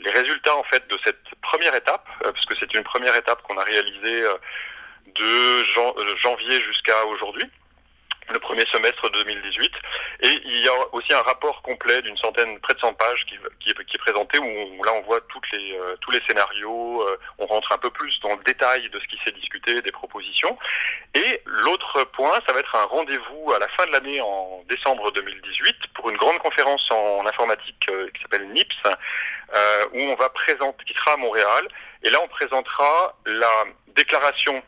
les 0.00 0.10
résultats 0.10 0.56
en 0.56 0.64
fait 0.64 0.88
de 0.88 0.98
cette 1.04 1.20
première 1.42 1.74
étape, 1.74 2.08
parce 2.22 2.46
que 2.46 2.54
c'est 2.58 2.72
une 2.72 2.84
première 2.84 3.16
étape 3.16 3.42
qu'on 3.42 3.58
a 3.58 3.64
réalisée 3.64 4.24
de 5.14 5.62
janvier 6.22 6.58
jusqu'à 6.62 7.04
aujourd'hui 7.04 7.44
le 8.32 8.38
premier 8.38 8.64
semestre 8.72 9.10
2018. 9.10 9.72
Et 10.22 10.40
il 10.44 10.64
y 10.64 10.68
a 10.68 10.72
aussi 10.92 11.12
un 11.12 11.22
rapport 11.22 11.62
complet 11.62 12.02
d'une 12.02 12.16
centaine, 12.16 12.58
près 12.60 12.74
de 12.74 12.80
100 12.80 12.94
pages 12.94 13.24
qui, 13.26 13.36
est 13.70 13.98
présenté 13.98 14.38
où 14.38 14.84
là 14.84 14.92
on 14.94 15.02
voit 15.02 15.20
toutes 15.28 15.50
les, 15.52 15.76
euh, 15.76 15.96
tous 16.00 16.10
les 16.12 16.20
scénarios, 16.26 17.02
euh, 17.02 17.18
on 17.38 17.46
rentre 17.46 17.72
un 17.72 17.78
peu 17.78 17.90
plus 17.90 18.18
dans 18.20 18.36
le 18.36 18.42
détail 18.44 18.88
de 18.88 19.00
ce 19.00 19.08
qui 19.08 19.18
s'est 19.24 19.32
discuté, 19.32 19.82
des 19.82 19.92
propositions. 19.92 20.56
Et 21.14 21.42
l'autre 21.44 22.04
point, 22.04 22.40
ça 22.46 22.52
va 22.52 22.60
être 22.60 22.76
un 22.76 22.84
rendez-vous 22.84 23.52
à 23.52 23.58
la 23.58 23.68
fin 23.68 23.86
de 23.86 23.92
l'année 23.92 24.20
en 24.20 24.62
décembre 24.68 25.10
2018 25.12 25.76
pour 25.94 26.10
une 26.10 26.16
grande 26.16 26.38
conférence 26.38 26.88
en 26.90 27.26
informatique 27.26 27.86
euh, 27.90 28.08
qui 28.14 28.22
s'appelle 28.22 28.48
NIPS, 28.48 28.76
où 29.92 30.00
on 30.00 30.14
va 30.16 30.28
présenter, 30.30 30.84
qui 30.84 30.94
sera 30.94 31.12
à 31.12 31.16
Montréal. 31.16 31.68
Et 32.02 32.10
là 32.10 32.18
on 32.22 32.28
présentera 32.28 33.16
la 33.26 33.64
déclaration 33.88 34.62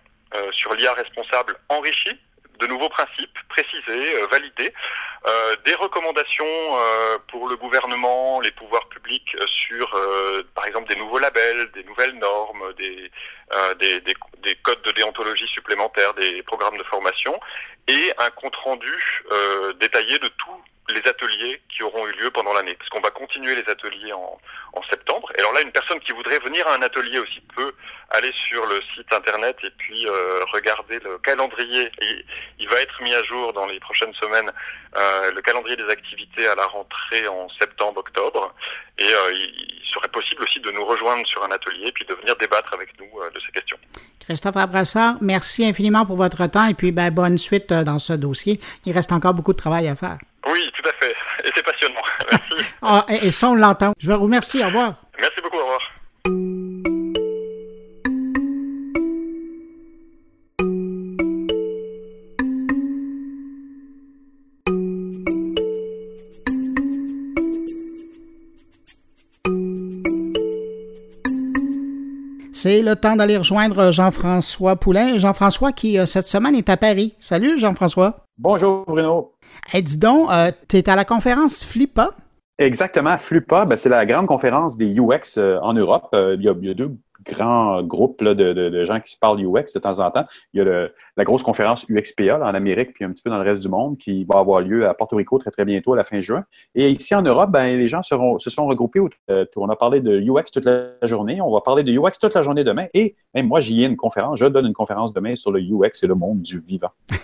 sur 0.53 0.75
l'IA 0.75 0.93
responsable 0.93 1.55
enrichie 1.69 2.19
de 2.59 2.67
nouveaux 2.67 2.89
principes 2.89 3.39
précisés, 3.49 4.15
euh, 4.15 4.27
validés, 4.31 4.73
euh, 5.27 5.57
des 5.65 5.75
recommandations 5.75 6.47
euh, 6.47 7.19
pour 7.29 7.49
le 7.49 7.57
gouvernement, 7.57 8.41
les 8.41 8.51
pouvoirs 8.53 8.89
publics 8.89 9.37
sur, 9.47 9.89
par 10.55 10.67
exemple, 10.67 10.89
des 10.89 10.97
nouveaux 10.97 11.19
labels, 11.19 11.71
des 11.73 11.85
nouvelles 11.85 12.19
normes, 12.19 12.73
des, 12.75 13.11
des, 13.81 14.01
des, 14.01 14.55
codes 14.63 14.83
de 14.83 14.93
déontologie 14.93 15.49
supplémentaires, 15.49 16.15
des 16.15 16.43
programmes 16.43 16.77
de 16.77 16.85
formation, 16.85 17.39
et 17.87 18.13
un 18.19 18.31
compte-rendu 18.31 19.25
détaillé 19.81 20.19
de 20.19 20.29
tous 20.29 20.63
les 20.93 21.09
ateliers 21.09 21.61
qui 21.69 21.83
auront 21.83 22.07
eu 22.07 22.13
lieu 22.13 22.31
pendant 22.31 22.53
l'année, 22.53 22.75
parce 22.75 22.89
qu'on 22.91 23.01
va 23.01 23.11
continuer 23.11 23.55
les 23.55 23.71
ateliers 23.71 24.13
en, 24.13 24.39
en, 24.73 24.83
septembre. 24.91 25.31
Et 25.37 25.41
alors 25.41 25.53
là, 25.53 25.63
une 25.63 25.73
personne 25.73 26.01
qui 26.01 26.13
voudrait 26.13 26.39
venir 26.39 26.67
à 26.67 26.75
un 26.75 26.83
atelier 26.83 27.19
aussi 27.19 27.41
peut 27.55 27.73
aller 28.11 28.33
sur 28.49 28.65
le 28.67 28.81
site 28.95 29.13
internet 29.13 29.57
et 29.63 29.71
puis 29.71 30.07
euh, 30.07 30.45
regarder 30.53 30.99
le 31.01 31.19
calendrier. 31.19 31.91
Il 32.59 32.69
va 32.69 32.81
être 32.81 33.03
mis 33.03 33.15
à 33.15 33.23
jour 33.25 33.53
dans 33.53 33.67
les 33.67 33.81
prochaines 33.81 34.15
semaines 34.15 34.51
euh, 34.97 35.33
le 35.33 35.43
calendrier 35.43 35.77
des 35.77 35.89
activités 35.89 36.47
à 36.47 36.55
la 36.55 36.65
rentrée 36.67 37.29
en 37.29 37.49
septembre-octobre. 37.61 38.55
Et 38.99 39.05
euh, 39.05 39.33
il 39.33 39.79
serait 39.93 40.09
possible 40.09 40.43
aussi 40.43 40.61
de 40.61 40.71
nous 40.71 40.85
rejoindre 40.85 41.27
sur 41.27 41.43
un 41.45 41.51
atelier 41.51 41.89
et 41.89 41.93
puis 41.93 42.05
de 42.05 42.15
venir 42.15 42.35
débattre 42.37 42.73
avec 42.75 42.89
nous 42.99 43.21
euh, 43.21 43.31
de 43.31 43.41
ces 43.45 43.53
questions. 43.53 43.77
Christophe 44.21 44.57
Abrassard, 44.57 45.17
merci 45.21 45.65
infiniment 45.65 46.05
pour 46.05 46.17
votre 46.17 46.47
temps 46.47 46.67
et 46.67 46.75
puis 46.75 46.93
ben, 46.93 47.11
bonne 47.11 47.39
suite 47.39 47.73
euh, 47.73 47.85
dans 47.85 47.99
ce 47.99 48.13
dossier. 48.13 48.61
Il 48.85 48.93
reste 48.93 49.13
encore 49.13 49.35
beaucoup 49.35 49.53
de 49.53 49.59
travail 49.59 49.89
à 49.89 49.97
faire. 49.97 50.19
Oui, 50.47 50.71
tout 50.75 50.89
à 50.89 50.93
fait. 51.05 51.15
Et 51.45 51.51
c'est 51.55 51.65
passionnant. 51.65 52.01
Merci. 52.31 52.67
ah, 52.83 53.05
et, 53.09 53.33
ça, 53.33 53.49
on 53.49 53.55
l'entend. 53.55 53.93
Je 53.99 54.11
vous 54.11 54.19
remercie. 54.19 54.63
Au 54.63 54.67
revoir. 54.67 54.95
Merci 55.19 55.41
beaucoup. 55.43 55.59
Au 55.59 55.65
revoir. 55.65 55.81
C'est 72.61 72.83
le 72.83 72.97
temps 72.97 73.15
d'aller 73.15 73.37
rejoindre 73.37 73.93
Jean-François 73.93 74.75
Poulain. 74.75 75.17
Jean-François 75.17 75.71
qui, 75.71 75.97
euh, 75.97 76.07
cette 76.07 76.27
semaine, 76.27 76.57
est 76.57 76.69
à 76.69 76.77
Paris. 76.77 77.15
Salut, 77.21 77.61
Jean-François. 77.61 78.25
Bonjour, 78.39 78.85
Bruno. 78.87 79.33
Hey, 79.73 79.83
dis 79.83 79.99
donc, 79.99 80.31
euh, 80.31 80.53
tu 80.69 80.77
es 80.77 80.89
à 80.89 80.95
la 80.95 81.05
conférence 81.05 81.65
FLIPA? 81.65 82.11
Exactement. 82.57 83.19
FLIPA, 83.19 83.65
ben, 83.65 83.77
c'est 83.77 83.89
la 83.89 84.07
grande 84.07 84.27
conférence 84.27 84.77
des 84.77 84.95
UX 84.95 85.39
euh, 85.39 85.59
en 85.61 85.75
Europe. 85.75 86.07
il, 86.13 86.43
y 86.43 86.49
a, 86.49 86.75
deux 86.75 86.97
grand 87.25 87.83
groupe 87.83 88.23
de, 88.23 88.33
de, 88.33 88.85
gens 88.85 89.01
qui 89.01 89.13
se 89.13 89.19
parlent 89.19 89.41
UX 89.41 89.73
de 89.75 89.81
temps 89.81 89.99
en 89.99 90.13
temps. 90.13 90.25
Il 90.53 90.63
y 90.63 90.69
a 90.69 90.89
la 91.17 91.25
grosse 91.25 91.43
conférence 91.43 91.85
UXPA 91.89 92.39
en 92.39 92.55
Amérique, 92.55 92.95
puis 92.95 93.05
un 93.05 93.11
petit 93.11 93.25
peu 93.25 93.31
dans 93.31 93.39
le 93.39 93.43
reste 93.43 93.61
du 93.61 93.69
monde, 93.69 93.99
qui 93.99 94.25
va 94.25 94.39
avoir 94.39 94.61
lieu 94.61 94.89
à 94.89 94.95
Porto 94.95 95.17
Rico 95.17 95.37
très, 95.39 95.51
très 95.51 95.65
bientôt, 95.65 95.95
à 95.95 95.97
la 95.97 96.05
fin 96.05 96.21
juin. 96.21 96.45
Et 96.77 96.91
ici 96.91 97.17
en 97.17 97.23
Europe, 97.23 97.51
ben, 97.51 97.77
les 97.77 97.89
gens 97.89 98.03
seront, 98.03 98.39
se 98.39 98.51
sont 98.51 98.69
regroupés. 98.69 99.01
Euh, 99.31 99.45
on 99.57 99.69
a 99.69 99.75
parlé 99.75 100.01
de 100.01 100.21
UX 100.21 100.45
toute 100.53 100.65
la 100.65 100.93
journée. 101.03 101.41
On 101.41 101.53
va 101.53 101.61
parler 101.61 101.83
de 101.83 101.93
UX 101.93 102.21
toute 102.21 102.35
la 102.35 102.43
journée 102.43 102.63
demain. 102.63 102.87
Et 102.95 103.17
moi, 103.35 103.59
j'y 103.59 103.83
ai 103.83 103.87
une 103.87 103.97
conférence. 103.97 104.39
Je 104.39 104.47
donne 104.47 104.67
une 104.67 104.75
conférence 104.75 105.13
demain 105.13 105.35
sur 105.35 105.51
le 105.51 105.61
UX 105.61 106.05
et 106.05 106.07
le 106.07 106.15
monde 106.15 106.41
du 106.43 106.61
vivant. 106.61 106.93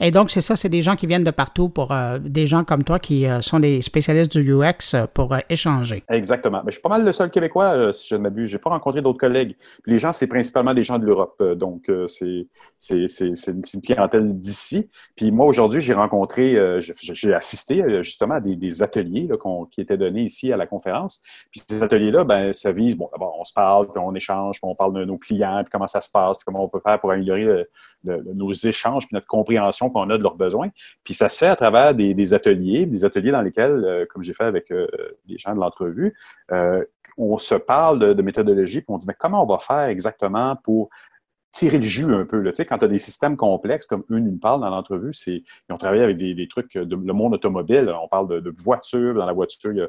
Et 0.00 0.10
donc, 0.10 0.30
c'est 0.30 0.40
ça, 0.40 0.56
c'est 0.56 0.68
des 0.68 0.82
gens 0.82 0.96
qui 0.96 1.06
viennent 1.06 1.24
de 1.24 1.30
partout 1.30 1.68
pour 1.68 1.92
euh, 1.92 2.18
des 2.18 2.46
gens 2.46 2.64
comme 2.64 2.84
toi 2.84 2.98
qui 2.98 3.26
euh, 3.26 3.40
sont 3.40 3.60
des 3.60 3.82
spécialistes 3.82 4.36
du 4.36 4.52
UX 4.52 4.94
euh, 4.94 5.06
pour 5.12 5.36
échanger. 5.48 6.02
Exactement. 6.08 6.62
Mais 6.64 6.70
je 6.70 6.76
suis 6.76 6.82
pas 6.82 6.88
mal 6.88 7.04
le 7.04 7.12
seul 7.12 7.30
Québécois, 7.30 7.92
si 7.92 8.08
je 8.08 8.16
ne 8.16 8.22
m'abuse. 8.22 8.50
Je 8.50 8.56
n'ai 8.56 8.60
pas 8.60 8.70
rencontré 8.70 9.02
d'autres 9.02 9.18
collègues. 9.18 9.56
les 9.86 9.98
gens, 9.98 10.12
c'est 10.12 10.26
principalement 10.26 10.74
des 10.74 10.82
gens 10.82 10.98
de 10.98 11.06
l'Europe. 11.06 11.42
donc, 11.56 11.90
c'est, 12.08 12.46
une 12.90 13.82
clientèle 13.82 14.38
d'ici. 14.38 14.88
Puis 15.16 15.30
moi, 15.30 15.46
aujourd'hui, 15.46 15.80
j'ai 15.80 15.94
rencontré, 15.94 16.80
j'ai 16.80 17.34
assisté 17.34 18.02
justement 18.02 18.34
à 18.34 18.40
des, 18.40 18.82
ateliers 18.82 19.28
qui 19.70 19.80
étaient 19.80 19.96
donnés 19.96 20.22
ici 20.22 20.52
à 20.52 20.56
la 20.56 20.66
conférence. 20.66 21.22
Puis 21.50 21.62
ces 21.68 21.82
ateliers-là, 21.82 22.24
ben, 22.24 22.52
ça 22.52 22.72
vise, 22.72 22.96
bon, 22.96 23.08
d'abord, 23.12 23.36
on 23.38 23.44
se 23.44 23.52
parle, 23.52 23.86
puis 23.86 24.02
on 24.04 24.14
échange, 24.14 24.60
puis 24.60 24.68
on 24.68 24.74
parle 24.74 24.94
de 24.94 25.04
nos 25.04 25.18
clients, 25.18 25.62
puis 25.62 25.70
comment 25.70 25.86
ça 25.86 26.00
se 26.00 26.10
passe, 26.10 26.38
puis 26.38 26.44
comment 26.44 26.64
on 26.64 26.68
peut 26.68 26.80
faire 26.80 27.00
pour 27.00 27.10
améliorer 27.12 27.66
nos 28.04 28.52
échanges, 28.52 29.06
puis 29.06 29.14
notre 29.14 29.26
compréhension 29.26 29.63
qu'on 29.72 30.10
a 30.10 30.18
de 30.18 30.22
leurs 30.22 30.36
besoins. 30.36 30.68
Puis 31.02 31.14
ça 31.14 31.28
se 31.28 31.38
fait 31.38 31.46
à 31.46 31.56
travers 31.56 31.94
des, 31.94 32.34
ateliers, 32.34 32.86
des 32.86 33.04
ateliers 33.04 33.32
dans 33.32 33.42
lesquels, 33.42 33.84
euh, 33.84 34.06
comme 34.10 34.22
j'ai 34.22 34.34
fait 34.34 34.44
avec 34.44 34.70
euh, 34.70 34.86
les 35.26 35.38
gens 35.38 35.54
de 35.54 35.60
l'entrevue, 35.60 36.14
euh, 36.52 36.84
on 37.16 37.38
se 37.38 37.54
parle 37.54 38.14
de, 38.14 38.22
méthodologie, 38.22 38.80
puis 38.80 38.86
on 38.88 38.98
dit, 38.98 39.06
mais 39.06 39.14
comment 39.16 39.42
on 39.42 39.46
va 39.46 39.58
faire 39.58 39.84
exactement 39.84 40.56
pour 40.56 40.90
tirer 41.52 41.78
le 41.78 41.84
jus 41.84 42.12
un 42.12 42.24
peu. 42.24 42.42
Tu 42.42 42.54
sais, 42.54 42.66
quand 42.66 42.78
tu 42.78 42.86
as 42.86 42.88
des 42.88 42.98
systèmes 42.98 43.36
complexes, 43.36 43.86
comme 43.86 44.02
eux 44.10 44.18
nous 44.18 44.36
parlent 44.36 44.60
dans 44.60 44.70
l'entrevue, 44.70 45.12
c'est 45.12 45.44
ils 45.68 45.72
ont 45.72 45.78
travaillé 45.78 46.02
avec 46.02 46.16
des, 46.16 46.48
trucs 46.48 46.76
de 46.76 46.96
le 46.96 47.12
monde 47.12 47.34
automobile. 47.34 47.94
On 48.02 48.08
parle 48.08 48.42
de, 48.42 48.50
voitures. 48.50 49.14
Dans 49.14 49.26
la 49.26 49.32
voiture, 49.32 49.70
il 49.70 49.78
y 49.78 49.82
a, 49.82 49.88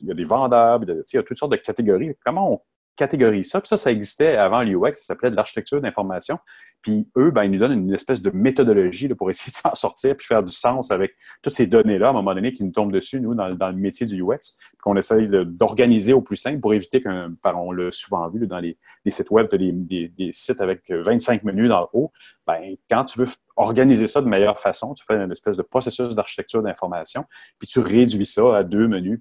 il 0.00 0.08
y 0.08 0.10
a, 0.10 0.14
des 0.14 0.24
vendeurs, 0.24 0.80
il 0.82 1.14
y 1.14 1.18
a 1.18 1.22
toutes 1.22 1.38
sortes 1.38 1.52
de 1.52 1.56
catégories. 1.56 2.16
Comment 2.24 2.54
on 2.54 2.60
catégorise 2.98 3.48
ça. 3.48 3.60
Puis 3.60 3.68
ça, 3.68 3.78
ça 3.78 3.90
existait 3.90 4.36
avant 4.36 4.62
l'UX, 4.62 4.92
ça 4.92 5.02
s'appelait 5.02 5.30
de 5.30 5.36
l'architecture 5.36 5.80
d'information. 5.80 6.38
Puis 6.82 7.08
eux, 7.16 7.30
ben, 7.30 7.44
ils 7.44 7.50
nous 7.52 7.58
donnent 7.58 7.72
une 7.72 7.94
espèce 7.94 8.20
de 8.20 8.30
méthodologie 8.30 9.08
pour 9.08 9.30
essayer 9.30 9.50
de 9.50 9.56
s'en 9.56 9.74
sortir 9.74 10.16
puis 10.16 10.26
faire 10.26 10.42
du 10.42 10.52
sens 10.52 10.90
avec 10.90 11.14
toutes 11.42 11.54
ces 11.54 11.66
données-là, 11.66 12.08
à 12.08 12.10
un 12.10 12.12
moment 12.12 12.34
donné, 12.34 12.52
qui 12.52 12.64
nous 12.64 12.72
tombent 12.72 12.92
dessus, 12.92 13.20
nous, 13.20 13.34
dans, 13.34 13.48
le 13.48 13.72
métier 13.72 14.04
du 14.04 14.22
UX, 14.22 14.58
qu'on 14.82 14.96
essaye 14.96 15.28
d'organiser 15.28 16.12
au 16.12 16.20
plus 16.20 16.36
simple 16.36 16.60
pour 16.60 16.74
éviter 16.74 17.00
qu'un, 17.00 17.32
on 17.44 17.72
l'a 17.72 17.90
souvent 17.90 18.28
vu 18.28 18.46
dans 18.46 18.58
les, 18.58 18.76
sites 19.06 19.30
web, 19.30 19.48
des, 19.54 19.72
des, 20.08 20.32
sites 20.32 20.60
avec 20.60 20.90
25 20.90 21.44
menus 21.44 21.68
dans 21.68 21.80
le 21.80 21.86
haut. 21.92 22.12
Ben, 22.46 22.76
quand 22.90 23.04
tu 23.04 23.18
veux 23.20 23.28
organiser 23.56 24.06
ça 24.06 24.20
de 24.20 24.28
meilleure 24.28 24.58
façon, 24.58 24.94
tu 24.94 25.04
fais 25.04 25.14
une 25.14 25.32
espèce 25.32 25.56
de 25.56 25.62
processus 25.62 26.14
d'architecture 26.14 26.62
d'information, 26.62 27.24
puis 27.58 27.68
tu 27.68 27.80
réduis 27.80 28.26
ça 28.26 28.56
à 28.56 28.62
deux 28.64 28.88
menus 28.88 29.20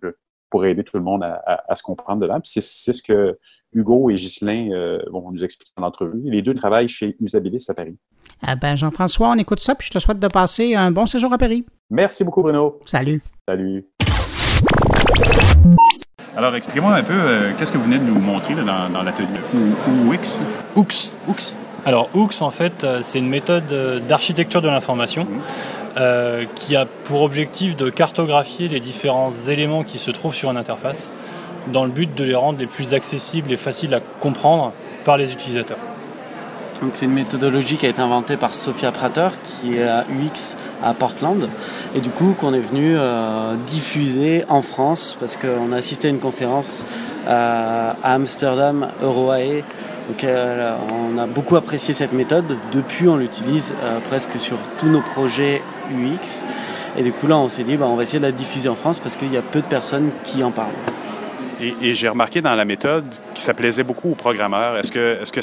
pour 0.50 0.66
aider 0.66 0.84
tout 0.84 0.98
le 0.98 1.04
monde 1.04 1.24
à, 1.24 1.76
se 1.76 1.84
comprendre 1.84 2.22
dedans. 2.22 2.40
Puis 2.40 2.62
c'est 2.62 2.94
ce 2.94 3.04
que 3.04 3.38
Hugo 3.74 4.10
et 4.10 4.16
Ghislain 4.16 4.70
euh, 4.72 5.00
vont 5.12 5.32
nous 5.32 5.44
expliquer 5.44 5.72
en 5.78 5.84
entrevue. 5.84 6.22
Les 6.24 6.42
deux 6.42 6.54
travaillent 6.54 6.88
chez 6.88 7.16
Usabilis 7.20 7.66
à 7.70 7.74
Paris. 7.74 7.96
Ah 8.42 8.56
ben 8.56 8.76
Jean-François, 8.76 9.30
on 9.30 9.36
écoute 9.38 9.60
ça, 9.60 9.76
puis 9.76 9.88
je 9.88 9.92
te 9.94 10.00
souhaite 10.00 10.20
de 10.20 10.28
passer 10.28 10.76
un 10.76 10.92
bon 10.92 11.06
séjour 11.06 11.34
à 11.34 11.38
Paris. 11.38 11.66
Merci 11.90 12.24
beaucoup, 12.24 12.42
Bruno. 12.42 12.80
Salut. 12.86 13.22
Salut. 13.48 13.86
Alors, 16.36 16.56
expliquez-moi 16.56 16.94
un 16.94 17.04
peu, 17.04 17.14
euh, 17.14 17.52
qu'est-ce 17.58 17.72
que 17.72 17.78
vous 17.78 17.86
venez 17.86 17.98
de 17.98 18.04
nous 18.04 18.20
montrer 18.20 18.54
dans, 18.54 19.04
l'atelier? 19.04 19.28
UX. 20.12 20.40
UX. 20.76 21.14
UX. 21.28 21.56
Alors, 21.86 22.10
OOX, 22.14 22.42
en 22.42 22.52
fait, 22.52 22.84
euh, 22.84 23.00
c'est 23.02 23.18
une 23.20 23.30
méthode 23.30 23.66
d'architecture 24.08 24.62
de 24.62 24.68
l'information 24.68 25.24
Mhm. 25.26 25.40
euh, 25.98 26.46
qui 26.54 26.76
a 26.76 26.86
pour 26.86 27.24
objectif 27.24 27.76
de 27.76 27.90
cartographier 27.90 28.68
les 28.68 28.80
différents 28.80 29.32
éléments 29.32 29.84
qui 29.84 29.98
se 29.98 30.12
trouvent 30.12 30.36
sur 30.36 30.52
une 30.52 30.58
interface 30.58 31.10
dans 31.72 31.86
le 31.86 31.92
but 31.92 32.14
de 32.16 32.24
les 32.24 32.36
rendre 32.36 32.60
les 32.60 32.68
plus 32.68 32.94
accessibles 32.94 33.52
et 33.52 33.58
faciles 33.58 33.94
à 33.94 34.00
comprendre 34.20 34.74
par 35.04 35.18
les 35.18 35.32
utilisateurs. 35.32 35.78
Donc 36.82 36.92
c'est 36.94 37.06
une 37.06 37.14
méthodologie 37.14 37.78
qui 37.78 37.88
a 37.88 37.90
été 37.90 38.02
inventée 38.02 38.38
par 38.38 38.54
Sophia 38.54 38.92
Prater, 38.92 39.30
qui 39.44 39.78
est 39.78 39.84
à 39.84 40.06
UX 40.10 40.56
à 40.84 40.94
Portland, 40.94 41.50
et 41.96 42.02
du 42.02 42.10
coup 42.10 42.36
qu'on 42.40 42.54
est 42.54 42.60
venu 42.60 42.96
euh, 42.96 43.56
diffuser 43.66 44.44
en 44.48 44.62
France, 44.62 45.18
parce 45.20 45.38
qu'on 45.38 45.72
a 45.72 45.78
assisté 45.78 46.08
à 46.08 46.12
une 46.12 46.20
conférence 46.20 46.86
euh, 47.28 47.94
à 48.04 48.14
Amsterdam, 48.14 48.90
Euroae, 49.02 49.64
donc 50.08 50.24
euh, 50.24 50.76
on 50.94 51.18
a 51.18 51.26
beaucoup 51.26 51.56
apprécié 51.56 51.94
cette 51.96 52.14
méthode. 52.14 52.46
Depuis, 52.72 53.08
on 53.08 53.18
l'utilise 53.18 53.74
presque 54.08 54.40
sur 54.40 54.58
tous 54.78 54.88
nos 54.88 55.02
projets 55.02 55.64
UX, 55.92 56.46
et 56.96 57.02
du 57.02 57.12
coup 57.12 57.26
là, 57.26 57.38
on 57.38 57.50
s'est 57.50 57.64
dit, 57.64 57.76
bah, 57.76 57.88
on 57.90 57.96
va 57.96 58.04
essayer 58.04 58.20
de 58.20 58.26
la 58.26 58.32
diffuser 58.32 58.70
en 58.70 58.76
France 58.76 59.00
parce 59.00 59.16
qu'il 59.16 59.34
y 59.34 59.38
a 59.38 59.42
peu 59.42 59.62
de 59.62 59.68
personnes 59.68 60.12
qui 60.24 60.44
en 60.44 60.52
parlent. 60.52 60.74
Et, 61.60 61.96
j'ai 61.96 62.08
remarqué 62.08 62.42
dans 62.42 62.54
la 62.54 62.66
méthode 62.66 63.06
que 63.34 63.40
ça 63.40 63.54
plaisait 63.54 63.84
beaucoup 63.84 64.12
aux 64.12 64.16
programmeurs. 64.16 64.78
Est-ce 64.78 64.92
que 64.92 65.22
est-ce 65.22 65.34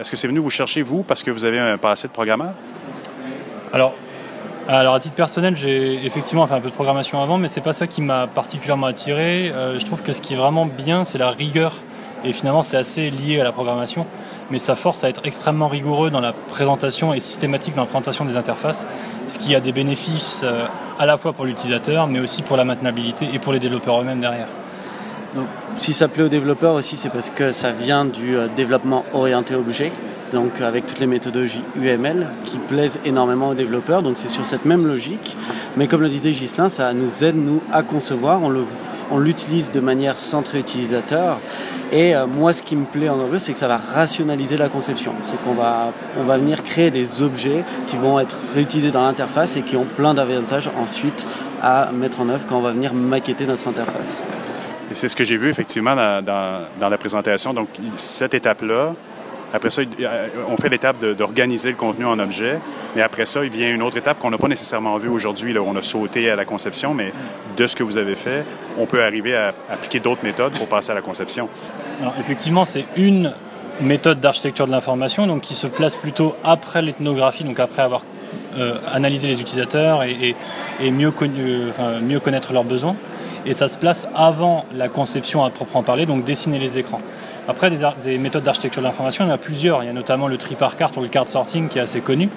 est-ce 0.00 0.10
que 0.10 0.16
c'est 0.16 0.26
venu 0.26 0.40
vous 0.40 0.50
chercher 0.50 0.82
vous 0.82 1.02
parce 1.02 1.22
que 1.22 1.30
vous 1.30 1.44
avez 1.44 1.60
un 1.60 1.78
passé 1.78 2.08
de 2.08 2.12
programmeur? 2.12 2.52
Alors, 3.72 3.94
alors 4.68 4.94
à 4.94 5.00
titre 5.00 5.14
personnel, 5.14 5.56
j'ai 5.56 6.04
effectivement 6.04 6.46
fait 6.46 6.54
un 6.54 6.60
peu 6.60 6.68
de 6.68 6.74
programmation 6.74 7.22
avant, 7.22 7.38
mais 7.38 7.48
c'est 7.48 7.60
pas 7.60 7.72
ça 7.72 7.86
qui 7.86 8.02
m'a 8.02 8.26
particulièrement 8.26 8.86
attiré. 8.86 9.50
Euh, 9.50 9.78
je 9.78 9.84
trouve 9.84 10.02
que 10.02 10.12
ce 10.12 10.20
qui 10.20 10.34
est 10.34 10.36
vraiment 10.36 10.66
bien, 10.66 11.04
c'est 11.04 11.18
la 11.18 11.30
rigueur. 11.30 11.76
Et 12.24 12.32
finalement, 12.32 12.62
c'est 12.62 12.76
assez 12.76 13.10
lié 13.10 13.40
à 13.40 13.44
la 13.44 13.50
programmation, 13.50 14.06
mais 14.50 14.60
ça 14.60 14.76
force 14.76 15.02
à 15.02 15.08
être 15.08 15.22
extrêmement 15.24 15.66
rigoureux 15.66 16.10
dans 16.10 16.20
la 16.20 16.32
présentation 16.32 17.12
et 17.12 17.18
systématique 17.18 17.74
dans 17.74 17.82
la 17.82 17.86
présentation 17.86 18.24
des 18.24 18.36
interfaces, 18.36 18.86
ce 19.26 19.40
qui 19.40 19.56
a 19.56 19.60
des 19.60 19.72
bénéfices 19.72 20.42
euh, 20.44 20.66
à 20.98 21.06
la 21.06 21.18
fois 21.18 21.32
pour 21.32 21.44
l'utilisateur, 21.44 22.06
mais 22.06 22.20
aussi 22.20 22.42
pour 22.42 22.56
la 22.56 22.64
maintenabilité 22.64 23.28
et 23.32 23.40
pour 23.40 23.52
les 23.52 23.58
développeurs 23.58 24.00
eux-mêmes 24.00 24.20
derrière. 24.20 24.46
Donc, 25.34 25.46
si 25.78 25.92
ça 25.92 26.08
plaît 26.08 26.24
aux 26.24 26.28
développeurs 26.28 26.74
aussi, 26.74 26.96
c'est 26.96 27.08
parce 27.08 27.30
que 27.30 27.52
ça 27.52 27.72
vient 27.72 28.04
du 28.04 28.36
euh, 28.36 28.48
développement 28.54 29.04
orienté 29.14 29.54
objet, 29.54 29.90
donc 30.32 30.60
avec 30.60 30.86
toutes 30.86 30.98
les 30.98 31.06
méthodologies 31.06 31.62
UML 31.80 32.28
qui 32.44 32.58
plaisent 32.58 32.98
énormément 33.04 33.50
aux 33.50 33.54
développeurs. 33.54 34.02
Donc 34.02 34.14
c'est 34.18 34.28
sur 34.28 34.44
cette 34.44 34.64
même 34.64 34.86
logique. 34.86 35.36
Mais 35.76 35.86
comme 35.86 36.02
le 36.02 36.08
disait 36.08 36.32
Ghislain, 36.32 36.68
ça 36.68 36.92
nous 36.92 37.24
aide 37.24 37.36
nous 37.36 37.62
à 37.72 37.82
concevoir. 37.82 38.42
On 38.42 38.50
le 38.50 38.64
on 39.12 39.18
l'utilise 39.18 39.70
de 39.70 39.80
manière 39.80 40.16
centrée 40.16 40.58
utilisateur. 40.58 41.38
Et 41.92 42.16
euh, 42.16 42.26
moi, 42.26 42.52
ce 42.52 42.62
qui 42.62 42.76
me 42.76 42.86
plaît 42.86 43.10
en 43.10 43.20
anglais, 43.20 43.38
c'est 43.38 43.52
que 43.52 43.58
ça 43.58 43.68
va 43.68 43.76
rationaliser 43.76 44.56
la 44.56 44.68
conception. 44.68 45.12
C'est 45.22 45.40
qu'on 45.42 45.54
va, 45.54 45.92
on 46.18 46.24
va 46.24 46.38
venir 46.38 46.62
créer 46.62 46.90
des 46.90 47.22
objets 47.22 47.64
qui 47.86 47.96
vont 47.96 48.18
être 48.18 48.38
réutilisés 48.54 48.90
dans 48.90 49.02
l'interface 49.02 49.56
et 49.56 49.62
qui 49.62 49.76
ont 49.76 49.84
plein 49.84 50.14
d'avantages 50.14 50.70
ensuite 50.80 51.26
à 51.62 51.90
mettre 51.92 52.20
en 52.20 52.28
œuvre 52.30 52.46
quand 52.48 52.56
on 52.56 52.62
va 52.62 52.72
venir 52.72 52.94
maqueter 52.94 53.46
notre 53.46 53.68
interface. 53.68 54.22
C'est 54.94 55.08
ce 55.08 55.16
que 55.16 55.24
j'ai 55.24 55.36
vu 55.36 55.48
effectivement 55.48 55.94
dans, 55.94 56.90
la 56.90 56.98
présentation. 56.98 57.54
Donc, 57.54 57.68
cette 57.96 58.34
étape-là, 58.34 58.94
après 59.52 59.70
ça, 59.70 59.82
on 60.48 60.56
fait 60.56 60.68
l'étape 60.68 61.04
d'organiser 61.04 61.70
le 61.70 61.76
contenu 61.76 62.06
en 62.06 62.18
objet, 62.18 62.58
mais 62.96 63.02
après 63.02 63.26
ça, 63.26 63.44
il 63.44 63.50
vient 63.50 63.72
une 63.72 63.82
autre 63.82 63.98
étape 63.98 64.18
qu'on 64.18 64.30
n'a 64.30 64.38
pas 64.38 64.48
nécessairement 64.48 64.96
vue 64.96 65.08
aujourd'hui. 65.08 65.56
On 65.58 65.76
a 65.76 65.82
sauté 65.82 66.30
à 66.30 66.36
la 66.36 66.44
conception, 66.44 66.94
mais 66.94 67.12
de 67.56 67.66
ce 67.66 67.76
que 67.76 67.82
vous 67.82 67.98
avez 67.98 68.14
fait, 68.14 68.44
on 68.78 68.86
peut 68.86 69.02
arriver 69.02 69.36
à 69.36 69.54
appliquer 69.70 70.00
d'autres 70.00 70.24
méthodes 70.24 70.54
pour 70.54 70.68
passer 70.68 70.92
à 70.92 70.94
la 70.94 71.02
conception. 71.02 71.48
Effectivement, 72.18 72.64
c'est 72.64 72.86
une 72.96 73.34
méthode 73.80 74.20
d'architecture 74.20 74.66
de 74.66 74.70
l'information 74.70 75.26
donc 75.26 75.42
qui 75.42 75.54
se 75.54 75.66
place 75.66 75.96
plutôt 75.96 76.36
après 76.44 76.82
l'ethnographie, 76.82 77.44
donc 77.44 77.58
après 77.60 77.82
avoir 77.82 78.04
euh, 78.56 78.78
analysé 78.92 79.28
les 79.28 79.40
utilisateurs 79.40 80.02
et, 80.02 80.34
euh, 80.82 80.90
mieux 80.90 82.20
connaître 82.20 82.52
leurs 82.52 82.64
besoins. 82.64 82.96
Et 83.44 83.54
ça 83.54 83.68
se 83.68 83.76
place 83.76 84.06
avant 84.14 84.64
la 84.74 84.88
conception 84.88 85.44
à 85.44 85.50
proprement 85.50 85.82
parler, 85.82 86.06
donc 86.06 86.24
dessiner 86.24 86.58
les 86.58 86.78
écrans. 86.78 87.00
Après, 87.48 87.70
des, 87.70 88.18
méthodes 88.18 88.44
d'architecture 88.44 88.82
de 88.82 88.86
l'information, 88.86 89.24
il 89.24 89.28
y 89.28 89.30
en 89.30 89.34
a 89.34 89.38
plusieurs. 89.38 89.82
Il 89.82 89.86
y 89.86 89.88
a 89.88 89.92
notamment 89.92 90.28
le 90.28 90.38
tri 90.38 90.54
par 90.54 90.76
carte 90.76 90.96
ou 90.96 91.00
le 91.00 91.08
card 91.08 91.28
sorting 91.28 91.68
qui 91.68 91.78
est 91.78 91.82
assez 91.82 92.00
connu. 92.00 92.28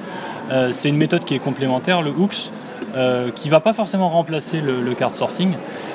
Euh, 0.51 0.69
c'est 0.71 0.89
une 0.89 0.97
méthode 0.97 1.25
qui 1.25 1.35
est 1.35 1.39
complémentaire, 1.39 2.01
le 2.01 2.09
hooks, 2.09 2.49
euh, 2.95 3.29
qui 3.35 3.49
va 3.49 3.59
pas 3.59 3.73
forcément 3.73 4.09
remplacer 4.09 4.61
le, 4.61 4.81
le 4.81 4.95
card 4.95 5.13
sorting, 5.13 5.53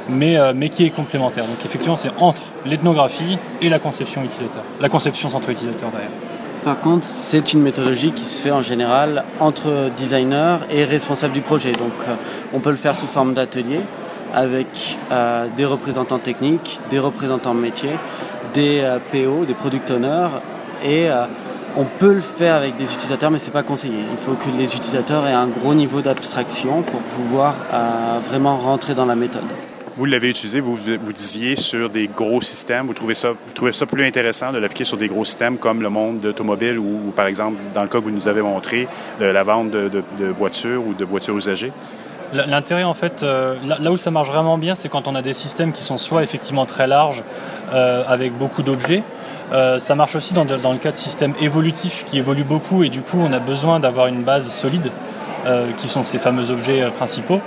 mais, 0.08 0.36
euh, 0.36 0.52
mais 0.54 0.68
qui 0.68 0.84
est 0.84 0.90
complémentaire. 0.90 1.44
Donc 1.44 1.56
effectivement, 1.64 1.96
c'est 1.96 2.12
entre 2.20 2.42
l'ethnographie 2.64 3.36
et 3.60 3.68
la 3.68 3.80
conception 3.80 4.22
utilisateur. 4.22 4.62
La 4.80 4.88
conception 4.88 5.28
centrée 5.28 5.52
utilisateur 5.52 5.90
d'ailleurs. 5.90 6.10
Par 6.64 6.78
contre, 6.78 7.06
c'est 7.06 7.54
une 7.54 7.62
méthodologie 7.62 8.12
qui 8.12 8.22
se 8.22 8.40
fait 8.40 8.50
en 8.50 8.62
général 8.62 9.24
entre 9.40 9.90
designers 9.96 10.58
et 10.70 10.84
responsables 10.84 11.32
du 11.32 11.40
projet. 11.40 11.72
Donc, 11.72 11.94
on 12.52 12.60
peut 12.60 12.70
le 12.70 12.76
faire 12.76 12.94
sous 12.94 13.06
forme 13.06 13.32
d'atelier 13.32 13.80
avec 14.34 14.98
euh, 15.10 15.46
des 15.56 15.64
représentants 15.64 16.18
techniques, 16.18 16.80
des 16.90 16.98
représentants 16.98 17.54
métiers, 17.54 17.96
des 18.54 18.80
euh, 18.80 18.98
PO, 19.12 19.44
des 19.44 19.54
product 19.54 19.90
owners, 19.90 20.28
et 20.84 21.08
euh, 21.08 21.24
on 21.76 21.84
peut 21.84 22.12
le 22.12 22.20
faire 22.20 22.56
avec 22.56 22.76
des 22.76 22.84
utilisateurs, 22.84 23.30
mais 23.30 23.38
c'est 23.38 23.50
pas 23.50 23.62
conseillé. 23.62 23.98
Il 24.10 24.16
faut 24.16 24.32
que 24.32 24.56
les 24.56 24.74
utilisateurs 24.74 25.26
aient 25.26 25.32
un 25.32 25.46
gros 25.46 25.74
niveau 25.74 26.00
d'abstraction 26.00 26.82
pour 26.82 27.00
pouvoir 27.00 27.54
vraiment 28.28 28.56
rentrer 28.56 28.92
dans 28.94 29.06
la 29.06 29.14
méthode. 29.14 29.44
Vous 29.96 30.04
l'avez 30.04 30.30
utilisé, 30.30 30.58
vous, 30.58 30.76
disiez, 31.12 31.54
sur 31.54 31.88
des 31.88 32.08
gros 32.08 32.40
systèmes. 32.40 32.86
Vous 32.86 32.94
trouvez 32.94 33.14
ça, 33.14 33.30
vous 33.30 33.52
trouvez 33.54 33.70
ça 33.70 33.86
plus 33.86 34.04
intéressant 34.04 34.50
de 34.50 34.58
l'appliquer 34.58 34.82
sur 34.82 34.96
des 34.96 35.06
gros 35.06 35.24
systèmes 35.24 35.58
comme 35.58 35.80
le 35.80 35.90
monde 35.90 36.26
automobile 36.26 36.76
ou, 36.76 37.12
par 37.14 37.26
exemple, 37.26 37.58
dans 37.72 37.82
le 37.82 37.88
cas 37.88 37.98
que 37.98 38.04
vous 38.04 38.10
nous 38.10 38.26
avez 38.26 38.42
montré, 38.42 38.88
la 39.20 39.42
vente 39.44 39.70
de 39.70 40.26
voitures 40.36 40.84
ou 40.84 40.94
de 40.94 41.04
voitures 41.04 41.36
usagées? 41.36 41.72
L'intérêt, 42.32 42.84
en 42.84 42.94
fait, 42.94 43.22
euh, 43.22 43.56
là, 43.64 43.90
où 43.90 43.96
ça 43.96 44.12
marche 44.12 44.28
vraiment 44.28 44.56
bien, 44.56 44.76
c'est 44.76 44.88
quand 44.88 45.08
on 45.08 45.16
a 45.16 45.22
des 45.22 45.32
systèmes 45.32 45.72
qui 45.72 45.82
sont 45.82 45.98
soit 45.98 46.22
effectivement 46.22 46.64
très 46.64 46.86
larges, 46.86 47.24
euh, 47.72 48.04
avec 48.06 48.36
beaucoup 48.36 48.62
d'objets. 48.62 49.02
Euh, 49.52 49.80
ça 49.80 49.96
marche 49.96 50.14
aussi 50.14 50.32
dans, 50.32 50.44
le 50.44 50.78
cas 50.78 50.92
de 50.92 50.96
systèmes 50.96 51.34
évolutifs 51.40 52.04
qui 52.06 52.18
évoluent 52.18 52.44
beaucoup 52.44 52.84
et 52.84 52.88
du 52.88 53.00
coup, 53.00 53.18
on 53.18 53.32
a 53.32 53.40
besoin 53.40 53.80
d'avoir 53.80 54.06
une 54.06 54.22
base 54.22 54.48
solide, 54.48 54.90
qui 55.78 55.88
sont 55.88 56.02
ces 56.04 56.18
fameux 56.18 56.50
objets 56.50 56.86
principaux. 56.90 57.40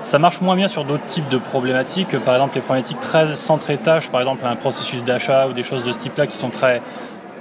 ça 0.00 0.18
marche 0.18 0.40
moins 0.40 0.56
bien 0.56 0.66
sur 0.66 0.84
d'autres 0.84 1.06
types 1.06 1.28
de 1.28 1.38
problématiques, 1.38 2.18
par 2.24 2.34
exemple 2.34 2.56
les 2.56 2.60
problématiques 2.60 2.98
très 2.98 3.36
centrées 3.36 3.76
tâches, 3.76 4.08
par 4.08 4.20
exemple 4.20 4.44
un 4.44 4.56
processus 4.56 5.04
d'achat 5.04 5.46
ou 5.46 5.52
des 5.52 5.62
choses 5.62 5.84
de 5.84 5.92
ce 5.92 6.00
type-là 6.00 6.26
qui 6.26 6.36
sont 6.36 6.50
très, 6.50 6.82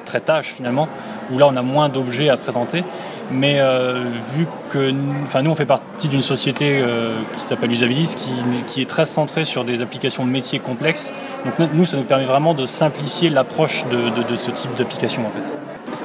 très 0.05 0.19
tâches 0.19 0.53
finalement, 0.55 0.87
où 1.31 1.39
là 1.39 1.47
on 1.47 1.55
a 1.55 1.63
moins 1.63 1.89
d'objets 1.89 2.29
à 2.29 2.37
présenter. 2.37 2.83
Mais 3.31 3.59
euh, 3.59 4.05
vu 4.33 4.47
que 4.69 4.89
nous, 4.89 5.51
on 5.51 5.55
fait 5.55 5.65
partie 5.65 6.07
d'une 6.07 6.21
société 6.21 6.79
euh, 6.81 7.19
qui 7.37 7.43
s'appelle 7.43 7.71
Usabilis, 7.71 8.15
qui, 8.17 8.31
qui, 8.67 8.81
est 8.81 8.89
très 8.89 9.05
centrée 9.05 9.43
sur 9.43 9.65
des 9.65 9.81
applications 9.81 10.23
métiers 10.23 10.59
complexes. 10.59 11.11
Donc 11.45 11.69
nous, 11.73 11.85
ça 11.85 11.97
nous 11.97 12.03
permet 12.03 12.25
vraiment 12.25 12.53
de 12.53 12.65
simplifier 12.65 13.29
l'approche 13.29 13.85
de, 13.87 14.09
de, 14.21 14.27
de, 14.27 14.35
ce 14.35 14.51
type 14.51 14.73
d'application 14.75 15.23
en 15.27 15.29
fait. 15.29 15.51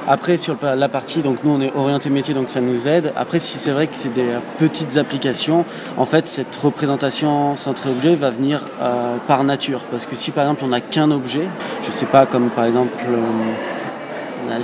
Après, 0.05 0.35
sur 0.35 0.57
la 0.61 0.89
partie, 0.89 1.21
donc 1.21 1.45
nous 1.45 1.51
on 1.51 1.61
est 1.61 1.71
orienté 1.75 2.09
métier, 2.09 2.33
donc 2.33 2.49
ça 2.49 2.59
nous 2.59 2.89
aide. 2.89 3.13
Après, 3.15 3.39
si 3.39 3.57
c'est 3.57 3.71
vrai 3.71 3.87
que 3.87 3.95
c'est 3.95 4.13
des 4.13 4.27
petites 4.59 4.97
applications, 4.97 5.63
en 5.95 6.03
fait, 6.03 6.27
cette 6.27 6.53
représentation 6.57 7.55
centrée 7.55 7.89
objet 7.89 8.15
va 8.15 8.29
venir 8.29 8.65
euh, 8.81 9.15
par 9.27 9.45
nature. 9.45 9.79
Parce 9.91 10.05
que 10.05 10.17
si 10.17 10.31
par 10.31 10.43
exemple 10.43 10.63
on 10.65 10.69
n'a 10.69 10.81
qu'un 10.81 11.09
objet, 11.09 11.47
je 11.85 11.91
sais 11.91 12.05
pas, 12.05 12.25
comme 12.25 12.49
par 12.49 12.65
exemple 12.65 12.91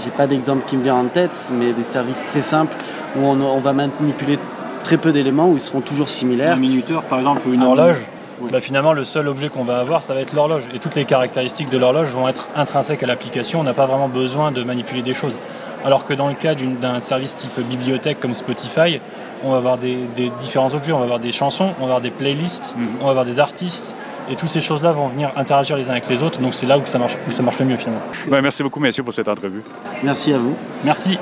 j'ai 0.04 0.12
pas 0.12 0.28
d'exemple 0.28 0.64
qui 0.66 0.78
me 0.78 0.84
vient 0.84 0.96
en 0.96 1.06
tête, 1.06 1.52
mais 1.52 1.74
des 1.74 1.84
services 1.84 2.24
très 2.26 2.42
simples 2.42 2.76
où 3.16 3.22
on, 3.22 3.40
on 3.42 3.60
va 3.60 3.74
manipuler 3.74 4.38
très 4.84 4.98
peu 4.98 5.12
d'éléments 5.12 5.50
où 5.50 5.54
ils 5.54 5.60
seront 5.60 5.82
toujours 5.82 6.10
similaires. 6.10 6.54
Un 6.54 6.60
minuteur 6.60 7.04
par 7.04 7.20
exemple 7.20 7.48
ou 7.48 7.54
une 7.54 7.64
horloge, 7.64 7.98
oui. 8.42 8.50
bah, 8.52 8.60
finalement 8.60 8.94
le 8.94 9.04
seul 9.04 9.28
objet 9.28 9.50
qu'on 9.50 9.64
va 9.64 9.80
avoir 9.80 10.02
ça 10.02 10.14
va 10.14 10.22
être 10.22 10.34
l'horloge 10.34 10.64
et 10.74 10.80
toutes 10.80 10.96
les 10.96 11.06
caractéristiques 11.06 11.70
de 11.70 11.78
l'horloge 11.78 12.10
vont 12.10 12.28
être 12.28 12.48
intrinsèques 12.56 13.04
à 13.04 13.08
l'application, 13.08 13.60
on 13.60 13.64
n'a 13.64 13.74
pas 13.74 13.86
vraiment 13.86 14.10
besoin 14.10 14.52
de 14.52 14.64
manipuler 14.64 15.02
des 15.02 15.14
choses. 15.14 15.38
Alors 15.86 16.04
que 16.04 16.14
dans 16.14 16.28
le 16.28 16.34
cas 16.34 16.56
d'un 16.56 17.00
service 17.00 17.36
type 17.36 17.60
bibliothèque 17.68 18.20
comme 18.20 18.34
Spotify, 18.34 19.00
on 19.44 19.52
va 19.52 19.58
avoir 19.58 19.78
des, 19.78 19.98
des, 20.16 20.30
différents 20.42 20.74
objets, 20.74 20.92
on 20.92 20.98
va 20.98 21.06
avoir 21.06 21.20
des 21.20 21.32
chansons, 21.32 21.70
on 21.78 21.82
va 21.82 21.86
avoir 21.86 22.02
des 22.02 22.12
playlists, 22.12 22.76
mm 22.76 22.82
-hmm. 22.82 23.02
on 23.02 23.04
va 23.06 23.10
avoir 23.12 23.26
des 23.26 23.40
artistes, 23.40 23.96
et 24.30 24.36
toutes 24.36 24.50
ces 24.50 24.62
choses-là 24.62 24.92
vont 24.92 25.08
venir 25.08 25.32
interagir 25.36 25.76
les 25.76 25.90
uns 25.90 25.94
avec 25.94 26.08
les 26.10 26.22
autres. 26.22 26.40
Donc 26.40 26.54
c'est 26.56 26.68
là 26.68 26.78
où 26.78 26.86
ça 26.86 27.00
marche, 27.00 27.18
où 27.28 27.32
ça 27.32 27.44
marche 27.44 27.60
le 27.60 27.66
mieux 27.66 27.78
finalement. 27.78 28.02
Ouais, 28.30 28.42
merci 28.42 28.64
beaucoup, 28.64 28.80
messieurs, 28.80 29.04
pour 29.04 29.14
cette 29.14 29.28
entrevue. 29.28 29.64
Merci 30.04 30.34
à 30.34 30.38
vous. 30.38 30.56
Merci. 30.84 31.18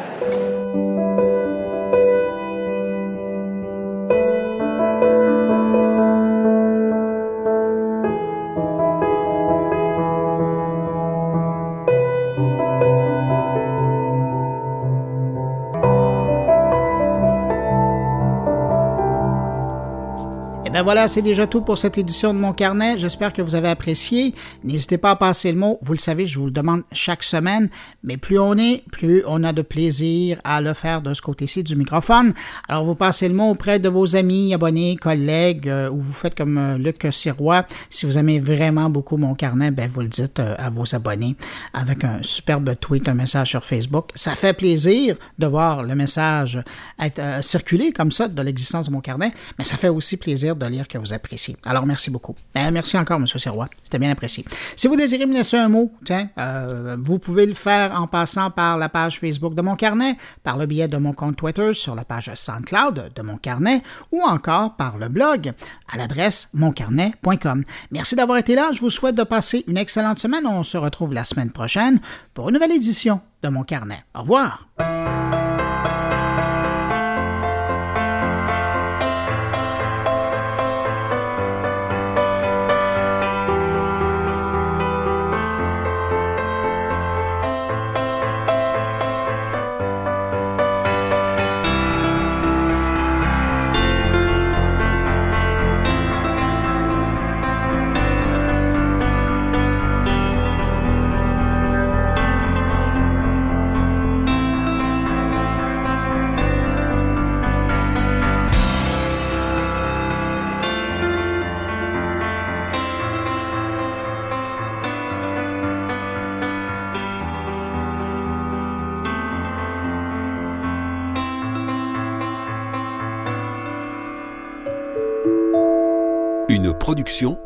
Voilà, 20.88 21.10
c'est 21.10 21.22
déjà 21.22 21.48
tout 21.48 21.60
pour 21.60 21.78
cette 21.78 21.98
édition 21.98 22.34
de 22.34 22.40
mon 22.40 22.54
carnet. 22.54 22.98
J'espère 22.98 23.34
que 23.34 23.42
vous 23.42 23.56
avez 23.56 23.68
apprécié. 23.68 24.34
N'hésitez 24.64 24.98
pas 24.98 25.12
à 25.12 25.16
passer 25.18 25.52
le 25.52 25.58
mot. 25.58 25.80
Vous 25.82 25.92
le 25.92 26.00
savez, 26.00 26.26
je 26.26 26.40
vous 26.40 26.46
le 26.46 26.52
demande 26.52 26.84
chaque 26.94 27.24
semaine. 27.24 27.68
Mais 28.06 28.16
plus 28.16 28.40
on 28.40 28.58
est, 28.58 28.86
plus 28.90 29.22
on 29.28 29.44
a 29.44 29.52
de 29.52 29.64
plaisir 29.64 30.40
à 30.46 30.62
le 30.62 30.74
faire 30.74 31.02
de 31.02 31.14
ce 31.14 31.22
côté-ci 31.22 31.62
du 31.62 31.76
microphone. 31.76 32.34
Alors, 32.70 32.86
vous 32.86 32.96
passez 32.96 33.28
le 33.28 33.34
mot 33.34 33.50
auprès 33.50 33.80
de 33.80 33.90
vos 33.90 34.16
amis, 34.16 34.54
abonnés, 34.54 34.96
collègues, 34.96 35.68
euh, 35.68 35.90
ou 35.90 36.00
vous 36.00 36.14
faites 36.14 36.36
comme 36.36 36.58
euh, 36.58 36.78
Luc 36.78 37.06
Sirois. 37.12 37.66
Si 37.90 38.06
vous 38.06 38.18
aimez 38.18 38.40
vraiment 38.40 38.90
beaucoup 38.90 39.18
mon 39.18 39.36
carnet, 39.36 39.72
ben, 39.72 39.90
vous 39.90 40.00
le 40.00 40.08
dites 40.08 40.40
euh, 40.40 40.56
à 40.58 40.70
vos 40.70 40.96
abonnés 40.96 41.36
avec 41.74 42.06
un 42.06 42.20
superbe 42.22 42.74
tweet, 42.80 43.10
un 43.10 43.14
message 43.14 43.50
sur 43.50 43.66
Facebook. 43.66 44.12
Ça 44.16 44.36
fait 44.36 44.54
plaisir 44.54 45.18
de 45.38 45.48
voir 45.48 45.84
le 45.84 45.96
message 45.96 46.64
être 46.98 47.44
circuler 47.44 47.92
comme 47.92 48.14
ça 48.14 48.30
de 48.30 48.42
l'existence 48.42 48.88
de 48.88 48.94
mon 48.94 49.02
carnet, 49.02 49.34
mais 49.60 49.66
ça 49.66 49.76
fait 49.76 49.90
aussi 49.90 50.16
plaisir 50.16 50.56
de 50.56 50.66
lire 50.66 50.77
que 50.86 50.98
vous 50.98 51.14
appréciez. 51.14 51.56
Alors, 51.66 51.86
merci 51.86 52.12
beaucoup. 52.12 52.36
Ben, 52.54 52.72
merci 52.72 52.98
encore, 52.98 53.18
M. 53.18 53.26
Sirois. 53.26 53.70
C'était 53.84 54.00
bien 54.00 54.12
apprécié. 54.12 54.44
Si 54.76 54.88
vous 54.88 54.96
désirez 54.96 55.26
me 55.26 55.34
laisser 55.34 55.58
un 55.58 55.70
mot, 55.70 55.92
euh, 56.38 56.98
vous 57.00 57.20
pouvez 57.20 57.46
le 57.46 57.54
faire 57.54 58.00
en 58.00 58.08
passant 58.08 58.52
par 58.52 58.78
la 58.78 58.90
page 58.90 59.20
Facebook 59.20 59.56
de 59.56 59.62
mon 59.62 59.76
carnet, 59.76 60.18
par 60.44 60.58
le 60.58 60.66
biais 60.66 60.88
de 60.88 60.98
mon 60.98 61.14
compte 61.14 61.38
Twitter 61.38 61.74
sur 61.74 61.96
la 61.96 62.04
page 62.04 62.30
SoundCloud 62.34 63.12
de 63.16 63.22
mon 63.22 63.38
carnet 63.38 63.82
ou 64.12 64.22
encore 64.22 64.76
par 64.76 64.98
le 64.98 65.08
blog 65.08 65.54
à 65.92 65.98
l'adresse 65.98 66.50
moncarnet.com. 66.54 67.64
Merci 67.92 68.16
d'avoir 68.16 68.38
été 68.38 68.56
là. 68.56 68.72
Je 68.74 68.82
vous 68.82 68.90
souhaite 68.90 69.16
de 69.16 69.24
passer 69.24 69.64
une 69.68 69.78
excellente 69.78 70.20
semaine. 70.20 70.46
On 70.46 70.64
se 70.64 70.78
retrouve 70.78 71.14
la 71.14 71.24
semaine 71.24 71.52
prochaine 71.52 72.00
pour 72.34 72.50
une 72.50 72.56
nouvelle 72.56 72.74
édition 72.74 73.22
de 73.44 73.50
mon 73.50 73.64
carnet. 73.64 74.04
Au 74.14 74.22
revoir. 74.22 74.68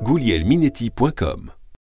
goulielminetti.com 0.01 1.60